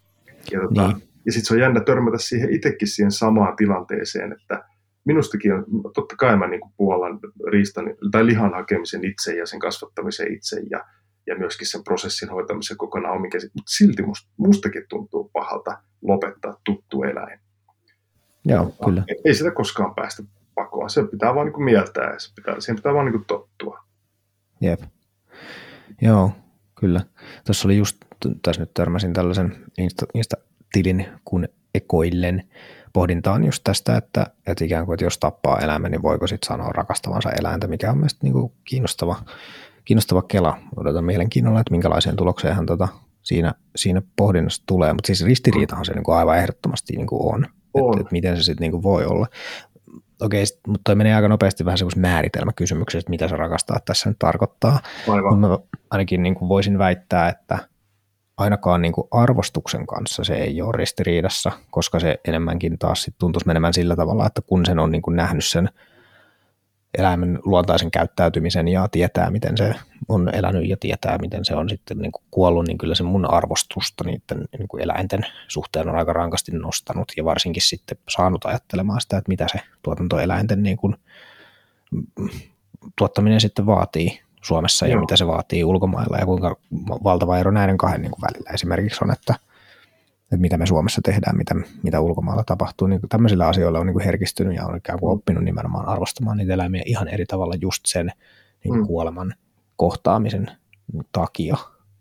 Ja, 0.50 0.60
tota, 0.60 0.88
niin. 0.88 1.08
ja 1.26 1.32
sitten 1.32 1.46
se 1.46 1.54
on 1.54 1.60
jännä 1.60 1.80
törmätä 1.80 2.18
siihen 2.18 2.54
itsekin 2.54 2.88
siihen 2.88 3.12
samaan 3.12 3.56
tilanteeseen, 3.56 4.32
että 4.32 4.64
minustakin 5.04 5.54
on, 5.54 5.64
totta 5.94 6.16
kai 6.16 6.36
mä 6.36 6.46
niin 6.46 6.60
puolan 6.76 7.18
riistan 7.50 7.84
tai 8.10 8.26
lihan 8.26 8.54
hakemisen 8.54 9.04
itse 9.04 9.36
ja 9.36 9.46
sen 9.46 9.60
kasvattamisen 9.60 10.34
itse 10.34 10.60
ja, 10.70 10.84
ja 11.26 11.38
myöskin 11.38 11.66
sen 11.66 11.84
prosessin 11.84 12.28
hoitamisen 12.28 12.76
kokonaan 12.76 13.16
omin 13.16 13.30
käsin, 13.30 13.50
mutta 13.54 13.70
silti 13.70 14.02
must, 14.02 14.28
mustakin 14.36 14.84
tuntuu 14.88 15.30
pahalta 15.32 15.78
lopettaa 16.02 16.60
tuttu 16.64 17.02
eläin. 17.02 17.40
Joo, 18.44 18.64
ja, 18.64 18.86
kyllä. 18.86 19.04
Ei 19.24 19.34
sitä 19.34 19.50
koskaan 19.50 19.94
päästä 19.94 20.22
pakoon, 20.54 20.90
se 20.90 21.04
pitää 21.04 21.34
vaan 21.34 21.46
niin 21.46 21.64
mieltää 21.64 22.12
ja 22.12 22.18
se 22.18 22.32
pitää, 22.34 22.60
siihen 22.60 22.76
pitää 22.76 22.94
vaan 22.94 23.06
niin 23.06 23.24
tottua. 23.24 23.84
Jep. 24.60 24.80
Joo, 26.02 26.32
kyllä. 26.80 27.00
Tuossa 27.46 27.68
oli 27.68 27.76
just, 27.76 27.96
tässä 28.42 28.62
nyt 28.62 28.74
törmäsin 28.74 29.12
tällaisen 29.12 29.56
Insta, 29.78 30.06
Insta-tilin 30.14 31.06
kuin 31.24 31.48
Ekoillen 31.74 32.42
pohdintaan 32.92 33.44
just 33.44 33.64
tästä, 33.64 33.96
että, 33.96 34.26
että 34.46 34.64
ikään 34.64 34.86
kuin, 34.86 34.94
että 34.94 35.04
jos 35.04 35.18
tappaa 35.18 35.58
eläimen, 35.58 35.90
niin 35.90 36.02
voiko 36.02 36.26
sitten 36.26 36.46
sanoa 36.46 36.68
rakastavansa 36.68 37.30
eläintä, 37.30 37.66
mikä 37.66 37.90
on 37.90 37.98
mielestäni 37.98 38.20
niin 38.22 38.40
kuin 38.40 38.52
kiinnostava, 38.64 39.16
kiinnostava 39.84 40.22
kela. 40.22 40.58
Odotan 40.76 41.04
mielenkiinnolla, 41.04 41.60
että 41.60 41.70
minkälaiseen 41.70 42.16
tulokseen 42.16 42.54
hän 42.54 42.66
tota, 42.66 42.88
siinä, 43.22 43.54
siinä 43.76 44.02
pohdinnassa 44.16 44.62
tulee, 44.66 44.92
mutta 44.92 45.06
siis 45.06 45.24
ristiriitahan 45.24 45.84
se 45.84 45.92
niin 45.92 46.04
kuin 46.04 46.16
aivan 46.16 46.38
ehdottomasti 46.38 46.96
niin 46.96 47.06
kuin 47.06 47.34
on, 47.34 47.46
on. 47.74 47.90
Että, 47.90 48.00
että 48.00 48.12
miten 48.12 48.36
se 48.36 48.42
sitten 48.42 48.70
niin 48.70 48.82
voi 48.82 49.04
olla 49.04 49.26
okei, 50.20 50.46
sit, 50.46 50.60
mutta 50.66 50.80
toi 50.84 50.94
menee 50.94 51.14
aika 51.14 51.28
nopeasti 51.28 51.64
vähän 51.64 51.78
semmoisen 51.78 52.00
määritelmäkysymyksestä, 52.00 52.98
että 52.98 53.10
mitä 53.10 53.28
se 53.28 53.36
rakastaa 53.36 53.78
tässä 53.84 54.08
nyt 54.08 54.18
tarkoittaa. 54.18 54.80
Aivan. 55.08 55.38
Mä 55.38 55.58
ainakin 55.90 56.22
niin 56.22 56.34
kuin 56.34 56.48
voisin 56.48 56.78
väittää, 56.78 57.28
että 57.28 57.58
ainakaan 58.36 58.82
niin 58.82 58.92
kuin 58.92 59.08
arvostuksen 59.10 59.86
kanssa 59.86 60.24
se 60.24 60.34
ei 60.34 60.62
ole 60.62 60.72
ristiriidassa, 60.76 61.52
koska 61.70 62.00
se 62.00 62.20
enemmänkin 62.28 62.78
taas 62.78 63.02
sit 63.02 63.14
tuntuisi 63.18 63.46
menemään 63.46 63.74
sillä 63.74 63.96
tavalla, 63.96 64.26
että 64.26 64.42
kun 64.42 64.66
sen 64.66 64.78
on 64.78 64.90
niin 64.90 65.02
kuin 65.02 65.16
nähnyt 65.16 65.44
sen– 65.44 65.68
eläimen 66.98 67.38
luontaisen 67.44 67.90
käyttäytymisen 67.90 68.68
ja 68.68 68.88
tietää, 68.88 69.30
miten 69.30 69.56
se 69.56 69.74
on 70.08 70.34
elänyt 70.34 70.68
ja 70.68 70.76
tietää, 70.76 71.18
miten 71.18 71.44
se 71.44 71.54
on 71.54 71.68
sitten 71.68 71.98
niin 71.98 72.12
kuin 72.12 72.24
kuollut, 72.30 72.66
niin 72.66 72.78
kyllä 72.78 72.94
se 72.94 73.02
mun 73.02 73.30
arvostusta 73.30 74.04
niiden 74.04 74.48
niin 74.58 74.68
kuin 74.68 74.82
eläinten 74.82 75.20
suhteen 75.48 75.88
on 75.88 75.96
aika 75.96 76.12
rankasti 76.12 76.52
nostanut 76.52 77.12
ja 77.16 77.24
varsinkin 77.24 77.62
sitten 77.62 77.98
saanut 78.08 78.44
ajattelemaan 78.44 79.00
sitä, 79.00 79.16
että 79.16 79.28
mitä 79.28 79.46
se 79.52 79.60
tuotantoeläinten 79.82 80.62
niin 80.62 80.76
kuin, 80.76 80.96
tuottaminen 82.96 83.40
sitten 83.40 83.66
vaatii 83.66 84.20
Suomessa 84.42 84.86
Joo. 84.86 84.96
ja 84.96 85.00
mitä 85.00 85.16
se 85.16 85.26
vaatii 85.26 85.64
ulkomailla 85.64 86.16
ja 86.16 86.26
kuinka 86.26 86.56
valtava 87.04 87.38
ero 87.38 87.50
näiden 87.50 87.78
kahden 87.78 88.02
niin 88.02 88.10
kuin 88.10 88.22
välillä 88.22 88.50
esimerkiksi 88.54 89.04
on, 89.04 89.12
että 89.12 89.34
että 90.22 90.40
mitä 90.40 90.58
me 90.58 90.66
Suomessa 90.66 91.00
tehdään, 91.04 91.36
mitä, 91.36 91.54
mitä 91.82 92.00
ulkomailla 92.00 92.44
tapahtuu. 92.44 92.86
Niin 92.86 93.00
tämmöisillä 93.08 93.46
asioilla 93.46 93.78
on 93.78 93.86
niin 93.86 93.94
kuin 93.94 94.04
herkistynyt 94.04 94.56
ja 94.56 94.66
on 94.66 94.76
ikään 94.76 94.98
kuin 94.98 95.12
oppinut 95.12 95.44
nimenomaan 95.44 95.88
arvostamaan 95.88 96.36
niitä 96.36 96.52
eläimiä 96.52 96.82
ihan 96.86 97.08
eri 97.08 97.26
tavalla 97.26 97.54
just 97.60 97.86
sen 97.86 98.06
niin 98.64 98.72
kuin 98.72 98.80
mm. 98.80 98.86
kuoleman 98.86 99.34
kohtaamisen 99.76 100.50
takia. 101.12 101.56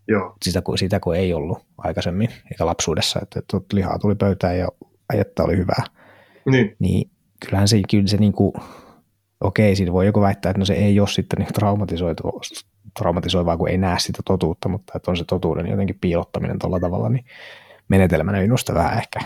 Joo. 0.08 0.36
Sitä, 0.44 0.62
kun, 0.62 0.78
sitä 0.78 1.00
kun 1.00 1.16
ei 1.16 1.34
ollut 1.34 1.66
aikaisemmin, 1.78 2.30
eikä 2.52 2.66
lapsuudessa, 2.66 3.20
että, 3.24 3.40
että 3.40 3.58
lihaa 3.74 4.00
tuli 4.00 4.16
pöytään 4.16 4.58
ja 4.58 4.68
ajetta 5.10 5.44
oli 5.44 5.58
hyvää. 5.58 5.84
Niin. 6.46 6.76
niin 6.80 7.10
kyllähän 7.46 7.68
se, 7.68 7.82
kyllä 7.92 8.08
se 8.08 8.18
niin 8.18 8.34
kuin, 8.34 8.54
okei, 9.42 9.76
siinä 9.76 9.94
voi 9.94 10.06
joku 10.06 10.22
väittää, 10.22 10.50
että 10.50 10.60
no 10.60 10.66
se 10.66 10.74
ei 10.74 11.00
ole 11.00 11.08
sitten 11.08 11.40
niin 11.40 11.54
traumatisoivaa, 12.94 13.58
kun 13.58 13.70
ei 13.70 13.78
näe 13.78 14.00
sitä 14.00 14.20
totuutta, 14.26 14.70
mutta 14.70 14.94
että 14.96 15.12
on 15.12 15.18
se 15.18 15.24
totuuden 15.24 15.68
jotenkin 15.68 15.98
piilottaminen 16.02 16.60
tuolla 16.60 16.80
tavalla, 16.80 17.10
niin 17.10 17.26
menetelmänä 17.88 18.40
minusta 18.40 18.74
vähän 18.74 18.98
ehkä 18.98 19.20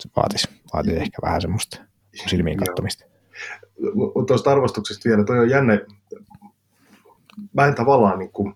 se 0.00 0.08
vaatisi, 0.16 0.48
vaatisi 0.72 0.96
ehkä 0.96 1.18
vähän 1.22 1.40
semmoista 1.40 1.80
silmiin 2.26 2.58
kattomista. 2.58 3.04
Tuosta 4.26 4.52
arvostuksesta 4.52 5.08
vielä, 5.08 5.24
toi 5.24 5.38
on 5.38 5.50
jänne. 5.50 5.86
Mä 7.52 7.66
en 7.66 7.74
tavallaan 7.74 8.18
niin 8.18 8.32
kuin, 8.32 8.54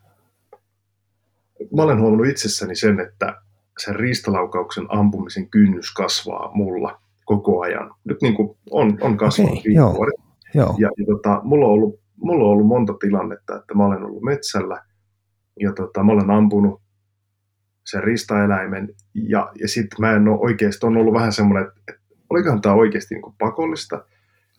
mä 1.77 1.83
olen 1.83 2.01
huomannut 2.01 2.27
itsessäni 2.27 2.77
sen, 2.77 3.01
että 3.01 3.43
sen 3.79 3.97
riistalaukauksen 3.97 4.87
ampumisen 4.89 5.51
kynnys 5.51 5.95
kasvaa 5.95 6.51
mulla 6.55 7.01
koko 7.25 7.61
ajan. 7.61 7.95
Nyt 8.05 8.23
niin 8.23 8.35
kuin 8.35 8.57
on, 8.71 8.99
on 9.01 9.17
kasvanut 9.17 9.59
okay, 9.59 9.73
joo, 9.73 9.97
joo. 10.55 10.75
Ja, 10.79 10.89
ja 10.97 11.07
tota, 11.07 11.41
mulla, 11.43 11.67
on 11.67 11.73
ollut, 11.73 12.01
mulla 12.17 12.45
on 12.45 12.51
ollut 12.51 12.67
monta 12.67 12.95
tilannetta, 13.01 13.57
että 13.57 13.75
mä 13.75 13.87
olen 13.87 14.05
ollut 14.05 14.23
metsällä 14.23 14.83
ja 15.61 15.73
tota, 15.73 16.03
mä 16.03 16.13
olen 16.13 16.31
ampunut 16.31 16.83
sen 17.87 18.05
ristaeläimen, 18.05 18.89
ja, 19.15 19.53
ja 19.61 19.69
sitten 19.69 20.01
mä 20.01 20.13
en 20.13 20.29
ole 20.29 20.39
oikeasti, 20.41 20.87
on 20.87 20.97
ollut 20.97 21.15
vähän 21.15 21.33
semmoinen, 21.33 21.69
että, 21.69 22.03
olikohan 22.31 22.61
tämä 22.61 22.75
oikeasti 22.75 23.15
niin 23.15 23.23
kuin 23.23 23.35
pakollista, 23.39 24.05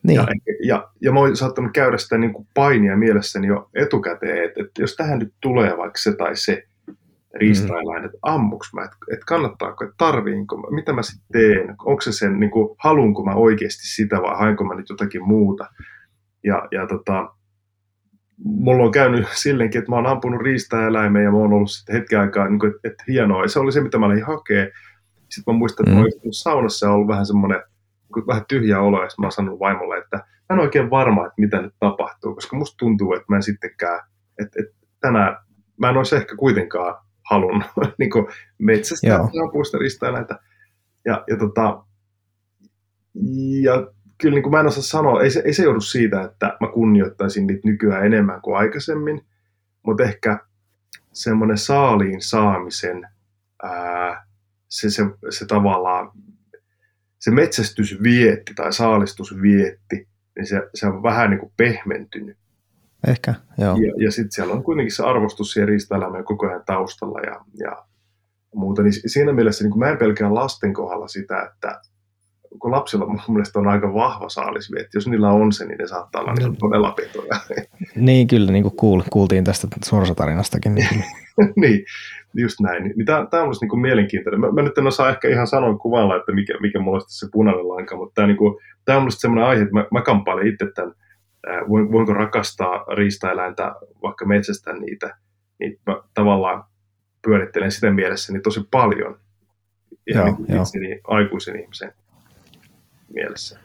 niin. 0.03 0.15
Ja, 0.15 0.27
ja, 0.63 0.89
ja 1.01 1.11
mä 1.11 1.19
oon 1.19 1.37
saattanut 1.37 1.71
käydä 1.73 1.97
sitä 1.97 2.17
niin 2.17 2.33
kuin 2.33 2.47
painia 2.53 2.97
mielessäni 2.97 3.47
jo 3.47 3.69
etukäteen, 3.73 4.43
että, 4.43 4.61
että 4.61 4.81
jos 4.81 4.95
tähän 4.95 5.19
nyt 5.19 5.33
tulee 5.41 5.77
vaikka 5.77 5.97
se 5.97 6.15
tai 6.15 6.35
se 6.35 6.63
riistaeläin, 7.33 8.01
mm. 8.01 8.05
että 8.05 8.17
ammuks 8.21 8.73
mä, 8.73 8.83
että, 8.83 8.97
että 9.13 9.25
kannattaako, 9.25 9.83
että 9.83 9.95
tarviinko, 9.97 10.57
mitä 10.57 10.93
mä 10.93 11.01
sitten 11.01 11.27
teen, 11.31 11.75
onko 11.85 12.01
se 12.01 12.11
sen, 12.11 12.39
niin 12.39 12.51
kuin, 12.51 12.75
halunko 12.83 13.23
mä 13.23 13.33
oikeasti 13.33 13.87
sitä 13.87 14.21
vai 14.21 14.37
haenko 14.37 14.63
mä 14.63 14.75
nyt 14.75 14.89
jotakin 14.89 15.27
muuta. 15.27 15.67
Ja, 16.43 16.67
ja 16.71 16.87
tota, 16.87 17.35
mulla 18.43 18.83
on 18.83 18.91
käynyt 18.91 19.27
silleenkin, 19.43 19.79
että 19.79 19.91
mä 19.91 19.95
oon 19.95 20.07
ampunut 20.07 20.41
riistaeläimen 20.41 21.23
ja 21.23 21.31
mä 21.31 21.37
oon 21.37 21.53
ollut 21.53 21.71
sitten 21.71 21.95
hetken 21.95 22.19
aikaa, 22.19 22.49
niin 22.49 22.59
kuin, 22.59 22.75
että, 22.75 22.87
että 22.87 23.03
hienoa. 23.07 23.41
Ja 23.41 23.49
se 23.49 23.59
oli 23.59 23.71
se, 23.71 23.81
mitä 23.81 23.97
mä 23.97 24.05
olin 24.05 24.25
hakea. 24.25 24.67
Sitten 25.29 25.53
mä 25.53 25.57
muistan, 25.57 25.83
että 25.83 25.95
mm. 25.95 25.99
mä 25.99 26.01
olin 26.01 26.33
saunassa 26.33 26.85
ja 26.85 26.91
ollut 26.91 27.07
vähän 27.07 27.25
semmoinen 27.25 27.61
vähän 28.27 28.45
tyhjä 28.47 28.81
olo, 28.81 29.03
ja 29.03 29.09
mä 29.17 29.25
oon 29.25 29.31
sanonut 29.31 29.59
vaimolle, 29.59 29.97
että 29.97 30.17
mä 30.17 30.53
en 30.55 30.59
oikein 30.59 30.89
varma, 30.89 31.25
että 31.25 31.41
mitä 31.41 31.61
nyt 31.61 31.73
tapahtuu, 31.79 32.35
koska 32.35 32.57
musta 32.57 32.77
tuntuu, 32.77 33.13
että 33.13 33.25
mä 33.29 33.35
en 33.35 33.43
sittenkään, 33.43 33.99
että, 34.39 34.59
että 34.59 34.75
tänään 34.99 35.37
mä 35.77 35.89
en 35.89 35.97
olisi 35.97 36.15
ehkä 36.15 36.35
kuitenkaan 36.35 37.02
halunnut 37.29 37.71
niin 37.99 38.09
metsästä 38.57 39.07
ja 39.07 39.19
puusta 39.51 39.77
ristaeläintä. 39.77 40.39
Ja, 41.05 41.23
ja, 41.27 41.37
tota, 41.37 41.83
ja 43.61 43.87
kyllä 44.17 44.35
niin 44.35 44.43
kuin 44.43 44.51
mä 44.51 44.59
en 44.59 44.67
osaa 44.67 44.83
sanoa, 44.83 45.21
ei 45.21 45.31
se, 45.31 45.41
ei 45.45 45.53
se 45.53 45.63
joudu 45.63 45.81
siitä, 45.81 46.21
että 46.21 46.57
mä 46.59 46.67
kunnioittaisin 46.73 47.47
niitä 47.47 47.67
nykyään 47.67 48.05
enemmän 48.05 48.41
kuin 48.41 48.57
aikaisemmin, 48.57 49.25
mutta 49.83 50.03
ehkä 50.03 50.39
semmoinen 51.13 51.57
saaliin 51.57 52.21
saamisen, 52.21 53.07
ää, 53.63 54.25
se, 54.69 54.89
se, 54.89 55.03
se 55.29 55.45
tavallaan, 55.45 56.11
se 57.19 57.31
metsästysvietti 57.31 58.53
tai 58.53 58.73
saalistusvietti, 58.73 60.07
niin 60.35 60.47
se, 60.47 60.61
se 60.73 60.87
on 60.87 61.03
vähän 61.03 61.29
niin 61.29 61.39
kuin 61.39 61.53
pehmentynyt. 61.57 62.37
Ehkä, 63.07 63.33
joo. 63.57 63.75
Ja, 63.75 63.93
ja 63.97 64.11
sitten 64.11 64.31
siellä 64.31 64.53
on 64.53 64.63
kuitenkin 64.63 64.95
se 64.95 65.03
arvostus 65.03 65.51
siihen 65.51 65.67
riistaelämään 65.67 66.23
koko 66.23 66.47
ajan 66.47 66.63
taustalla 66.65 67.19
ja, 67.19 67.45
ja 67.59 67.85
muuta. 68.55 68.83
Niin 68.83 68.93
siinä 69.09 69.33
mielessä 69.33 69.63
niin 69.63 69.79
mä 69.79 69.89
en 69.89 69.97
pelkää 69.97 70.33
lasten 70.33 70.73
kohdalla 70.73 71.07
sitä, 71.07 71.41
että 71.41 71.81
kun 72.59 72.71
lapsilla 72.71 73.07
mun 73.07 73.19
mielestä 73.27 73.59
on 73.59 73.67
aika 73.67 73.93
vahva 73.93 74.29
saalisvietti. 74.29 74.97
Jos 74.97 75.07
niillä 75.07 75.29
on 75.29 75.51
se, 75.51 75.65
niin 75.65 75.77
ne 75.77 75.87
saattaa 75.87 76.21
olla 76.21 76.33
niin 76.33 76.57
todella 76.57 76.91
petoja. 76.91 77.39
niin, 77.95 78.27
kyllä, 78.27 78.51
niin 78.51 78.63
kuin 78.63 78.75
kuul, 78.75 79.01
kuultiin 79.09 79.43
tästä 79.43 79.67
sorsatarinastakin. 79.85 80.75
Niin, 80.75 81.03
niin 81.61 81.85
just 82.33 82.59
näin. 82.59 82.83
Niin, 82.83 83.05
tämä, 83.05 83.27
tämä 83.31 83.43
on 83.43 83.47
minusta 83.47 83.65
niin 83.65 83.81
mielenkiintoinen. 83.81 84.41
Mä, 84.41 84.51
mä, 84.51 84.61
nyt 84.61 84.77
en 84.77 84.87
osaa 84.87 85.09
ehkä 85.09 85.27
ihan 85.27 85.47
sanoa 85.47 85.77
kuvalla, 85.77 86.15
että 86.15 86.31
mikä, 86.31 86.53
mikä 86.61 86.79
mulla 86.79 86.97
on 86.97 87.03
se 87.07 87.27
punainen 87.31 87.69
lanka, 87.69 87.95
mutta 87.95 88.13
tämä, 88.15 88.27
niin 88.27 88.37
kuin, 88.37 88.55
tämä 88.85 88.97
on 88.97 89.03
minusta 89.03 89.19
sellainen 89.19 89.45
aihe, 89.45 89.61
että 89.61 89.73
mä, 89.73 89.85
mä 89.91 90.01
kamppailen 90.01 90.47
itse 90.47 90.65
tämän, 90.75 90.93
voinko 91.69 92.13
rakastaa 92.13 92.85
riistaeläintä, 92.95 93.75
vaikka 94.03 94.25
metsästä 94.25 94.73
niitä, 94.73 95.17
niin 95.59 95.79
mä 95.85 96.01
tavallaan 96.13 96.63
pyörittelen 97.21 97.71
sitä 97.71 97.91
mielessäni 97.91 98.39
tosi 98.41 98.67
paljon. 98.71 99.19
Ja 100.07 100.15
joo, 100.15 100.25
niin 100.25 100.61
itseni 100.61 101.01
aikuisen 101.07 101.59
ihmisen 101.59 101.93
mielessä. 103.13 103.59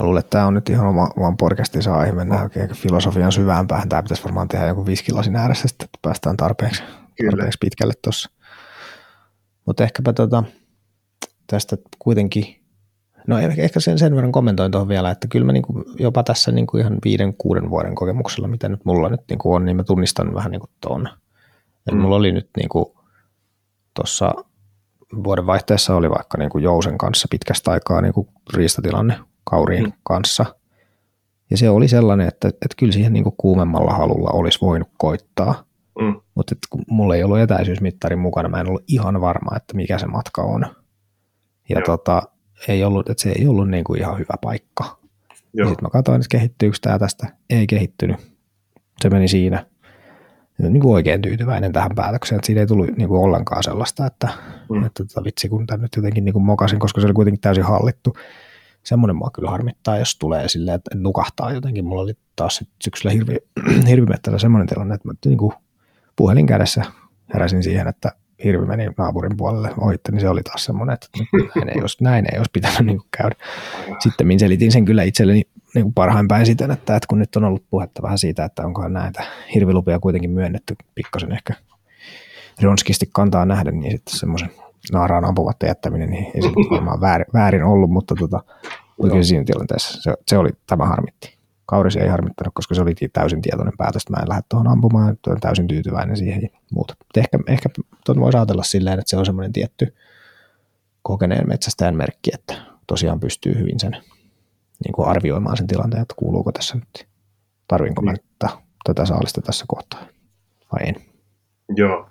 Mä 0.00 0.06
luulen, 0.06 0.20
että 0.20 0.30
tämä 0.30 0.46
on 0.46 0.54
nyt 0.54 0.68
ihan 0.68 0.86
oma, 0.86 1.10
oman 1.16 1.36
podcastinsa 1.36 1.94
aihe. 1.94 2.12
Mennään 2.12 2.42
oikein 2.42 2.74
filosofian 2.74 3.32
syvään 3.32 3.66
päähän. 3.66 3.88
Tämä 3.88 4.02
pitäisi 4.02 4.24
varmaan 4.24 4.48
tehdä 4.48 4.66
joku 4.66 4.86
viskilasin 4.86 5.36
ääressä, 5.36 5.68
että 5.72 5.98
päästään 6.02 6.36
tarpeeksi, 6.36 6.82
tarpeeksi 7.30 7.58
pitkälle 7.60 7.92
tuossa. 8.02 8.30
Mutta 9.66 9.84
ehkäpä 9.84 10.12
tota, 10.12 10.44
tästä 11.46 11.76
kuitenkin, 11.98 12.55
no 13.26 13.38
ehkä 13.38 13.80
sen, 13.80 13.98
sen 13.98 14.14
verran 14.14 14.32
kommentoin 14.32 14.72
tuohon 14.72 14.88
vielä, 14.88 15.10
että 15.10 15.28
kyllä 15.28 15.46
mä 15.46 15.52
niinku 15.52 15.84
jopa 15.98 16.22
tässä 16.22 16.52
niinku 16.52 16.78
ihan 16.78 16.98
viiden, 17.04 17.34
kuuden 17.34 17.70
vuoden 17.70 17.94
kokemuksella, 17.94 18.48
mitä 18.48 18.68
nyt 18.68 18.84
mulla 18.84 19.08
nyt 19.08 19.20
niinku 19.28 19.54
on, 19.54 19.64
niin 19.64 19.76
mä 19.76 19.84
tunnistan 19.84 20.34
vähän 20.34 20.50
niinku 20.50 20.68
tuon. 20.80 21.08
Mm. 21.92 21.98
Mulla 21.98 22.16
oli 22.16 22.32
nyt 22.32 22.50
niinku 22.56 22.96
tuossa 23.94 24.34
vuoden 25.24 25.46
vaihteessa 25.46 25.96
oli 25.96 26.10
vaikka 26.10 26.38
niin 26.38 26.50
kuin 26.50 26.64
Jousen 26.64 26.98
kanssa 26.98 27.28
pitkästä 27.30 27.70
aikaa 27.70 28.00
niin 28.00 28.12
kuin 28.12 28.28
riistatilanne 28.54 29.18
kauriin 29.44 29.84
mm. 29.84 29.92
kanssa. 30.02 30.46
Ja 31.50 31.56
se 31.56 31.70
oli 31.70 31.88
sellainen, 31.88 32.28
että, 32.28 32.48
että 32.48 32.74
kyllä 32.76 32.92
siihen 32.92 33.12
niin 33.12 33.24
kuin 33.24 33.34
kuumemmalla 33.36 33.92
halulla 33.92 34.30
olisi 34.32 34.58
voinut 34.60 34.88
koittaa. 34.98 35.64
Mm. 36.00 36.20
Mutta 36.34 36.54
kun 36.70 36.84
mulla 36.90 37.14
ei 37.14 37.24
ollut 37.24 37.38
etäisyysmittarin 37.38 38.18
mukana, 38.18 38.48
mä 38.48 38.60
en 38.60 38.68
ollut 38.68 38.84
ihan 38.88 39.20
varma, 39.20 39.56
että 39.56 39.76
mikä 39.76 39.98
se 39.98 40.06
matka 40.06 40.42
on. 40.42 40.66
Ja 41.68 41.80
tota, 41.86 42.22
ei 42.68 42.84
ollut, 42.84 43.10
että 43.10 43.22
se 43.22 43.32
ei 43.38 43.46
ollut 43.46 43.70
niin 43.70 43.84
kuin 43.84 44.00
ihan 44.00 44.18
hyvä 44.18 44.34
paikka. 44.40 44.98
Sitten 45.68 45.82
mä 45.82 45.90
katsoin, 45.90 46.16
että 46.16 46.28
kehittyykö 46.30 46.76
tämä 46.80 46.98
tästä. 46.98 47.26
Ei 47.50 47.66
kehittynyt. 47.66 48.16
Se 49.02 49.10
meni 49.10 49.28
siinä 49.28 49.66
niin 50.58 50.80
kuin 50.80 50.94
oikein 50.94 51.22
tyytyväinen 51.22 51.72
tähän 51.72 51.90
päätökseen, 51.94 52.36
että 52.36 52.46
siinä 52.46 52.60
ei 52.60 52.66
tullut 52.66 52.96
niin 52.96 53.08
kuin 53.08 53.20
ollenkaan 53.20 53.62
sellaista, 53.62 54.06
että, 54.06 54.28
mm. 54.70 54.84
että 54.84 55.04
tota, 55.04 55.24
vitsi 55.24 55.48
kun 55.48 55.66
tämä 55.66 55.82
nyt 55.82 55.96
jotenkin 55.96 56.24
niin 56.24 56.32
kuin 56.32 56.44
mokasin, 56.44 56.78
koska 56.78 57.00
se 57.00 57.06
oli 57.06 57.14
kuitenkin 57.14 57.40
täysin 57.40 57.64
hallittu. 57.64 58.16
Semmoinen 58.84 59.16
mua 59.16 59.30
kyllä 59.34 59.50
harmittaa, 59.50 59.98
jos 59.98 60.18
tulee 60.18 60.48
silleen, 60.48 60.74
että 60.74 60.90
nukahtaa 60.94 61.52
jotenkin. 61.52 61.84
Mulla 61.84 62.02
oli 62.02 62.14
taas 62.36 62.64
syksyllä 62.84 63.12
hirvi, 63.12 63.36
hirvimettällä 63.88 64.38
semmoinen 64.38 64.66
tilanne, 64.66 64.94
että 64.94 65.08
mä 65.08 65.14
niin 65.24 65.38
kuin 65.38 65.52
puhelin 66.16 66.46
kädessä 66.46 66.84
heräsin 67.34 67.62
siihen, 67.62 67.88
että 67.88 68.12
hirvi 68.44 68.66
meni 68.66 68.88
naapurin 68.98 69.36
puolelle 69.36 69.70
ohitte, 69.80 70.12
niin 70.12 70.20
se 70.20 70.28
oli 70.28 70.42
taas 70.42 70.64
semmoinen, 70.64 70.94
että 70.94 71.08
näin 71.54 71.68
ei 71.68 71.80
olisi, 71.80 72.04
näin 72.04 72.26
ei 72.32 72.38
olisi 72.38 72.50
pitänyt 72.52 72.80
niin 72.86 72.98
kuin 72.98 73.08
käydä. 73.16 73.36
Sitten 73.98 74.26
minä 74.26 74.38
selitin 74.38 74.72
sen 74.72 74.84
kyllä 74.84 75.02
itselleni 75.02 75.42
niin 75.74 75.94
parhain 75.94 76.28
päin 76.28 76.46
siten, 76.46 76.70
että, 76.70 76.96
että 76.96 77.06
kun 77.08 77.18
nyt 77.18 77.36
on 77.36 77.44
ollut 77.44 77.64
puhetta 77.70 78.02
vähän 78.02 78.18
siitä, 78.18 78.44
että 78.44 78.62
onkohan 78.62 78.92
näitä 78.92 79.24
hirvilupia 79.54 79.98
kuitenkin 79.98 80.30
myönnetty 80.30 80.76
pikkasen 80.94 81.32
ehkä 81.32 81.54
ronskisti 82.62 83.08
kantaa 83.12 83.46
nähden, 83.46 83.80
niin 83.80 83.92
sitten 83.92 84.18
semmoisen 84.18 84.50
naaraan 84.92 85.24
ampuvatta 85.24 85.66
jättäminen, 85.66 86.10
niin 86.10 86.26
ei 86.34 86.42
se 86.42 86.48
varmaan 86.70 87.00
väärin, 87.00 87.26
väärin 87.34 87.64
ollut, 87.64 87.90
mutta 87.90 88.14
tota, 88.14 88.42
kyllä 89.02 89.22
siinä 89.22 89.44
tilanteessa 89.44 90.02
se, 90.02 90.14
se, 90.28 90.38
oli, 90.38 90.50
tämä 90.66 90.86
harmitti. 90.86 91.35
Kaurisi 91.66 92.00
ei 92.00 92.08
harmittanut, 92.08 92.54
koska 92.54 92.74
se 92.74 92.82
oli 92.82 92.94
täysin 93.12 93.42
tietoinen 93.42 93.76
päätös, 93.78 94.02
että 94.02 94.12
mä 94.12 94.22
en 94.22 94.28
lähde 94.28 94.42
tuohon 94.48 94.68
ampumaan, 94.68 95.12
että 95.12 95.30
olen 95.30 95.40
täysin 95.40 95.68
tyytyväinen 95.68 96.16
siihen 96.16 96.42
ja 96.42 96.48
muuta. 96.72 96.94
Mutta 96.98 97.20
ehkä, 97.20 97.38
ehkä 97.46 97.68
tuon 98.06 98.20
voisi 98.20 98.38
ajatella 98.38 98.62
silleen, 98.62 98.98
että 98.98 99.10
se 99.10 99.16
on 99.16 99.26
semmoinen 99.26 99.52
tietty 99.52 99.94
kokeneen 101.02 101.48
metsästäjän 101.48 101.96
merkki, 101.96 102.30
että 102.34 102.54
tosiaan 102.86 103.20
pystyy 103.20 103.58
hyvin 103.58 103.80
sen 103.80 103.92
niin 104.84 104.92
kuin 104.92 105.08
arvioimaan 105.08 105.56
sen 105.56 105.66
tilanteen, 105.66 106.02
että 106.02 106.14
kuuluuko 106.18 106.52
tässä 106.52 106.74
nyt, 106.74 107.08
tarvinko 107.68 108.02
mä 108.02 108.12
nyt 108.12 108.24
tätä 108.84 109.06
saalista 109.06 109.42
tässä 109.42 109.64
kohtaa 109.68 110.06
vai 110.72 110.88
en. 110.88 110.96
Joo. 111.76 112.08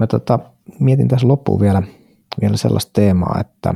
Mä 0.00 0.06
tota, 0.06 0.38
mietin 0.80 1.08
tässä 1.08 1.28
loppuun 1.28 1.60
vielä, 1.60 1.82
vielä 2.40 2.56
sellaista 2.56 2.90
teemaa, 2.92 3.40
että 3.40 3.74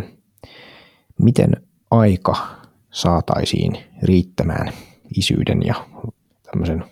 miten 1.22 1.50
aika 1.90 2.36
saataisiin 2.96 3.78
riittämään 4.02 4.72
isyyden 5.16 5.62
ja 5.66 5.74
tämmöisen 6.42 6.84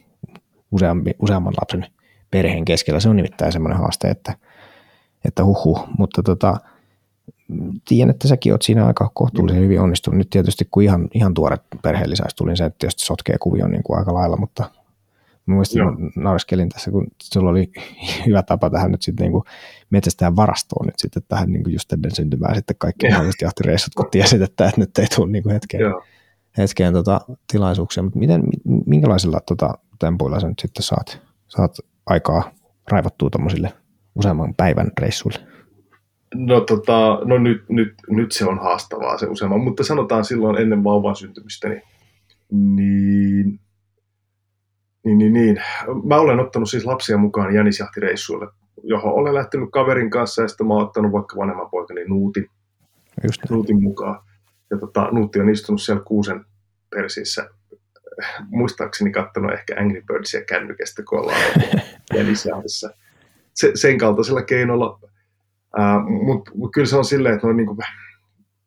useampi, 0.71 1.11
useamman 1.19 1.55
lapsen 1.61 1.87
perheen 2.31 2.65
keskellä. 2.65 3.01
Se 3.01 3.09
on 3.09 3.17
nimittäin 3.17 3.53
semmoinen 3.53 3.79
haaste, 3.79 4.09
että, 4.09 4.35
että 5.25 5.45
huhu, 5.45 5.79
mutta 5.99 6.23
tota, 6.23 6.57
tiedän, 7.89 8.11
että 8.11 8.29
säkin 8.29 8.53
oot 8.53 8.63
siinä 8.63 8.87
aika 8.87 9.11
kohtuullisen 9.15 9.63
hyvin 9.63 9.81
onnistunut. 9.81 10.19
Nyt 10.19 10.31
tietysti 10.31 10.69
kun 10.71 10.83
ihan, 10.83 11.09
ihan 11.15 11.35
tuoret 11.35 11.63
perheellisäys 11.83 12.35
tuli, 12.35 12.51
niin 12.51 12.57
se 12.57 12.71
tietysti 12.79 13.05
sotkee 13.05 13.37
kuvion 13.41 13.71
niin 13.71 13.83
kuin 13.83 13.99
aika 13.99 14.15
lailla, 14.15 14.37
mutta 14.37 14.71
Mielestäni 15.47 16.11
naureskelin 16.17 16.69
tässä, 16.69 16.91
kun 16.91 17.07
sulla 17.23 17.51
oli 17.51 17.73
hyvä 18.27 18.43
tapa 18.43 18.71
tähän 18.71 18.91
nyt 18.91 19.03
sitten 19.03 19.33
niin 19.33 19.43
metsästään 19.91 20.37
varastoon 20.37 20.87
nyt 20.87 20.99
sitten 20.99 21.23
tähän 21.29 21.53
niin 21.53 21.65
kuin 21.65 21.73
just 21.73 21.93
ennen 21.93 22.15
syntymää 22.15 22.55
sitten 22.55 22.77
kaikki 22.79 23.09
mahdolliset 23.09 23.43
jahtireissut, 23.43 23.95
kun 23.95 24.11
tiesit, 24.11 24.43
että 24.43 24.73
nyt 24.77 24.99
ei 24.99 25.07
tule 25.17 25.31
niin 25.31 25.43
kuin 25.43 25.53
hetkeen, 25.53 25.83
hetkeen 26.59 26.93
tota, 26.93 27.21
tilaisuuksia. 27.53 28.03
Mutta 28.03 28.19
miten, 28.19 28.43
minkälaisilla 28.87 29.41
tota, 29.41 29.75
tempuilla 29.99 30.41
sä 30.41 30.49
nyt 30.49 30.59
sitten 30.59 30.83
saat, 30.83 31.23
saat 31.49 31.77
aikaa 32.07 32.51
raivattua 32.91 33.31
tuommoisille 33.31 33.73
useamman 34.15 34.55
päivän 34.55 34.91
reissuille? 35.01 35.39
No, 36.35 36.61
tota, 36.61 37.21
no 37.25 37.39
nyt, 37.39 37.65
nyt, 37.69 37.95
nyt, 38.11 38.33
se 38.33 38.45
on 38.45 38.59
haastavaa 38.59 39.19
se 39.19 39.27
useamman, 39.27 39.61
mutta 39.61 39.85
sanotaan 39.85 40.25
silloin 40.25 40.57
ennen 40.57 40.85
vauvan 40.85 41.17
syntymistä, 41.17 41.69
niin, 41.69 41.83
niin 42.77 43.61
niin, 45.05 45.19
niin, 45.19 45.33
niin. 45.33 45.63
Mä 46.05 46.17
olen 46.17 46.41
ottanut 46.41 46.71
siis 46.71 46.85
lapsia 46.85 47.19
mukaan 47.19 47.55
jänisjahtireissuille, 47.55 48.47
johon 48.83 49.13
olen 49.13 49.35
lähtenyt 49.35 49.69
kaverin 49.73 50.11
kanssa 50.11 50.43
ja 50.43 50.49
sitten 50.49 50.67
mä 50.67 50.75
oon 50.75 50.83
ottanut 50.87 51.13
vaikka 51.13 51.37
vanhemman 51.37 51.71
poikani 51.71 52.05
Nuutin, 52.05 52.51
Just 53.25 53.43
Nuutin 53.51 53.83
mukaan. 53.83 54.23
Ja 54.71 54.79
tota, 54.79 55.09
Nuutti 55.13 55.41
on 55.41 55.51
istunut 55.51 55.83
siellä 55.83 56.03
kuusen 56.07 56.45
persiissä 56.91 57.51
muistaakseni 58.49 59.13
katsonut 59.13 59.53
ehkä 59.53 59.75
Angry 59.79 60.03
Birdsia 60.03 60.45
kännykästä, 60.45 61.03
kun 61.09 61.19
ollaan 61.19 61.41
jänisjahdissa. 62.17 62.91
se, 63.55 63.71
sen 63.75 63.99
kaltaisella 63.99 64.43
keinolla. 64.43 65.01
Mutta 66.25 66.51
mut 66.55 66.73
kyllä 66.75 66.87
se 66.87 66.97
on 66.97 67.05
silleen, 67.05 67.35
että 67.35 67.47
noin 67.47 67.57
niin 67.57 67.67
kuin, 67.67 67.79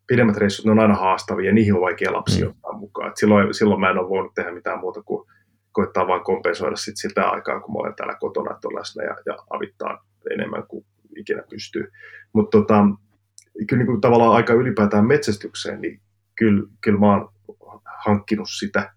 pidemmät 0.07 0.37
reissut 0.37 0.65
ne 0.65 0.71
on 0.71 0.79
aina 0.79 0.95
haastavia 0.95 1.45
ja 1.45 1.53
niihin 1.53 1.73
on 1.73 1.81
vaikea 1.81 2.13
lapsi 2.13 2.43
mm. 2.43 2.49
ottaa 2.49 2.73
mukaan. 2.73 3.09
Et 3.09 3.17
silloin, 3.17 3.53
silloin 3.53 3.81
mä 3.81 3.89
en 3.89 3.97
ole 3.97 4.09
voinut 4.09 4.33
tehdä 4.33 4.51
mitään 4.51 4.79
muuta 4.79 5.03
kuin 5.03 5.27
koittaa 5.77 6.07
vain 6.07 6.23
kompensoida 6.23 6.75
sit 6.75 6.97
sitä 6.97 7.29
aikaa, 7.29 7.59
kun 7.59 7.73
mä 7.73 7.79
olen 7.79 7.95
täällä 7.95 8.15
kotona, 8.19 8.51
että 8.51 8.67
on 8.67 8.75
läsnä 8.75 9.03
ja, 9.03 9.15
ja 9.25 9.37
avittaa 9.49 10.05
enemmän 10.31 10.63
kuin 10.67 10.85
ikinä 11.15 11.43
pystyy. 11.49 11.91
Mutta 12.33 12.57
tota, 12.57 12.85
kyllä 13.67 13.79
niin 13.79 13.87
kuin 13.87 14.01
tavallaan 14.01 14.33
aika 14.35 14.53
ylipäätään 14.53 15.07
metsästykseen, 15.07 15.81
niin 15.81 16.01
kyllä, 16.35 16.63
kyllä 16.81 16.99
mä 16.99 17.07
oon 17.07 17.29
hankkinut 18.05 18.49
sitä, 18.49 18.93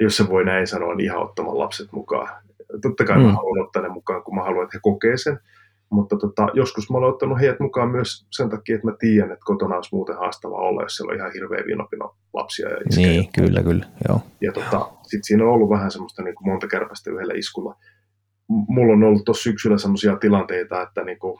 jos 0.00 0.16
se 0.16 0.28
voi 0.28 0.44
näin 0.44 0.66
sanoa, 0.66 0.94
niin 0.94 1.04
ihan 1.04 1.22
ottamaan 1.22 1.58
lapset 1.58 1.92
mukaan. 1.92 2.42
Totta 2.82 3.04
kai 3.04 3.16
mm. 3.16 3.22
mä 3.22 3.32
haluan 3.32 3.66
ottaa 3.66 3.82
ne 3.82 3.88
mukaan, 3.88 4.22
kun 4.22 4.34
mä 4.34 4.42
haluan, 4.42 4.64
että 4.64 4.76
he 4.76 4.80
kokee 4.82 5.16
sen, 5.16 5.40
mutta 5.94 6.16
tota, 6.16 6.48
joskus 6.54 6.90
mä 6.90 6.98
olen 6.98 7.08
ottanut 7.08 7.40
heidät 7.40 7.60
mukaan 7.60 7.90
myös 7.90 8.26
sen 8.30 8.50
takia, 8.50 8.74
että 8.74 8.86
mä 8.86 8.96
tiedän, 8.98 9.32
että 9.32 9.44
kotona 9.44 9.74
olisi 9.76 9.94
muuten 9.94 10.16
haastavaa 10.16 10.60
olla, 10.60 10.82
jos 10.82 10.96
siellä 10.96 11.10
on 11.10 11.16
ihan 11.16 11.32
hirveä 11.32 11.64
vinopino 11.66 12.16
lapsia 12.32 12.68
ja 12.68 12.76
iskejä. 12.88 13.08
Niin, 13.08 13.32
kyllä, 13.32 13.62
kyllä, 13.62 13.86
joo. 14.08 14.20
Ja 14.40 14.52
tota, 14.52 14.90
sitten 15.02 15.24
siinä 15.24 15.44
on 15.44 15.50
ollut 15.50 15.70
vähän 15.70 15.90
semmoista 15.90 16.22
niin 16.22 16.34
kuin 16.34 16.48
monta 16.48 16.66
kärpästä 16.66 17.10
yhdellä 17.10 17.34
iskulla. 17.34 17.74
Mulla 18.48 18.92
on 18.92 19.02
ollut 19.02 19.24
tuossa 19.24 19.42
syksyllä 19.42 19.78
semmoisia 19.78 20.16
tilanteita, 20.16 20.82
että 20.82 21.04
niin 21.04 21.18
kuin, 21.18 21.38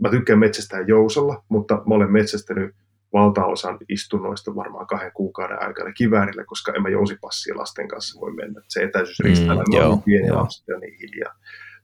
mä 0.00 0.10
tykkään 0.10 0.38
metsästää 0.38 0.80
jousalla, 0.80 1.44
mutta 1.48 1.74
mä 1.74 1.94
olen 1.94 2.12
metsästänyt 2.12 2.74
valtaosan 3.12 3.78
istunnoista 3.88 4.54
varmaan 4.54 4.86
kahden 4.86 5.12
kuukauden 5.14 5.62
aikana 5.62 5.92
kiväärillä, 5.92 6.44
koska 6.44 6.72
en 6.72 6.82
mä 6.82 6.88
jousipassia 6.88 7.56
lasten 7.56 7.88
kanssa 7.88 8.20
voi 8.20 8.32
mennä. 8.32 8.60
Se 8.68 8.82
etäisyys 8.82 9.40
mm, 9.40 9.48
on 9.90 10.02
pieni 10.02 10.30
lapset 10.30 10.64
ja 10.68 10.78
niin 10.78 10.94
hiljaa 11.00 11.34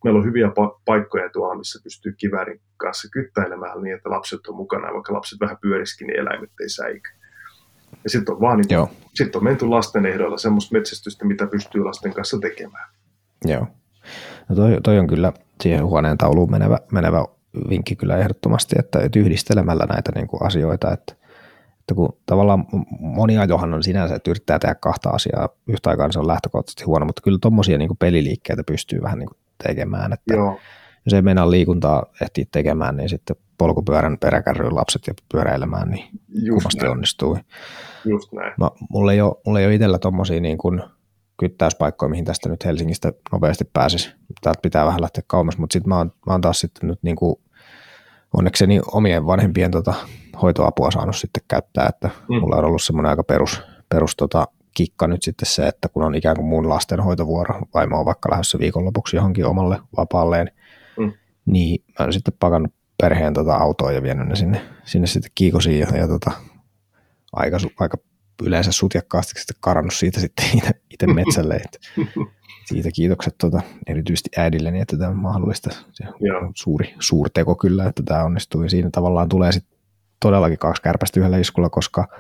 meillä 0.04 0.18
on 0.18 0.24
hyviä 0.24 0.46
pa- 0.46 0.80
paikkoja 0.84 1.28
tuolla, 1.28 1.54
missä 1.54 1.80
pystyy 1.84 2.12
kiväärin 2.12 2.60
kanssa 2.76 3.08
kyttäilemään 3.12 3.82
niin, 3.82 3.96
että 3.96 4.10
lapset 4.10 4.46
on 4.46 4.56
mukana, 4.56 4.86
ja 4.86 4.94
vaikka 4.94 5.12
lapset 5.12 5.40
vähän 5.40 5.56
pyöriskin, 5.60 6.06
niin 6.06 6.20
eläimet 6.20 6.50
ei 6.60 6.68
säiky. 6.68 7.10
Ja 8.04 8.10
sitten 8.10 8.34
on 8.34 8.40
vaan 8.40 8.58
niin, 8.58 8.88
sit 9.14 9.36
on 9.36 9.44
menty 9.44 9.66
lasten 9.66 10.06
ehdoilla 10.06 10.38
semmoista 10.38 10.72
metsästystä, 10.72 11.24
mitä 11.24 11.46
pystyy 11.46 11.84
lasten 11.84 12.14
kanssa 12.14 12.38
tekemään. 12.38 12.88
Joo. 13.44 13.66
No 14.48 14.56
toi, 14.56 14.78
toi 14.82 14.98
on 14.98 15.06
kyllä 15.06 15.32
siihen 15.60 15.86
huoneen 15.86 16.18
tauluun 16.18 16.50
menevä, 16.50 16.78
menevä 16.92 17.24
vinkki 17.70 17.96
kyllä 17.96 18.16
ehdottomasti, 18.16 18.76
että, 18.78 19.00
että 19.00 19.18
yhdistelemällä 19.18 19.86
näitä 19.86 20.12
niin 20.14 20.26
kuin 20.26 20.42
asioita, 20.42 20.92
että, 20.92 21.14
että 21.80 21.94
kun 21.94 22.18
tavallaan 22.26 22.66
moni 22.98 23.38
ajohan 23.38 23.74
on 23.74 23.82
sinänsä, 23.82 24.14
että 24.14 24.30
yrittää 24.30 24.58
tehdä 24.58 24.74
kahta 24.74 25.10
asiaa 25.10 25.48
yhtä 25.68 25.90
aikaa, 25.90 26.06
niin 26.06 26.12
se 26.12 26.18
on 26.18 26.28
lähtökohtaisesti 26.28 26.84
huono, 26.84 27.06
mutta 27.06 27.22
kyllä 27.22 27.38
tuommoisia 27.42 27.78
niin 27.78 27.96
peliliikkeitä 27.98 28.64
pystyy 28.64 29.02
vähän 29.02 29.18
niin 29.18 29.28
kuin 29.28 29.41
tekemään. 29.62 30.12
Että 30.12 30.34
Joo. 30.34 30.58
Jos 31.06 31.14
ei 31.14 31.22
mennä 31.22 31.50
liikuntaa 31.50 32.06
ehtiä 32.22 32.44
tekemään, 32.52 32.96
niin 32.96 33.08
sitten 33.08 33.36
polkupyörän 33.58 34.18
peräkärryyn 34.18 34.74
lapset 34.74 35.02
ja 35.06 35.14
pyöräilemään, 35.32 35.88
niin 35.88 36.04
Just 36.28 36.48
kummasti 36.48 36.80
näin. 36.80 36.90
onnistuu. 36.90 37.38
Just 38.04 38.32
näin. 38.32 38.52
Mä, 38.58 38.70
mulla, 38.90 39.12
ei 39.12 39.20
ole, 39.20 39.34
mulla 39.46 39.60
ei 39.60 39.66
ole 39.66 39.74
itsellä 39.74 39.98
tuommoisia 39.98 40.40
niin 40.40 40.58
kuin 40.58 40.82
kyttäyspaikkoja, 41.36 42.10
mihin 42.10 42.24
tästä 42.24 42.48
nyt 42.48 42.64
Helsingistä 42.64 43.12
nopeasti 43.32 43.64
pääsisi. 43.72 44.14
Täältä 44.40 44.60
pitää 44.62 44.86
vähän 44.86 45.00
lähteä 45.00 45.22
kauemmas, 45.26 45.58
mutta 45.58 45.72
sitten 45.72 45.88
mä, 45.88 45.98
oon, 45.98 46.12
mä 46.26 46.32
oon 46.32 46.40
taas 46.40 46.60
sitten 46.60 46.88
nyt 46.88 46.98
niin 47.02 47.16
kuin 47.16 47.36
onnekseni 48.36 48.80
omien 48.92 49.26
vanhempien 49.26 49.70
tota, 49.70 49.94
hoitoapua 50.42 50.90
saanut 50.90 51.16
sitten 51.16 51.42
käyttää, 51.48 51.86
että 51.88 52.10
mm. 52.28 52.36
mulla 52.40 52.56
on 52.56 52.64
ollut 52.64 52.82
semmoinen 52.82 53.10
aika 53.10 53.24
perus, 53.24 53.62
perus 53.88 54.16
tota, 54.16 54.48
kikka 54.74 55.06
nyt 55.06 55.22
sitten 55.22 55.48
se, 55.48 55.68
että 55.68 55.88
kun 55.88 56.02
on 56.02 56.14
ikään 56.14 56.36
kuin 56.36 56.46
mun 56.46 56.68
lastenhoitovuoro, 56.68 57.60
vaimo 57.74 57.98
on 57.98 58.06
vaikka 58.06 58.30
lähdössä 58.30 58.58
viikonlopuksi 58.58 59.16
johonkin 59.16 59.46
omalle 59.46 59.80
vapaalleen, 59.96 60.50
mm. 60.98 61.12
niin 61.46 61.84
mä 61.88 61.94
olen 62.00 62.12
sitten 62.12 62.34
pakannut 62.40 62.72
perheen 63.02 63.34
tota 63.34 63.54
autoa 63.54 63.92
ja 63.92 64.02
vienyt 64.02 64.28
ne 64.28 64.36
sinne, 64.36 64.60
sinne 64.84 65.06
sitten 65.06 65.32
kiikosiin 65.34 65.80
ja, 65.80 65.86
ja 65.96 66.08
tota, 66.08 66.30
aika, 67.32 67.58
aika 67.78 67.96
yleensä 68.42 68.72
sutjakkaasti 68.72 69.40
sitten 69.40 69.56
karannut 69.60 69.94
siitä 69.94 70.20
sitten 70.20 70.44
itse 70.92 71.06
metsälle. 71.06 71.54
Että 71.54 71.78
siitä 72.68 72.90
kiitokset 72.94 73.34
tota, 73.38 73.60
erityisesti 73.86 74.30
äidilleni, 74.36 74.80
että 74.80 74.98
tämä 74.98 75.10
on 75.10 75.16
mahdollista. 75.16 75.70
Se 75.92 76.04
on 76.42 76.52
suuri, 76.54 76.94
suurteko 76.98 77.54
kyllä, 77.54 77.86
että 77.88 78.02
tämä 78.02 78.24
onnistui. 78.24 78.70
Siinä 78.70 78.88
tavallaan 78.92 79.28
tulee 79.28 79.52
sitten 79.52 79.78
todellakin 80.20 80.58
kaksi 80.58 80.82
kärpästä 80.82 81.20
yhdellä 81.20 81.38
iskulla, 81.38 81.70
koska– 81.70 82.08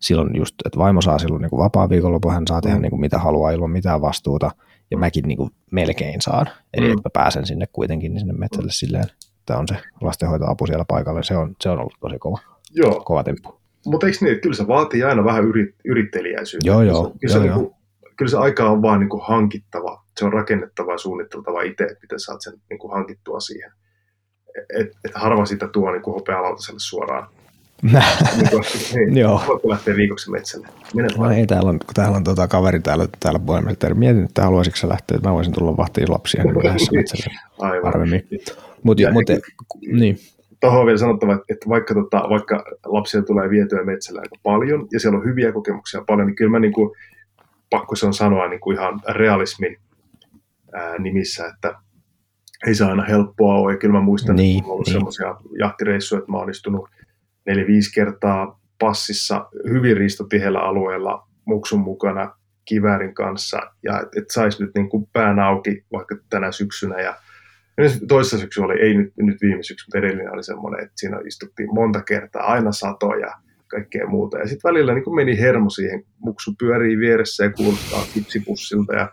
silloin 0.00 0.36
just, 0.36 0.54
että 0.64 0.78
vaimo 0.78 1.00
saa 1.00 1.18
silloin 1.18 1.42
niin 1.42 1.50
kuin 1.50 1.62
vapaa 1.62 1.88
viikonloppu, 1.88 2.30
hän 2.30 2.46
saa 2.48 2.60
tehdä 2.60 2.76
mm. 2.76 2.82
niin 2.82 2.90
kuin 2.90 3.00
mitä 3.00 3.18
haluaa 3.18 3.50
ilman 3.50 3.70
mitään 3.70 4.00
vastuuta, 4.00 4.50
ja 4.90 4.98
mäkin 4.98 5.24
niin 5.28 5.36
kuin 5.36 5.50
melkein 5.72 6.20
saan. 6.20 6.46
Eli 6.74 6.86
mm. 6.86 6.92
että 6.92 7.08
mä 7.08 7.10
pääsen 7.12 7.46
sinne 7.46 7.66
kuitenkin 7.72 8.12
niin 8.12 8.20
sinne 8.20 8.34
metsälle 8.34 8.66
mm. 8.66 8.72
silleen, 8.72 9.04
että 9.40 9.58
on 9.58 9.68
se 9.68 9.76
lastenhoitoapu 10.00 10.66
siellä 10.66 10.84
paikalla, 10.88 11.22
se 11.22 11.36
on, 11.36 11.54
se 11.60 11.70
on 11.70 11.78
ollut 11.78 11.94
tosi 12.00 12.18
kova, 12.18 12.38
joo. 12.70 13.00
kova 13.04 13.24
temppu. 13.24 13.60
Mutta 13.86 14.06
eikö 14.06 14.18
niin, 14.20 14.32
että 14.32 14.42
kyllä 14.42 14.56
se 14.56 14.68
vaatii 14.68 15.02
aina 15.02 15.24
vähän 15.24 15.44
yrit, 15.44 15.74
yrittelijäisyyttä. 15.84 16.68
Joo, 16.68 16.82
joo. 16.82 17.12
Kyllä, 17.20 17.32
se, 17.32 17.38
joo. 17.38 17.56
Niin 17.56 17.66
kuin, 17.66 17.74
kyllä 18.16 18.30
se 18.30 18.36
aika 18.36 18.70
on 18.70 18.82
vaan 18.82 19.00
niin 19.00 19.08
kuin 19.08 19.22
hankittava, 19.24 20.02
se 20.18 20.24
on 20.24 20.32
rakennettava 20.32 20.92
ja 20.92 20.98
suunniteltava 20.98 21.62
itse, 21.62 21.84
että 21.84 21.98
miten 22.02 22.20
saat 22.20 22.42
sen 22.42 22.52
niin 22.70 22.78
kuin 22.78 22.92
hankittua 22.92 23.40
siihen. 23.40 23.72
Että 24.78 24.98
et 25.04 25.14
harva 25.14 25.46
sitä 25.46 25.68
tuo 25.68 25.92
niin 25.92 26.02
kuin 26.02 26.14
hopealautaselle 26.14 26.80
suoraan 26.80 27.28
niin 27.82 29.16
Joo. 29.22 29.42
Voitko 29.46 29.68
lähteä 29.68 29.96
viikoksi 29.96 30.30
metsälle? 30.30 30.68
no 31.18 31.30
ei, 31.30 31.46
täällä 31.46 31.70
on, 31.70 31.78
kun 31.78 31.94
täällä 31.94 32.16
on 32.16 32.24
tuota 32.24 32.48
kaveri 32.48 32.80
täällä, 32.80 33.08
täällä 33.20 33.38
puhelimessa. 33.38 33.94
Mietin, 33.94 34.24
että 34.24 34.42
haluaisitko 34.42 34.76
sä 34.76 34.88
lähteä, 34.88 35.16
että 35.16 35.28
mä 35.28 35.34
voisin 35.34 35.52
tulla 35.52 35.76
vahtiin 35.76 36.10
lapsia 36.10 36.44
niin 36.44 36.64
lähdössä 36.64 36.92
metsälle. 36.92 37.34
Aivan. 37.58 37.84
Harvemmin. 37.84 38.28
Mut, 38.82 38.98
mut, 39.12 39.24
niin. 39.92 40.18
Tuohon 40.60 40.80
on 40.80 40.86
vielä 40.86 40.98
sanottava, 40.98 41.38
että 41.48 41.68
vaikka, 41.68 41.94
tota, 41.94 42.22
vaikka 42.30 42.64
lapsia 42.86 43.22
tulee 43.22 43.50
vietyä 43.50 43.84
metsällä 43.84 44.20
aika 44.20 44.36
paljon, 44.42 44.88
ja 44.92 45.00
siellä 45.00 45.18
on 45.18 45.24
hyviä 45.24 45.52
kokemuksia 45.52 46.04
paljon, 46.06 46.26
niin 46.26 46.36
kyllä 46.36 46.50
mä 46.50 46.58
niin 46.58 46.72
kuin, 46.72 46.90
pakko 47.70 47.96
se 47.96 48.06
on 48.06 48.14
sanoa 48.14 48.48
niin 48.48 48.60
kuin 48.60 48.76
ihan 48.76 49.00
realismin 49.08 49.76
ää, 50.72 50.98
nimissä, 50.98 51.46
että 51.46 51.74
ei 52.66 52.74
se 52.74 52.84
aina 52.84 53.04
helppoa 53.04 53.54
ole. 53.54 53.72
Ja 53.72 53.78
kyllä 53.78 53.92
mä 53.92 54.00
muistan, 54.00 54.36
niin, 54.36 54.58
että 54.58 54.66
on 54.66 54.72
ollut 54.72 54.86
niin. 54.86 54.92
semmoisia 54.92 55.36
jahtireissuja, 55.58 56.18
että 56.18 56.32
mä 56.32 56.38
oon 56.38 56.50
istunut 56.50 56.88
neljä-viisi 57.46 57.94
kertaa 57.94 58.60
passissa 58.78 59.48
hyvin 59.68 59.96
ristotiheellä 59.96 60.60
alueella 60.60 61.28
muksun 61.44 61.80
mukana 61.80 62.34
kiväärin 62.64 63.14
kanssa 63.14 63.58
ja 63.82 64.00
että 64.00 64.20
et 64.20 64.30
saisi 64.30 64.62
nyt 64.62 64.70
niin 64.74 64.88
kuin 64.88 65.08
pään 65.12 65.38
auki 65.38 65.84
vaikka 65.92 66.16
tänä 66.30 66.52
syksynä 66.52 67.00
ja 67.00 67.16
toisessa 68.08 68.38
syksy 68.38 68.60
oli, 68.60 68.80
ei 68.80 68.94
nyt, 68.94 69.12
nyt 69.16 69.42
viime 69.42 69.62
syksy, 69.62 69.86
mutta 69.86 69.98
edellinen 69.98 70.32
oli 70.32 70.42
semmoinen, 70.42 70.80
että 70.80 70.92
siinä 70.96 71.18
istuttiin 71.26 71.74
monta 71.74 72.02
kertaa, 72.02 72.42
aina 72.42 72.72
satoja, 72.72 73.32
kaikkea 73.68 74.06
muuta. 74.06 74.38
Ja 74.38 74.46
sitten 74.46 74.68
välillä 74.68 74.94
niin 74.94 75.14
meni 75.14 75.38
hermo 75.38 75.70
siihen, 75.70 76.04
muksu 76.18 76.54
pyörii 76.58 76.98
vieressä 76.98 77.44
ja 77.44 77.50
kuulostaa 77.50 78.06
kipsipussilta 78.14 78.94
ja 78.94 79.08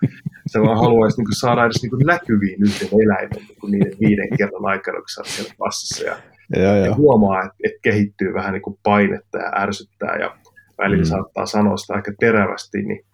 se 0.48 0.62
vaan 0.62 0.78
haluaisi 0.78 1.22
niin 1.22 1.40
saada 1.40 1.66
edes 1.66 1.84
niin 1.84 2.06
näkyviin 2.06 2.64
yhden 2.64 2.90
eläimen 3.04 3.38
niin 3.38 3.72
niiden 3.72 4.00
viiden 4.00 4.38
kerran 4.38 4.66
aikana, 4.66 4.98
kun 4.98 5.26
siellä 5.26 5.54
passissa. 5.58 6.04
Ja 6.04 6.18
ja, 6.56 6.78
ja. 6.78 6.96
huomaa, 6.96 7.44
että, 7.44 7.58
että 7.64 7.80
kehittyy 7.82 8.34
vähän 8.34 8.54
niin 8.54 8.62
kuin 8.62 8.80
painetta 8.84 9.38
ja 9.38 9.52
ärsyttää 9.56 10.18
ja 10.18 10.38
välillä 10.78 11.04
mm. 11.04 11.08
saattaa 11.10 11.46
sanoa 11.46 11.78
sitä 11.78 11.94
aika 11.94 12.12
terävästi, 12.20 12.78
niin, 12.78 13.06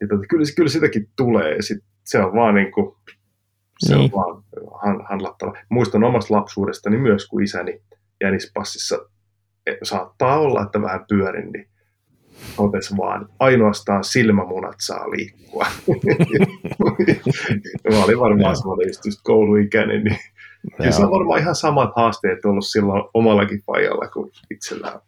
niin 0.00 0.08
tota, 0.08 0.26
kyllä, 0.28 0.44
kyllä 0.56 0.68
sitäkin 0.68 1.08
tulee 1.16 1.54
ja 1.54 1.62
sit 1.62 1.78
se 2.04 2.18
on 2.18 2.34
vaan 2.34 2.54
niin 2.54 2.72
kuin, 2.72 2.96
se 3.78 3.96
niin. 3.96 4.04
on 4.14 4.20
vaan 4.20 4.42
han, 4.82 5.06
handlattava. 5.10 5.52
Muistan 5.68 6.04
omasta 6.04 6.34
lapsuudestani 6.34 6.98
myös, 6.98 7.28
kun 7.28 7.42
isäni 7.42 7.82
jänispassissa 8.20 8.98
e, 9.66 9.72
saattaa 9.82 10.38
olla, 10.38 10.62
että 10.62 10.82
vähän 10.82 11.04
pyörin, 11.08 11.52
niin 11.52 11.68
totesi 12.56 12.96
vaan, 12.96 13.28
ainoastaan 13.38 14.04
silmämunat 14.04 14.76
saa 14.78 15.10
liikkua. 15.10 15.66
Mä 17.90 18.04
olin 18.04 18.20
varmaan 18.20 18.56
semmoinen 18.56 18.88
just 19.06 19.20
kouluikäinen, 19.22 20.04
niin 20.04 20.18
Kyllä 20.76 20.90
se 20.90 21.04
on 21.04 21.10
varmaan 21.10 21.40
ihan 21.40 21.54
samat 21.54 21.90
haasteet 21.96 22.44
ollut 22.44 22.66
silloin 22.66 23.04
omallakin 23.14 23.62
pajalla 23.66 24.08
kuin 24.08 24.30
itsellään. 24.50 25.00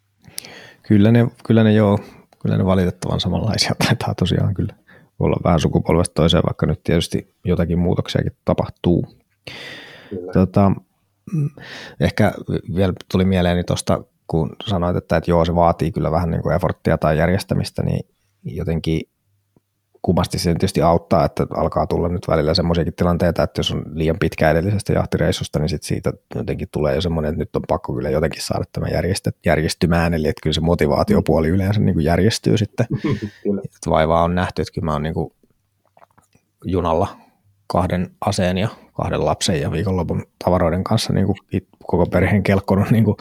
Kyllä 0.82 1.12
ne, 1.12 1.26
kyllä 1.46 1.64
ne 1.64 1.72
joo, 1.72 1.98
kyllä 2.42 2.56
ne 2.56 2.64
valitettavan 2.64 3.20
samanlaisia 3.20 3.72
taitaa 3.86 4.14
tosiaan 4.14 4.54
kyllä 4.54 4.74
olla 5.18 5.36
vähän 5.44 5.60
sukupolvesta 5.60 6.14
toiseen, 6.14 6.42
vaikka 6.46 6.66
nyt 6.66 6.80
tietysti 6.84 7.34
jotakin 7.44 7.78
muutoksiakin 7.78 8.32
tapahtuu. 8.44 9.06
Tota, 10.32 10.72
mm, 11.32 11.50
ehkä 12.00 12.32
vielä 12.76 12.92
tuli 13.10 13.24
mieleeni 13.24 13.64
tuosta, 13.64 14.04
kun 14.26 14.56
sanoit, 14.66 14.96
että, 14.96 15.16
että 15.16 15.30
joo, 15.30 15.44
se 15.44 15.54
vaatii 15.54 15.92
kyllä 15.92 16.10
vähän 16.10 16.30
niin 16.30 16.42
kuin 16.42 16.54
efforttia 16.54 16.98
tai 16.98 17.18
järjestämistä, 17.18 17.82
niin 17.82 18.08
jotenkin 18.44 19.00
kummasti 20.02 20.38
se 20.38 20.50
tietysti 20.50 20.82
auttaa, 20.82 21.24
että 21.24 21.46
alkaa 21.56 21.86
tulla 21.86 22.08
nyt 22.08 22.28
välillä 22.28 22.54
semmoisiakin 22.54 22.94
tilanteita, 22.94 23.42
että 23.42 23.58
jos 23.58 23.72
on 23.72 23.82
liian 23.92 24.18
pitkä 24.18 24.50
edellisestä 24.50 24.92
jahtireissusta, 24.92 25.58
niin 25.58 25.68
sit 25.68 25.82
siitä 25.82 26.12
jotenkin 26.34 26.68
tulee 26.72 26.94
jo 26.94 27.00
semmoinen, 27.00 27.28
että 27.28 27.38
nyt 27.38 27.56
on 27.56 27.62
pakko 27.68 27.94
kyllä 27.94 28.10
jotenkin 28.10 28.42
saada 28.42 28.64
tämä 28.72 28.86
järjestymään, 29.46 30.14
eli 30.14 30.28
että 30.28 30.40
kyllä 30.42 30.54
se 30.54 30.60
motivaatiopuoli 30.60 31.48
yleensä 31.48 31.80
niin 31.80 31.94
kuin 31.94 32.04
järjestyy 32.04 32.58
sitten. 32.58 32.86
Vaivaa 33.90 34.22
on 34.22 34.34
nähty, 34.34 34.62
että 34.62 34.72
kyllä 34.74 34.84
mä 34.84 34.92
oon 34.92 35.02
niin 35.02 35.14
kuin 35.14 35.32
junalla 36.64 37.08
kahden 37.66 38.10
aseen 38.20 38.58
ja 38.58 38.68
kahden 38.92 39.24
lapsen 39.24 39.60
ja 39.60 39.72
viikonlopun 39.72 40.24
tavaroiden 40.44 40.84
kanssa 40.84 41.12
niin 41.12 41.26
kuin 41.26 41.36
koko 41.86 42.06
perheen 42.06 42.42
kelkkonut, 42.42 42.90
niin 42.90 43.04
kuin, 43.04 43.16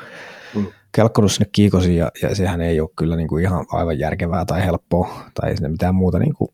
mm. 0.55 0.65
kelkkonut 0.91 1.31
sinne 1.31 1.49
kiikosiin 1.51 1.97
ja, 1.97 2.11
ja, 2.21 2.35
sehän 2.35 2.61
ei 2.61 2.79
ole 2.79 2.89
kyllä 2.95 3.15
niin 3.15 3.27
kuin 3.27 3.43
ihan 3.43 3.65
aivan 3.71 3.99
järkevää 3.99 4.45
tai 4.45 4.65
helppoa 4.65 5.23
tai 5.41 5.49
ei 5.49 5.69
mitään 5.69 5.95
muuta 5.95 6.19
niin 6.19 6.33
kuin. 6.33 6.49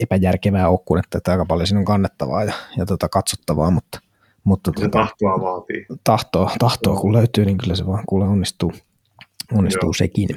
Epäjärkevää 0.00 0.68
ole 0.68 0.78
kuin, 0.84 1.02
että, 1.16 1.32
aika 1.32 1.46
paljon 1.46 1.66
siinä 1.66 1.78
on 1.78 1.84
kannettavaa 1.84 2.44
ja, 2.44 2.52
ja 2.76 2.86
tota 2.86 3.08
katsottavaa, 3.08 3.70
mutta, 3.70 4.00
mutta 4.44 4.72
se 4.76 4.84
tota, 4.84 4.98
tahtoa 4.98 5.40
vaatii. 5.40 5.86
Tahtoa, 6.04 6.50
tahtoa 6.58 6.96
kun 6.96 7.12
löytyy, 7.12 7.44
niin 7.44 7.58
kyllä 7.58 7.76
se 7.76 7.86
vaan 7.86 8.04
kuule 8.06 8.24
onnistuu, 8.24 8.72
onnistuu 9.58 9.86
Joo. 9.86 9.92
sekin. 9.92 10.28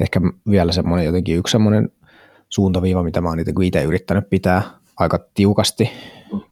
Ehkä 0.00 0.20
vielä 0.50 0.72
semmoinen 0.72 1.06
jotenkin 1.06 1.36
yksi 1.36 1.52
semmoinen 1.52 1.88
suuntaviiva, 2.48 3.02
mitä 3.02 3.20
mä 3.20 3.28
oon 3.28 3.40
itse 3.40 3.82
yrittänyt 3.82 4.30
pitää 4.30 4.62
aika 4.96 5.18
tiukasti 5.34 5.90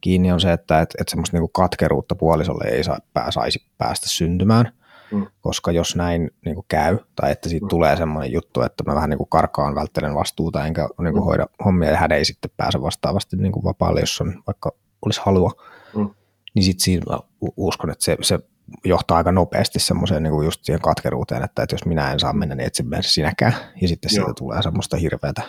kiinni 0.01 0.33
on 0.33 0.41
se, 0.41 0.53
että 0.53 0.81
et, 0.81 0.95
et 1.01 1.09
semmoista 1.09 1.37
niinku 1.37 1.49
katkeruutta 1.49 2.15
puolisolle 2.15 2.65
ei 2.69 2.85
saa, 2.85 2.99
pää, 3.13 3.31
saisi 3.31 3.63
päästä 3.79 4.09
syntymään, 4.09 4.73
mm. 5.13 5.27
koska 5.41 5.73
jos 5.73 5.97
näin 5.97 6.31
niinku 6.45 6.65
käy, 6.69 6.99
tai 7.17 7.33
että 7.33 7.49
siitä 7.49 7.67
mm. 7.67 7.69
tulee 7.69 7.97
semmoinen 7.97 8.33
juttu, 8.33 8.63
että 8.63 8.85
mä 8.87 8.95
vähän 8.95 9.11
niinku 9.11 9.27
karkaan, 9.27 9.75
välttelen 9.75 10.15
vastuuta, 10.15 10.67
enkä 10.67 10.89
niinku 10.99 11.21
mm. 11.21 11.25
hoida 11.25 11.47
hommia, 11.65 11.91
ja 11.91 11.97
hän 11.97 12.13
ei 12.13 12.25
sitten 12.25 12.51
pääse 12.57 12.83
vastaavasti 12.83 13.37
niinku 13.37 13.65
vapaalle, 13.65 14.01
jos 14.01 14.21
on 14.21 14.43
vaikka 14.47 14.73
olisi 15.05 15.21
halua, 15.25 15.53
mm. 15.97 16.11
niin 16.55 16.63
sitten 16.63 16.85
siinä 16.85 17.05
mä 17.11 17.19
uskon, 17.57 17.91
että 17.91 18.05
se, 18.05 18.17
se 18.21 18.39
johtaa 18.85 19.17
aika 19.17 19.33
nopeasti 19.33 19.79
semmoiseen 19.79 20.23
niin 20.23 20.45
just 20.45 20.65
siihen 20.65 20.81
katkeruuteen, 20.81 21.45
että, 21.45 21.63
että 21.63 21.75
jos 21.75 21.85
minä 21.85 22.13
en 22.13 22.21
saa 22.21 22.33
mennä, 22.33 22.55
niin 22.55 22.67
et 22.67 22.75
sinäkään. 23.01 23.55
Ja 23.81 23.89
sitten 23.89 24.11
Joo. 24.15 24.25
siitä 24.25 24.39
tulee 24.39 24.63
semmoista 24.63 24.97
hirveätä, 24.97 25.43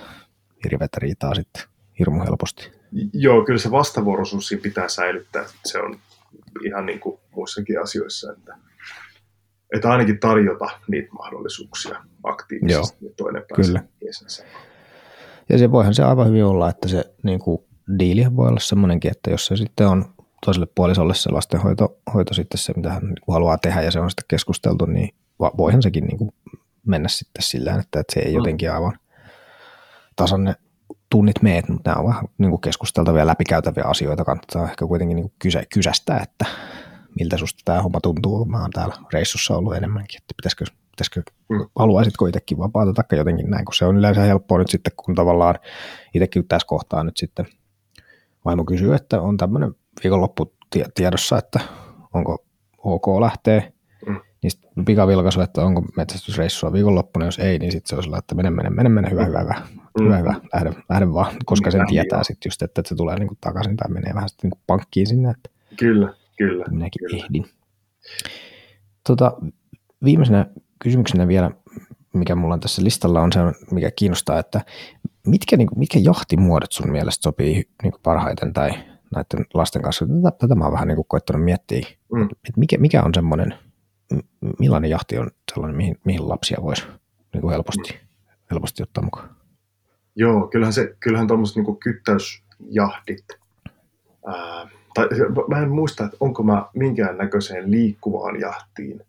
hirveätä 0.64 0.97
riitaa 1.01 1.36
sitten 1.36 1.64
hirmu 1.99 2.24
helposti. 2.24 2.72
Joo, 3.14 3.45
kyllä 3.45 3.59
se 3.59 3.72
vastavuoroisuus 3.72 4.47
siinä 4.47 4.62
pitää 4.62 4.88
säilyttää. 4.88 5.45
Se 5.66 5.80
on 5.80 5.99
ihan 6.66 6.86
niin 6.86 6.99
kuin 6.99 7.20
muissakin 7.36 7.82
asioissa, 7.82 8.32
että, 8.32 8.55
että 9.72 9.92
ainakin 9.92 10.20
tarjota 10.20 10.66
niitä 10.88 11.12
mahdollisuuksia 11.12 12.04
aktiivisesti 12.24 13.06
Joo, 13.06 13.14
toinen 13.18 13.44
kyllä. 13.56 13.84
Ja 15.50 15.58
se 15.58 15.72
voihan 15.72 15.94
se 15.94 16.04
aivan 16.04 16.28
hyvin 16.28 16.46
olla, 16.46 16.70
että 16.70 16.88
se 16.88 17.14
niin 17.24 17.40
kuin, 17.40 17.64
diili 18.00 18.36
voi 18.36 18.48
olla 18.48 18.60
semmoinenkin, 18.60 19.12
että 19.12 19.32
jos 19.32 19.46
se 19.46 19.56
sitten 19.58 19.88
on 19.88 20.06
toiselle 20.46 20.68
puolisolle 20.76 21.14
se 21.14 21.32
lastenhoito 21.32 21.98
hoito 22.14 22.34
sitten 22.34 22.58
se, 22.58 22.74
mitä 22.76 22.90
hän 22.90 23.04
niinku 23.04 23.32
haluaa 23.32 23.58
tehdä 23.58 23.82
ja 23.82 23.92
se 23.92 24.00
on 24.00 24.10
sitten 24.10 24.26
keskusteltu, 24.28 24.86
niin 24.86 25.10
voihan 25.58 25.82
sekin 25.82 26.04
niin 26.04 26.18
kuin 26.18 26.32
mennä 26.86 27.08
sitten 27.08 27.44
sillä 27.44 27.72
että, 27.72 28.00
että 28.00 28.14
se 28.14 28.20
ei 28.20 28.32
mm. 28.32 28.38
jotenkin 28.38 28.72
aivan 28.72 29.00
tasanne 30.16 30.56
tunnit 31.10 31.42
meet, 31.42 31.70
mutta 31.70 31.90
nämä 31.90 32.02
on 32.02 32.08
vähän 32.08 32.26
niin 32.38 32.50
kuin 32.50 32.62
keskusteltavia 32.62 33.28
läpikäytäviä 33.28 33.84
asioita. 33.84 34.26
Kannattaa 34.26 34.70
ehkä 34.70 34.88
kuitenkin 34.88 35.16
niin 35.16 35.24
kuin 35.24 35.34
kyse, 35.40 35.64
kysästä, 35.74 36.18
että 36.18 36.46
miltä 37.20 37.38
susta 37.38 37.62
tämä 37.66 37.82
homma 37.82 38.01
tuntuu. 38.01 38.45
Mä 38.45 38.62
oon 38.62 38.72
täällä 38.72 38.95
reissussa 39.14 39.57
ollut 39.57 39.76
enemmänkin, 39.76 40.22
että 40.22 40.34
pitäisikö, 40.38 40.66
pitäisikö 40.91 41.22
mm. 41.49 41.66
haluaisitko 41.76 42.28
itsekin 42.28 42.57
vapaata 42.57 42.93
taikka 42.93 43.16
jotenkin 43.16 43.49
näin, 43.49 43.66
kun 43.66 43.76
se 43.76 43.86
on 43.86 43.97
yleensä 43.97 44.22
helppoa 44.22 44.57
nyt 44.57 44.70
sitten, 44.70 44.93
kun 44.95 45.16
tavallaan 45.16 45.55
itsekin 46.14 46.47
tässä 46.47 46.68
kohtaa 46.68 47.03
nyt 47.03 47.18
sitten 47.18 47.45
vaimo 48.45 48.66
kysyy, 48.66 48.93
että 48.93 49.22
on 49.22 49.38
tämmöinen 49.38 49.76
viikonloppu 50.03 50.53
tiedossa, 50.95 51.38
että 51.38 51.59
onko 52.14 52.45
ok 52.78 53.07
lähteä, 53.20 53.72
mm. 54.07 54.20
niin 54.43 54.86
pikavilkaisu, 54.86 55.41
että 55.41 55.66
onko 55.66 55.82
metsästysreissua 55.97 56.74
viikonloppuna, 56.74 57.26
jos 57.26 57.39
ei, 57.39 57.59
niin 57.59 57.72
sitten 57.72 57.89
se 57.89 57.95
on 57.95 58.03
sellainen, 58.03 58.20
että 58.20 58.36
mene, 58.36 58.49
mene, 58.49 58.70
mene, 58.70 58.89
mene, 58.89 59.09
hyvä, 59.12 59.26
hyvä, 59.26 59.39
hyvä, 59.39 59.62
mm. 59.99 60.03
hyvä, 60.03 60.18
hyvä, 60.18 60.36
lähde, 60.53 60.74
lähde 60.89 61.14
vaan, 61.14 61.36
koska 61.45 61.72
sen 61.72 61.88
tietää 61.89 62.24
sitten 62.24 62.49
just, 62.49 62.62
että, 62.62 62.82
että 62.82 62.89
se 62.89 62.95
tulee 62.95 63.20
niinku 63.20 63.38
takaisin 63.41 63.78
tai 63.78 63.91
menee 63.91 64.14
vähän 64.16 64.30
sitten 64.30 64.47
niinku 64.47 64.64
pankkiin 64.68 65.07
sinne, 65.07 65.30
että 65.30 65.49
kyllä, 65.78 66.14
kyllä, 66.48 66.66
minäkin 66.70 67.08
kyllä. 67.08 67.24
ehdin. 67.24 67.46
Tota, 69.08 69.38
viimeisenä 70.04 70.46
kysymyksenä 70.84 71.28
vielä, 71.28 71.52
mikä 72.14 72.36
mulla 72.36 72.54
on 72.54 72.60
tässä 72.60 72.84
listalla, 72.84 73.22
on 73.22 73.32
se, 73.34 73.39
mikä 73.72 73.92
kiinnostaa, 73.92 74.39
että 74.39 74.62
mitkä, 75.28 75.58
niin 75.58 75.68
kuin, 75.68 75.80
mitkä 75.80 76.00
jahtimuodot 76.00 76.72
sun 76.72 76.92
mielestä 76.92 77.24
sopii 77.24 77.54
niin 77.84 77.92
kuin 77.92 78.02
parhaiten 78.04 78.54
tai 78.54 78.70
näiden 79.16 79.46
lasten 79.54 79.82
kanssa? 79.82 80.06
Tätä, 80.06 80.38
tätä 80.38 80.56
mä 80.56 80.64
oon 80.64 80.74
vähän 80.74 80.88
niin 80.88 80.96
kuin 80.96 81.06
koettanut 81.08 81.44
miettiä, 81.44 81.82
mm. 82.14 82.24
että 82.24 82.58
mikä, 82.58 82.78
mikä 82.78 83.04
on 83.04 83.12
semmoinen, 83.14 83.54
millainen 84.60 84.89
jahti 84.89 85.18
on 85.18 85.32
sellainen, 85.54 85.78
mihin, 85.78 85.98
mihin 86.06 86.30
lapsia 86.30 86.58
voisi 86.62 86.84
niin 87.34 87.42
kuin 87.42 87.52
helposti, 87.52 87.94
mm. 87.94 88.00
helposti 88.52 88.84
ottaa 88.84 89.04
mukaan? 89.04 89.36
Joo, 90.16 90.48
kyllähän, 90.48 90.74
se, 90.74 90.96
kyllähän 91.00 91.28
tuommoiset 91.28 91.56
niin 91.56 91.80
kyttäysjahdit, 91.80 93.26
ää, 94.26 94.70
tai 94.94 95.08
mä 95.48 95.60
en 95.60 95.70
muista, 95.70 96.04
että 96.06 96.18
onko 96.20 96.44
mä 96.44 96.66
minkään 96.76 97.18
näköiseen 97.18 97.72
liikkuvaan 97.72 98.39
jahtiin 98.39 99.02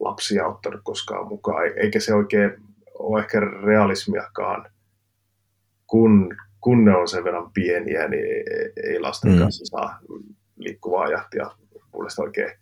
lapsia 0.00 0.46
ottanut 0.46 0.80
koskaan 0.84 1.28
mukaan, 1.28 1.64
eikä 1.76 2.00
se 2.00 2.14
oikein 2.14 2.50
ole 2.98 3.20
ehkä 3.20 3.40
realismiakaan, 3.40 4.70
kun, 5.86 6.36
kun 6.60 6.84
ne 6.84 6.96
on 6.96 7.08
sen 7.08 7.24
verran 7.24 7.50
pieniä, 7.54 8.08
niin 8.08 8.24
ei 8.84 9.00
lasten 9.00 9.32
mm. 9.32 9.38
kanssa 9.38 9.64
saa 9.66 9.98
liikkuvaa 10.56 11.10
jahtia 11.10 11.50
puolesta 11.92 12.22
oikein, 12.22 12.52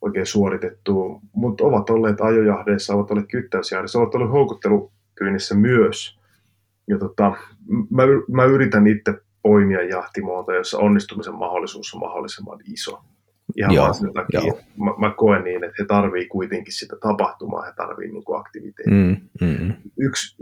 oikein 0.00 0.26
suoritettua, 0.26 1.20
mutta 1.32 1.64
ovat 1.64 1.90
olleet 1.90 2.20
ajojahdeissa, 2.20 2.94
ovat 2.94 3.10
olleet 3.10 3.28
kyttäysjahdeissa, 3.30 3.98
ovat 3.98 4.14
olleet 4.14 4.32
houkuttelupyynnissä 4.32 5.54
myös– 5.54 6.20
ja 6.90 6.98
tota, 6.98 7.36
mä, 7.90 8.02
mä 8.30 8.44
yritän 8.44 8.86
itse 8.86 9.14
poimia 9.42 9.82
jahtimuotoja, 9.82 10.58
jossa 10.58 10.78
onnistumisen 10.78 11.34
mahdollisuus 11.34 11.94
on 11.94 12.00
mahdollisimman 12.00 12.58
iso. 12.72 13.00
Ihan 13.56 13.74
joo, 13.74 13.84
vaan 13.84 13.94
sen 13.94 14.12
takia, 14.12 14.40
joo. 14.40 14.60
mä, 14.76 15.08
mä 15.08 15.14
koen 15.16 15.44
niin, 15.44 15.64
että 15.64 15.76
he 15.78 15.84
tarvii 15.84 16.26
kuitenkin 16.26 16.72
sitä 16.72 16.96
tapahtumaa, 17.00 17.62
he 17.62 17.72
tarvii 17.76 18.12
niin 18.12 18.22
aktiviteettia. 18.38 19.18
Mm, 19.40 19.48
mm. 19.48 19.74
Yksi, 19.98 20.36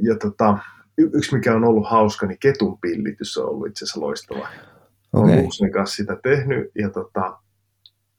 ja 0.00 0.18
tota, 0.18 0.58
y, 0.98 1.10
yksi, 1.12 1.34
mikä 1.34 1.54
on 1.54 1.64
ollut 1.64 1.90
hauska, 1.90 2.26
niin 2.26 2.38
ketun 2.38 2.78
pillitys 2.78 3.38
on 3.38 3.48
ollut 3.48 3.68
itse 3.68 3.84
asiassa 3.84 4.00
loistava. 4.00 4.48
Okay. 5.12 5.32
Olen 5.32 5.52
sen 5.52 5.72
kanssa 5.72 5.96
sitä 5.96 6.16
tehnyt, 6.22 6.70
ja 6.78 6.90
tota, 6.90 7.38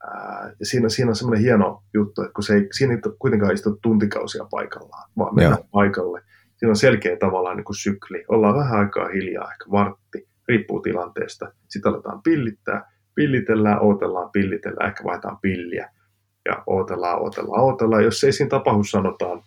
ää, 0.03 0.53
ja 0.59 0.65
siinä, 0.65 0.89
siinä 0.89 1.09
on 1.09 1.15
semmoinen 1.15 1.43
hieno 1.43 1.83
juttu, 1.93 2.21
että 2.21 2.33
kun 2.33 2.43
se 2.43 2.53
ei, 2.53 2.67
siinä 2.71 2.93
ei 2.93 2.99
kuitenkaan 3.19 3.53
istu 3.53 3.79
tuntikausia 3.81 4.45
paikallaan, 4.51 5.09
vaan 5.17 5.35
mennä 5.35 5.57
paikalle– 5.71 6.21
siinä 6.55 6.69
on 6.69 6.75
selkeä 6.75 7.17
tavallaan 7.17 7.57
niin 7.57 7.65
kuin 7.65 7.75
sykli. 7.75 8.25
Ollaan 8.27 8.55
vähän 8.55 8.79
aikaa 8.79 9.07
hiljaa, 9.07 9.51
ehkä 9.51 9.65
vartti, 9.71 10.27
riippuu 10.47 10.81
tilanteesta. 10.81 11.51
Sitten 11.67 11.91
aletaan 11.91 12.21
pillittää, 12.23 12.91
pillitellään, 13.15 13.81
odotellaan, 13.81 14.29
pillitellään, 14.31 14.89
ehkä 14.89 15.03
vaihdetaan 15.03 15.37
pilliä 15.41 15.89
ja 16.45 16.63
odotellaan, 16.67 17.21
odotellaan, 17.21 17.63
odotellaan. 17.63 18.03
Jos 18.03 18.23
ei 18.23 18.31
siinä 18.31 18.49
tapahdu, 18.49 18.83
sanotaan 18.83 19.43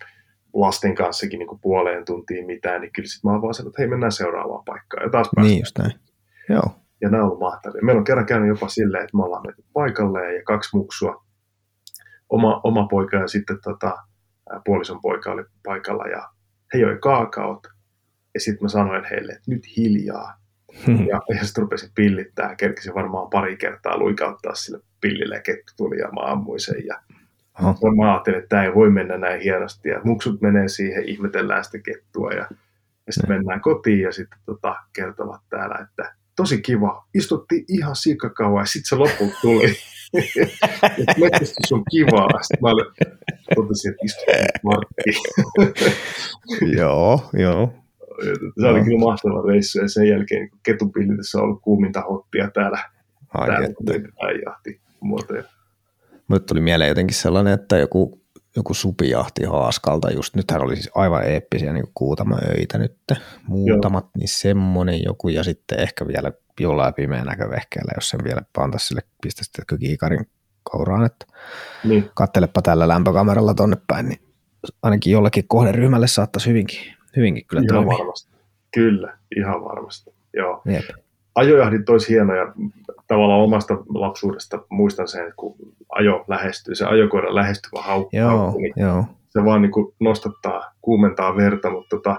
lasten 0.54 0.94
kanssakin 0.94 1.38
niin 1.38 1.48
kuin 1.48 1.60
puoleen 1.60 2.04
tuntiin 2.04 2.46
mitään, 2.46 2.80
niin 2.80 2.92
kyllä 2.92 3.08
sitten 3.08 3.30
mä 3.30 3.42
vaan 3.42 3.54
sanon, 3.54 3.70
että 3.70 3.82
hei 3.82 3.88
mennään 3.88 4.12
seuraavaan 4.12 4.64
paikkaan. 4.64 5.02
Ja 5.02 5.10
taas 5.10 5.30
niin 5.42 5.58
just 5.58 5.78
näin. 5.78 5.92
Joo. 6.48 6.80
Ja 7.00 7.10
nämä 7.10 7.22
on 7.22 7.26
ollut 7.26 7.40
mahtavia. 7.40 7.82
Meillä 7.82 7.98
on 7.98 8.04
kerran 8.04 8.26
käynyt 8.26 8.48
jopa 8.48 8.68
silleen, 8.68 9.04
että 9.04 9.16
me 9.16 9.24
ollaan 9.24 9.42
mennyt 9.46 9.66
paikalle 9.72 10.34
ja 10.34 10.42
kaksi 10.44 10.76
muksua, 10.76 11.24
oma, 12.28 12.60
oma 12.64 12.86
poika 12.86 13.16
ja 13.16 13.28
sitten 13.28 13.58
tota, 13.64 13.96
puolison 14.64 15.00
poika 15.00 15.32
oli 15.32 15.44
paikalla 15.64 16.06
ja 16.06 16.28
he 16.74 16.78
joi 16.78 16.98
kaakaot, 17.00 17.66
ja 18.34 18.40
sitten 18.40 18.64
mä 18.64 18.68
sanoin 18.68 19.04
heille, 19.10 19.32
että 19.32 19.50
nyt 19.50 19.76
hiljaa. 19.76 20.38
Hmm. 20.86 21.06
Ja, 21.06 21.20
ja 21.28 21.44
sitten 21.44 21.62
rupesin 21.62 21.90
pillittää, 21.94 22.56
kerkisin 22.56 22.94
varmaan 22.94 23.30
pari 23.30 23.56
kertaa 23.56 23.98
luikauttaa 23.98 24.54
sille 24.54 24.80
pillille, 25.00 25.34
ja 25.34 25.42
kettu 25.42 25.72
tuli 25.76 25.98
ja 25.98 26.08
mä 26.08 26.32
ammuin 26.32 26.60
sen. 26.60 26.86
Ja 26.86 27.00
oh. 27.64 27.96
mä 27.96 28.12
ajattelin, 28.12 28.38
että 28.38 28.48
tämä 28.48 28.64
ei 28.64 28.74
voi 28.74 28.90
mennä 28.90 29.18
näin 29.18 29.40
hienosti, 29.40 29.88
ja 29.88 30.00
muksut 30.04 30.40
menee 30.40 30.68
siihen, 30.68 31.08
ihmetellään 31.08 31.64
sitä 31.64 31.78
kettua, 31.78 32.30
ja, 32.30 32.48
ja 33.06 33.12
sitten 33.12 33.28
hmm. 33.28 33.36
mennään 33.36 33.60
kotiin, 33.60 34.00
ja 34.00 34.12
sitten 34.12 34.38
tota, 34.46 34.76
kertovat 34.92 35.40
täällä, 35.50 35.78
että 35.88 36.14
tosi 36.36 36.62
kiva, 36.62 37.06
istuttiin 37.14 37.64
ihan 37.68 37.96
sikakauan, 37.96 38.62
ja 38.62 38.66
sitten 38.66 38.88
se 38.88 38.96
lopulta 38.96 39.36
tuli. 39.42 39.74
metsästys 41.20 41.72
on 41.72 41.82
kivaa. 41.90 42.42
Sitten 42.42 42.58
mä 42.62 42.70
totesin, 43.54 43.90
että 43.90 44.04
joo, 46.76 47.20
joo. 47.32 47.72
Se 48.60 48.66
oli 48.66 48.78
no. 48.78 48.84
kyllä 48.84 48.98
mahtava 48.98 49.42
reissu 49.48 49.78
ja 49.78 49.88
sen 49.88 50.08
jälkeen 50.08 50.40
niin 50.40 50.60
ketupillitessä 50.62 51.38
on 51.38 51.44
ollut 51.44 51.62
kuuminta 51.62 52.00
hottia 52.00 52.50
täällä. 52.54 52.78
Ai 53.34 53.48
täällä 53.48 54.40
jahti 54.46 54.80
muotoja. 55.00 55.42
Mulle 56.28 56.42
tuli 56.42 56.60
mieleen 56.60 56.88
jotenkin 56.88 57.16
sellainen, 57.16 57.54
että 57.54 57.78
joku, 57.78 58.20
joku 58.56 58.74
supijahti 58.74 59.44
haaskalta, 59.44 60.10
just 60.10 60.36
nythän 60.36 60.62
oli 60.62 60.76
siis 60.76 60.90
aivan 60.94 61.24
eeppisiä 61.24 61.72
niin 61.72 61.88
kuutamaöitä 61.94 62.78
nyt, 62.78 62.96
muutamat, 63.46 64.04
Joo. 64.04 64.10
niin 64.18 64.28
semmoinen 64.28 65.04
joku, 65.04 65.28
ja 65.28 65.44
sitten 65.44 65.80
ehkä 65.80 66.06
vielä 66.06 66.32
jollain 66.60 66.94
pimeän 66.94 67.26
näkövehkeellä, 67.26 67.92
jos 67.96 68.08
sen 68.08 68.20
vielä 68.24 68.42
pantaisi 68.52 68.86
sille 68.86 69.02
pistäisitkö 69.22 69.78
kiikarin 69.78 70.26
kouraan, 70.70 71.06
että 71.06 71.26
niin. 71.84 72.10
kattelepa 72.14 72.62
tällä 72.62 72.88
lämpökameralla 72.88 73.54
tonne 73.54 73.76
päin, 73.86 74.08
niin 74.08 74.20
ainakin 74.82 75.12
jollekin 75.12 75.44
kohderyhmälle 75.48 76.06
saattaisi 76.06 76.48
hyvinkin, 76.48 76.80
hyvinkin 77.16 77.46
kyllä 77.46 77.62
ihan 77.70 77.84
toimia. 77.84 77.98
varmasti. 77.98 78.32
Kyllä, 78.74 79.18
ihan 79.36 79.64
varmasti. 79.64 80.10
Joo. 80.34 80.62
Jep. 80.64 80.84
ajojahdit 81.34 81.88
olisi 81.88 82.08
hienoja. 82.08 82.52
Tavallaan 83.06 83.40
omasta 83.40 83.74
lapsuudesta 83.94 84.58
muistan 84.68 85.08
sen, 85.08 85.22
että 85.22 85.34
kun 85.36 85.56
ajo 85.88 86.24
lähestyy, 86.28 86.74
se 86.74 86.84
ajokoira 86.86 87.34
lähestyvä 87.34 87.82
haukku, 87.82 88.16
Joo, 88.16 88.54
niin 88.58 88.72
joo. 88.76 89.04
se 89.28 89.44
vaan 89.44 89.62
niin 89.62 89.72
kuin 89.72 89.94
nostattaa, 90.00 90.72
kuumentaa 90.82 91.36
verta, 91.36 91.70
mutta 91.70 91.96
tota, 91.96 92.16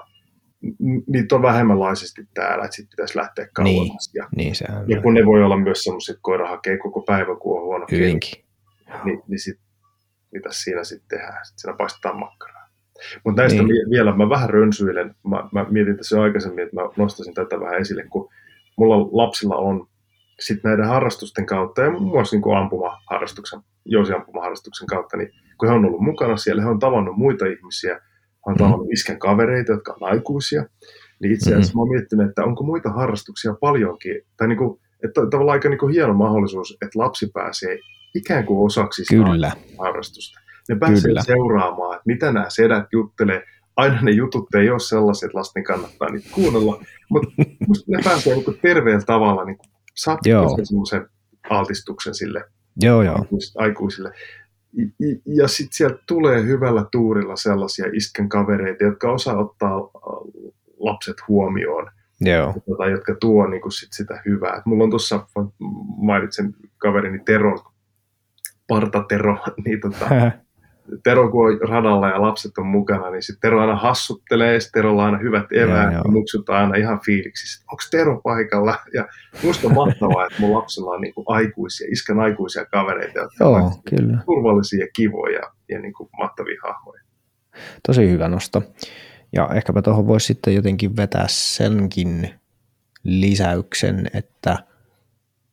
niitä 1.08 1.36
on 1.36 1.42
vähemmänlaisesti 1.42 2.28
täällä, 2.34 2.66
että 2.66 2.76
sitten 2.76 2.90
pitäisi 2.90 3.18
lähteä 3.18 3.48
kauemmas. 3.54 4.12
Ja, 4.14 4.28
Niin 4.36 4.54
ja 4.88 4.98
on 4.98 5.04
kun 5.04 5.14
ne 5.14 5.26
voi 5.26 5.44
olla 5.44 5.58
myös 5.58 5.84
semmoisia, 5.84 6.14
että 6.14 6.22
koira 6.22 6.50
hakee 6.50 6.78
koko 6.78 7.02
päivän, 7.02 7.38
kun 7.38 7.58
on 7.58 7.64
huono 7.66 7.86
hyvinkin. 7.92 8.44
niin, 9.04 9.22
niin 9.28 9.40
sit, 9.40 9.60
mitä 10.32 10.50
siinä 10.52 10.84
sitten 10.84 11.08
tehdään? 11.20 11.46
Sitten 11.46 11.60
siinä 11.60 11.78
paistetaan 11.78 12.20
makkaraa. 12.20 12.70
Mutta 13.26 13.42
näistä 13.42 13.64
Niin. 13.64 13.68
niin. 13.68 13.90
vielä, 13.90 14.16
mä 14.16 14.30
vähän 14.30 14.50
rönsyilen. 14.50 15.16
Mä, 15.28 15.50
mä 15.52 15.66
mietin 15.70 15.98
tässä 15.98 16.16
jo 16.18 16.22
aikaisemmin, 16.22 16.64
että 16.64 16.76
mä 16.76 16.82
nostaisin 16.98 17.34
tätä 17.34 17.60
vähän 17.60 17.82
esille, 17.82 18.04
kun 18.10 18.30
mulla 18.78 18.98
lapsilla 19.12 19.56
on 19.56 19.88
sitten 20.40 20.70
näiden 20.70 20.88
harrastusten 20.88 21.46
kautta, 21.46 21.82
ja 21.82 21.92
muun 21.92 22.04
muassa 22.04 22.36
niin 22.36 22.58
ampumaharrastuksen, 22.58 23.60
jousiampumaharrastuksen 23.86 24.88
kautta, 24.88 25.18
niin 25.18 25.32
kun 25.58 25.70
he 25.70 25.76
on 25.76 25.86
ollut 25.86 26.02
mukana 26.02 26.38
siellä, 26.38 26.62
he 26.62 26.70
on 26.70 26.80
tavannut 26.80 27.18
muita 27.18 27.46
ihmisiä, 27.46 28.00
on 28.46 28.54
Mhm. 28.54 28.64
tavannut 28.64 28.88
iskän 28.92 29.20
kavereita, 29.20 29.72
jotka 29.72 29.94
on 30.02 30.10
aikuisia, 30.10 30.66
niin 31.22 31.34
itse 31.34 31.50
asiassa 31.52 31.74
mä 31.76 31.82
oon 31.82 31.90
miettinyt, 31.90 32.30
että 32.30 32.44
onko 32.44 32.64
muita 32.64 32.90
harrastuksia 32.90 33.54
paljonkin, 33.62 34.22
tai 34.38 34.48
niin 34.48 34.58
kuin, 34.58 34.80
että 35.06 35.22
tavallaan 35.32 35.56
aika 35.56 35.70
niin 35.70 35.80
kuin 35.80 35.94
hieno 35.94 36.14
mahdollisuus, 36.14 36.72
että 36.72 37.00
lapsi 37.00 37.28
pääsee 37.34 37.78
ikään 38.16 38.46
kuin 38.46 38.66
osaksi 38.66 39.06
sitä 39.06 39.24
Kyllä, 39.24 39.52
harrastusta. 39.80 40.40
Ne 40.70 40.76
pääsee 40.76 41.02
Kyllä. 41.10 41.22
seuraamaan, 41.24 41.94
että 41.96 42.04
mitä 42.06 42.32
nämä 42.32 42.46
sedät 42.50 42.86
juttelee. 42.94 43.44
Aina 43.76 44.02
ne 44.02 44.12
jutut 44.12 44.56
ei 44.56 44.70
ole 44.70 44.80
sellaiset, 44.80 45.24
että 45.24 45.38
lasten 45.38 45.64
kannattaa 45.64 46.10
niitä 46.10 46.30
kuunnella, 46.36 46.84
mutta 47.10 47.30
ne 47.88 48.00
pääsee 48.04 48.36
niin 48.36 48.60
terveellä 48.62 49.02
tavalla, 49.06 49.46
niin 49.46 49.58
saa 49.96 50.18
Joo. 50.26 50.58
semmoisen 50.64 51.08
altistuksen 51.50 52.14
sille 52.16 52.44
joo 52.82 53.04
joo. 53.04 53.16
aikuis- 53.16 53.54
aikuisille. 53.58 54.12
Ja 55.26 55.48
sitten 55.48 55.74
sieltä 55.74 56.04
tulee 56.08 56.44
hyvällä 56.44 56.86
tuurilla 56.92 57.36
sellaisia 57.36 57.86
iskän 57.94 58.30
kavereita, 58.30 58.84
jotka 58.84 59.12
osaa 59.12 59.38
ottaa 59.38 59.76
äh, 59.76 60.54
lapset 60.80 61.18
huomioon 61.28 61.92
Joo, 62.22 62.54
tota, 62.70 62.86
jotka 62.90 63.16
tuo 63.16 63.48
niin 63.48 63.62
kuin 63.62 63.72
sit 63.72 63.94
sitä 63.94 64.22
hyvää. 64.26 64.56
Et 64.56 64.66
mulla 64.66 64.84
on 64.84 64.90
tuossa, 64.90 65.28
mainitsen 65.98 66.56
kaverini 66.78 67.20
Teron, 67.20 67.60
Parta 68.68 69.06
Tero, 69.10 69.38
niin 69.66 69.82
tota, 69.82 70.06
Tero 71.04 71.32
kun 71.32 71.52
on 71.52 71.70
radalla 71.70 72.10
ja 72.10 72.22
lapset 72.22 72.58
on 72.58 72.66
mukana, 72.66 73.10
niin 73.10 73.24
sitten 73.24 73.42
Tero 73.42 73.62
aina 73.62 73.76
hassuttelee, 73.76 74.60
Terolla 74.74 75.02
on 75.02 75.06
aina 75.06 75.18
hyvät 75.18 75.46
eväät, 75.52 75.94
ja 75.94 76.04
muksut 76.12 76.50
aina 76.50 76.76
ihan 76.76 77.00
fiiliksissä. 77.06 77.66
Onko 77.72 77.84
Tero 77.92 78.22
paikalla? 78.24 78.76
Ja 78.94 79.08
musta 79.44 79.68
on 79.68 79.74
mahtavaa, 79.74 80.26
että 80.26 80.42
mun 80.42 80.54
lapsella 80.54 80.92
on 80.92 81.02
niin 81.02 81.14
kuin 81.14 81.26
aikuisia, 81.28 81.88
iskän 81.92 82.20
aikuisia 82.20 82.66
kavereita, 82.66 83.20
jotka 83.20 83.44
joo, 83.44 83.56
ovat 83.56 83.74
kyllä. 83.90 84.18
turvallisia 84.26 84.80
ja 84.80 84.88
kivoja 84.96 85.42
ja 85.70 85.80
niin 85.80 85.94
kuin 85.94 86.10
mahtavia 86.18 86.62
hahmoja. 86.64 87.02
Tosi 87.88 88.10
hyvä 88.10 88.28
nosto. 88.28 88.64
Ja 89.36 89.50
ehkäpä 89.56 89.82
tuohon 89.82 90.08
voisi 90.08 90.26
sitten 90.26 90.56
jotenkin 90.56 90.96
vetää 90.96 91.26
senkin 91.28 92.30
lisäyksen, 93.04 94.08
että 94.14 94.58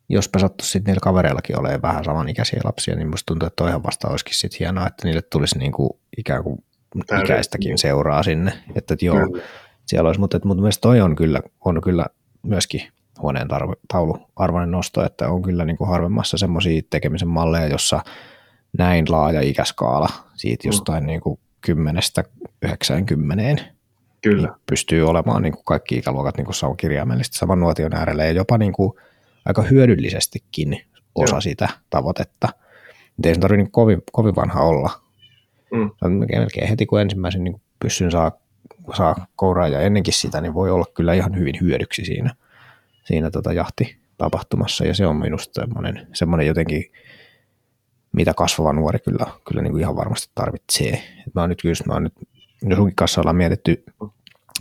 jospa 0.09 0.39
sattuisi 0.39 0.71
sitten 0.71 0.91
niillä 0.91 1.03
kavereillakin 1.03 1.59
olemaan 1.59 1.81
vähän 1.81 2.03
samanikäisiä 2.03 2.61
lapsia, 2.63 2.95
niin 2.95 3.09
musta 3.09 3.25
tuntuu, 3.25 3.47
että 3.47 3.63
toihan 3.63 3.83
vasta 3.83 4.07
olisikin 4.07 4.35
sitten 4.35 4.57
hienoa, 4.59 4.87
että 4.87 5.07
niille 5.07 5.21
tulisi 5.21 5.57
niinku 5.59 5.99
ikään 6.17 6.43
kuin 6.43 6.63
ikäistäkin 7.23 7.77
seuraa 7.77 8.23
sinne. 8.23 8.51
Että, 8.75 8.93
että 8.93 9.05
joo, 9.05 9.19
Kyllä. 9.19 9.43
siellä 9.85 10.07
olisi, 10.07 10.19
mutta, 10.19 10.39
mutta 10.43 10.61
mielestäni 10.61 10.81
toi 10.91 11.01
on 11.01 11.15
kyllä, 11.15 11.41
on 11.65 11.81
kyllä 11.81 12.05
myöskin 12.43 12.81
huoneen 13.21 13.47
tarve, 13.47 13.73
taulu 13.87 14.19
arvoinen 14.35 14.71
nosto, 14.71 15.05
että 15.05 15.29
on 15.29 15.41
kyllä 15.41 15.65
niin 15.65 15.77
kuin 15.77 15.89
harvemmassa 15.89 16.37
semmoisia 16.37 16.81
tekemisen 16.89 17.27
malleja, 17.27 17.67
jossa 17.67 18.01
näin 18.77 19.05
laaja 19.09 19.41
ikäskaala 19.41 20.09
siitä 20.35 20.63
Mm. 20.63 20.69
jostain 20.69 21.05
niin 21.05 21.21
kuin 21.21 21.39
10 21.61 22.01
90 22.61 23.63
Kyllä. 24.21 24.47
niin 24.47 24.57
pystyy 24.69 25.09
olemaan 25.09 25.41
niin 25.41 25.53
kuin 25.53 25.65
kaikki 25.65 25.95
ikäluokat 25.95 26.37
niin 26.37 26.45
kuin 26.45 26.77
kirjaimellisesti 26.77 27.37
saman 27.37 27.59
nuotion 27.59 27.95
äärellä 27.95 28.25
ja 28.25 28.31
jopa 28.31 28.57
niin 28.57 28.73
kuin 28.73 28.93
aika 29.47 29.61
hyödyllisestikin 29.61 30.81
osa 31.15 31.35
Joo. 31.35 31.41
sitä 31.41 31.69
tavoitetta. 31.89 32.49
Mutta 33.17 33.29
ei 33.29 33.35
sen 33.35 33.41
tarvitse 33.41 33.63
niin 33.63 33.71
kovin, 33.71 34.01
kovin 34.11 34.35
vanha 34.35 34.61
olla. 34.61 34.89
Mm. 35.71 35.91
Melkein, 36.29 36.69
heti 36.69 36.85
kun 36.85 37.01
ensimmäisen 37.01 37.43
niin 37.43 37.61
pyssyn 37.79 38.11
saa, 38.11 38.31
saa 38.97 39.27
kouraa 39.35 39.67
ja 39.67 39.81
ennenkin 39.81 40.13
sitä, 40.13 40.41
niin 40.41 40.53
voi 40.53 40.71
olla 40.71 40.85
kyllä 40.93 41.13
ihan 41.13 41.35
hyvin 41.39 41.55
hyödyksi 41.61 42.05
siinä, 42.05 42.35
siinä 43.03 43.31
tota 43.31 43.53
jahtitapahtumassa 43.53 44.85
ja 44.85 44.93
se 44.93 45.07
on 45.07 45.15
minusta 45.15 45.61
semmoinen, 45.61 46.07
semmoinen 46.13 46.47
jotenkin, 46.47 46.91
mitä 48.11 48.33
kasvava 48.33 48.73
nuori 48.73 48.99
kyllä, 48.99 49.25
kyllä 49.47 49.61
niin 49.61 49.71
kuin 49.71 49.81
ihan 49.81 49.95
varmasti 49.95 50.31
tarvitsee. 50.35 50.93
Et 51.27 51.33
mä 51.35 51.41
oon 51.41 51.49
nyt 51.49 51.63
just, 51.63 51.85
mä 51.85 51.93
oon 51.93 52.03
nyt, 52.03 52.13
jos 52.63 52.77
sunkin 52.77 52.95
kanssa 52.95 53.21
ollaan 53.21 53.35
mietitty 53.35 53.83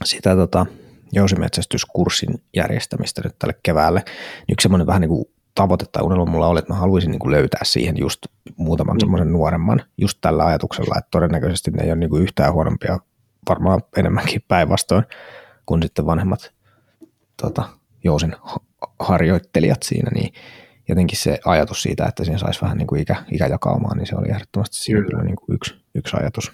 sitä 0.05 0.37
tota, 0.37 0.67
jousimetsästyskurssin 1.13 2.43
järjestämistä 2.57 3.21
nyt 3.25 3.39
tälle 3.39 3.55
keväälle, 3.63 4.05
yksi 4.53 4.63
semmoinen 4.63 4.87
vähän 4.87 5.01
niin 5.01 5.09
kuin 5.09 5.25
tavoite 5.55 5.85
tai 5.93 6.03
unelma 6.03 6.27
mulla 6.27 6.47
oli, 6.47 6.59
että 6.59 6.73
mä 6.73 6.79
haluaisin 6.79 7.11
niin 7.11 7.19
kuin 7.19 7.31
löytää 7.33 7.61
siihen 7.65 7.99
just 7.99 8.27
muutaman 8.57 8.97
Mm. 8.97 9.01
semmoisen 9.01 9.33
nuoremman 9.33 9.83
just 9.99 10.19
tällä 10.21 10.47
ajatuksella, 10.47 10.95
että 10.99 11.09
todennäköisesti 11.11 11.71
ne 11.71 11.83
ei 11.83 11.91
ole 11.91 11.97
niin 11.99 12.11
kuin 12.11 12.23
yhtään 12.23 12.53
huonompia, 12.53 12.99
varmaan 13.49 13.83
enemmänkin 13.97 14.43
päinvastoin 14.49 15.05
kuin 15.67 15.83
sitten 15.83 16.07
vanhemmat 16.07 16.53
tota, 17.43 17.69
jousin 18.05 18.35
ha- 18.43 18.61
harjoittelijat 19.01 19.83
siinä, 19.83 20.11
niin 20.15 20.33
jotenkin 20.89 21.19
se 21.19 21.39
ajatus 21.45 21.83
siitä, 21.83 22.07
että 22.07 22.25
siinä 22.25 22.39
saisi 22.39 22.63
vähän 22.63 22.79
niin 22.79 22.87
kuin 22.87 23.01
ikä, 23.03 23.25
ikäjakaumaan, 23.33 23.99
niin 23.99 24.07
se 24.07 24.17
oli 24.17 24.29
ehdottomasti 24.31 24.77
siinä 24.77 25.01
Kyllä. 25.01 25.11
kyllä 25.11 25.25
niin 25.25 25.37
kuin 25.37 25.55
yksi, 25.55 25.75
yksi 25.95 26.17
ajatus 26.21 26.53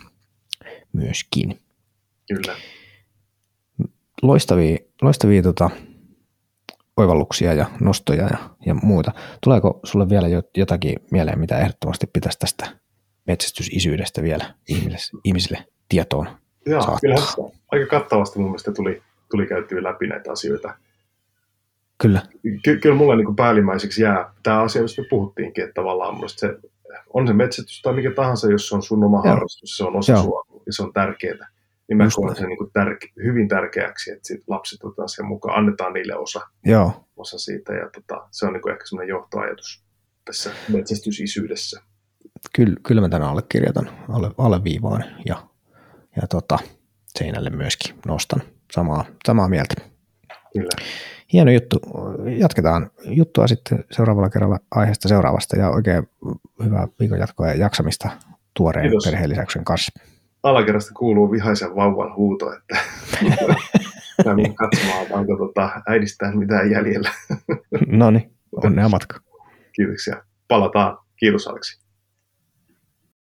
myöskin 0.92 1.60
Kyllä. 2.28 2.54
Loistavia, 4.22 4.78
loistavia 5.02 5.42
tota, 5.42 5.70
oivalluksia 6.96 7.52
ja 7.54 7.66
nostoja 7.80 8.26
ja, 8.26 8.38
ja 8.66 8.74
muuta. 8.74 9.12
Tuleeko 9.44 9.80
sulle 9.84 10.08
vielä 10.08 10.28
jo- 10.28 10.42
jotakin 10.56 10.96
mieleen, 11.10 11.38
mitä 11.38 11.58
ehdottomasti 11.58 12.06
pitäisi 12.12 12.38
tästä 12.38 12.66
metsästysisyydestä 13.26 14.22
vielä 14.22 14.54
ihmisille, 14.68 15.20
ihmisille 15.24 15.64
tietoon? 15.88 16.28
Joo, 16.66 16.82
saattaa. 16.82 17.16
sitä 17.16 17.58
aika 17.72 17.86
kattavasti 17.86 18.38
mun 18.38 18.48
mielestä 18.48 18.72
tuli, 18.72 19.02
tuli 19.30 19.46
käytyä 19.46 19.82
läpi 19.82 20.06
näitä 20.06 20.32
asioita. 20.32 20.74
Kyllä, 21.98 22.22
Ky- 22.64 22.78
kyllä 22.78 22.96
mulle 22.96 23.16
niin 23.16 23.36
päällimmäiseksi 23.36 24.02
jää 24.02 24.32
tämä 24.42 24.62
asia, 24.62 24.82
josta 24.82 25.02
me 25.02 25.08
puhuttiinkin, 25.10 25.64
että 25.64 25.74
tavallaan 25.74 26.16
se, 26.26 26.56
on 27.14 27.26
se 27.26 27.32
metsästys 27.32 27.82
tai 27.82 27.92
mikä 27.92 28.10
tahansa, 28.10 28.50
jos 28.50 28.68
se 28.68 28.74
on 28.74 28.82
sun 28.82 29.04
oma 29.04 29.16
Joo. 29.24 29.34
harrastus, 29.34 29.76
se 29.76 29.84
on 29.84 29.96
osa 29.96 30.12
Joo. 30.12 30.22
sua 30.22 30.46
ja 30.66 30.72
se 30.72 30.82
on 30.82 30.92
tärkeää. 30.92 31.48
Niin 31.92 31.96
mä 31.96 32.04
Just 32.04 32.16
koen 32.16 32.36
sen 32.36 32.48
niin 32.48 32.58
kuin 32.58 32.70
tärke- 32.78 33.24
hyvin 33.24 33.48
tärkeäksi, 33.48 34.10
että 34.10 34.28
sit 34.28 34.42
lapset 34.46 34.84
otetaan 34.84 35.08
sen 35.08 35.26
mukaan, 35.26 35.58
annetaan 35.58 35.92
niille 35.92 36.16
osa, 36.16 36.40
joo, 36.64 37.08
osa 37.16 37.38
siitä 37.38 37.72
ja 37.72 37.90
tota, 37.90 38.28
se 38.30 38.46
on 38.46 38.52
niin 38.52 38.62
kuin 38.62 38.72
ehkä 38.72 38.84
semmoinen 38.86 39.08
johtoajatus 39.08 39.84
tässä 40.24 40.50
metsästysisyydessä. 40.68 41.80
kyllä, 42.56 42.76
kyllä 42.86 43.00
mä 43.00 43.08
tämän 43.08 43.28
allekirjoitan, 43.28 43.90
alle, 44.08 44.30
alleviivaan 44.38 45.04
ja, 45.26 45.46
ja 46.16 46.26
tota, 46.28 46.58
seinälle 47.18 47.50
myöskin 47.50 47.94
nostan 48.06 48.42
samaa, 48.72 49.04
samaa 49.26 49.48
mieltä. 49.48 49.74
Kyllä. 50.52 50.70
Hieno 51.32 51.50
juttu. 51.50 51.80
Jatketaan 52.38 52.90
juttua 53.04 53.46
sitten 53.46 53.84
seuraavalla 53.90 54.30
kerralla 54.30 54.58
aiheesta 54.70 55.08
seuraavasta 55.08 55.56
ja 55.56 55.70
oikein 55.70 56.10
hyvää 56.64 56.88
viikon 57.00 57.18
jatkoa 57.18 57.46
ja 57.46 57.54
jaksamista 57.54 58.10
tuoreen 58.56 58.90
Kiitos. 58.90 59.04
perheen 59.04 59.64
kanssa. 59.64 60.11
Alakerrasta 60.42 60.92
kuuluu 60.94 61.30
vihaisen 61.30 61.76
vauvan 61.76 62.16
huuto, 62.16 62.52
että 62.52 62.78
mä 64.24 64.34
menen 64.34 64.54
katsomaan, 64.54 65.06
onko 65.10 65.36
tota 65.36 65.70
äidistään 65.88 66.38
mitään 66.38 66.70
jäljellä. 66.70 67.10
No 67.86 68.10
niin, 68.10 68.30
onnea 68.64 68.88
matka. 68.88 69.20
Kiitoksia. 69.72 70.24
Palataan. 70.48 70.98
Kiitos 71.16 71.46
Aleksi. 71.46 71.81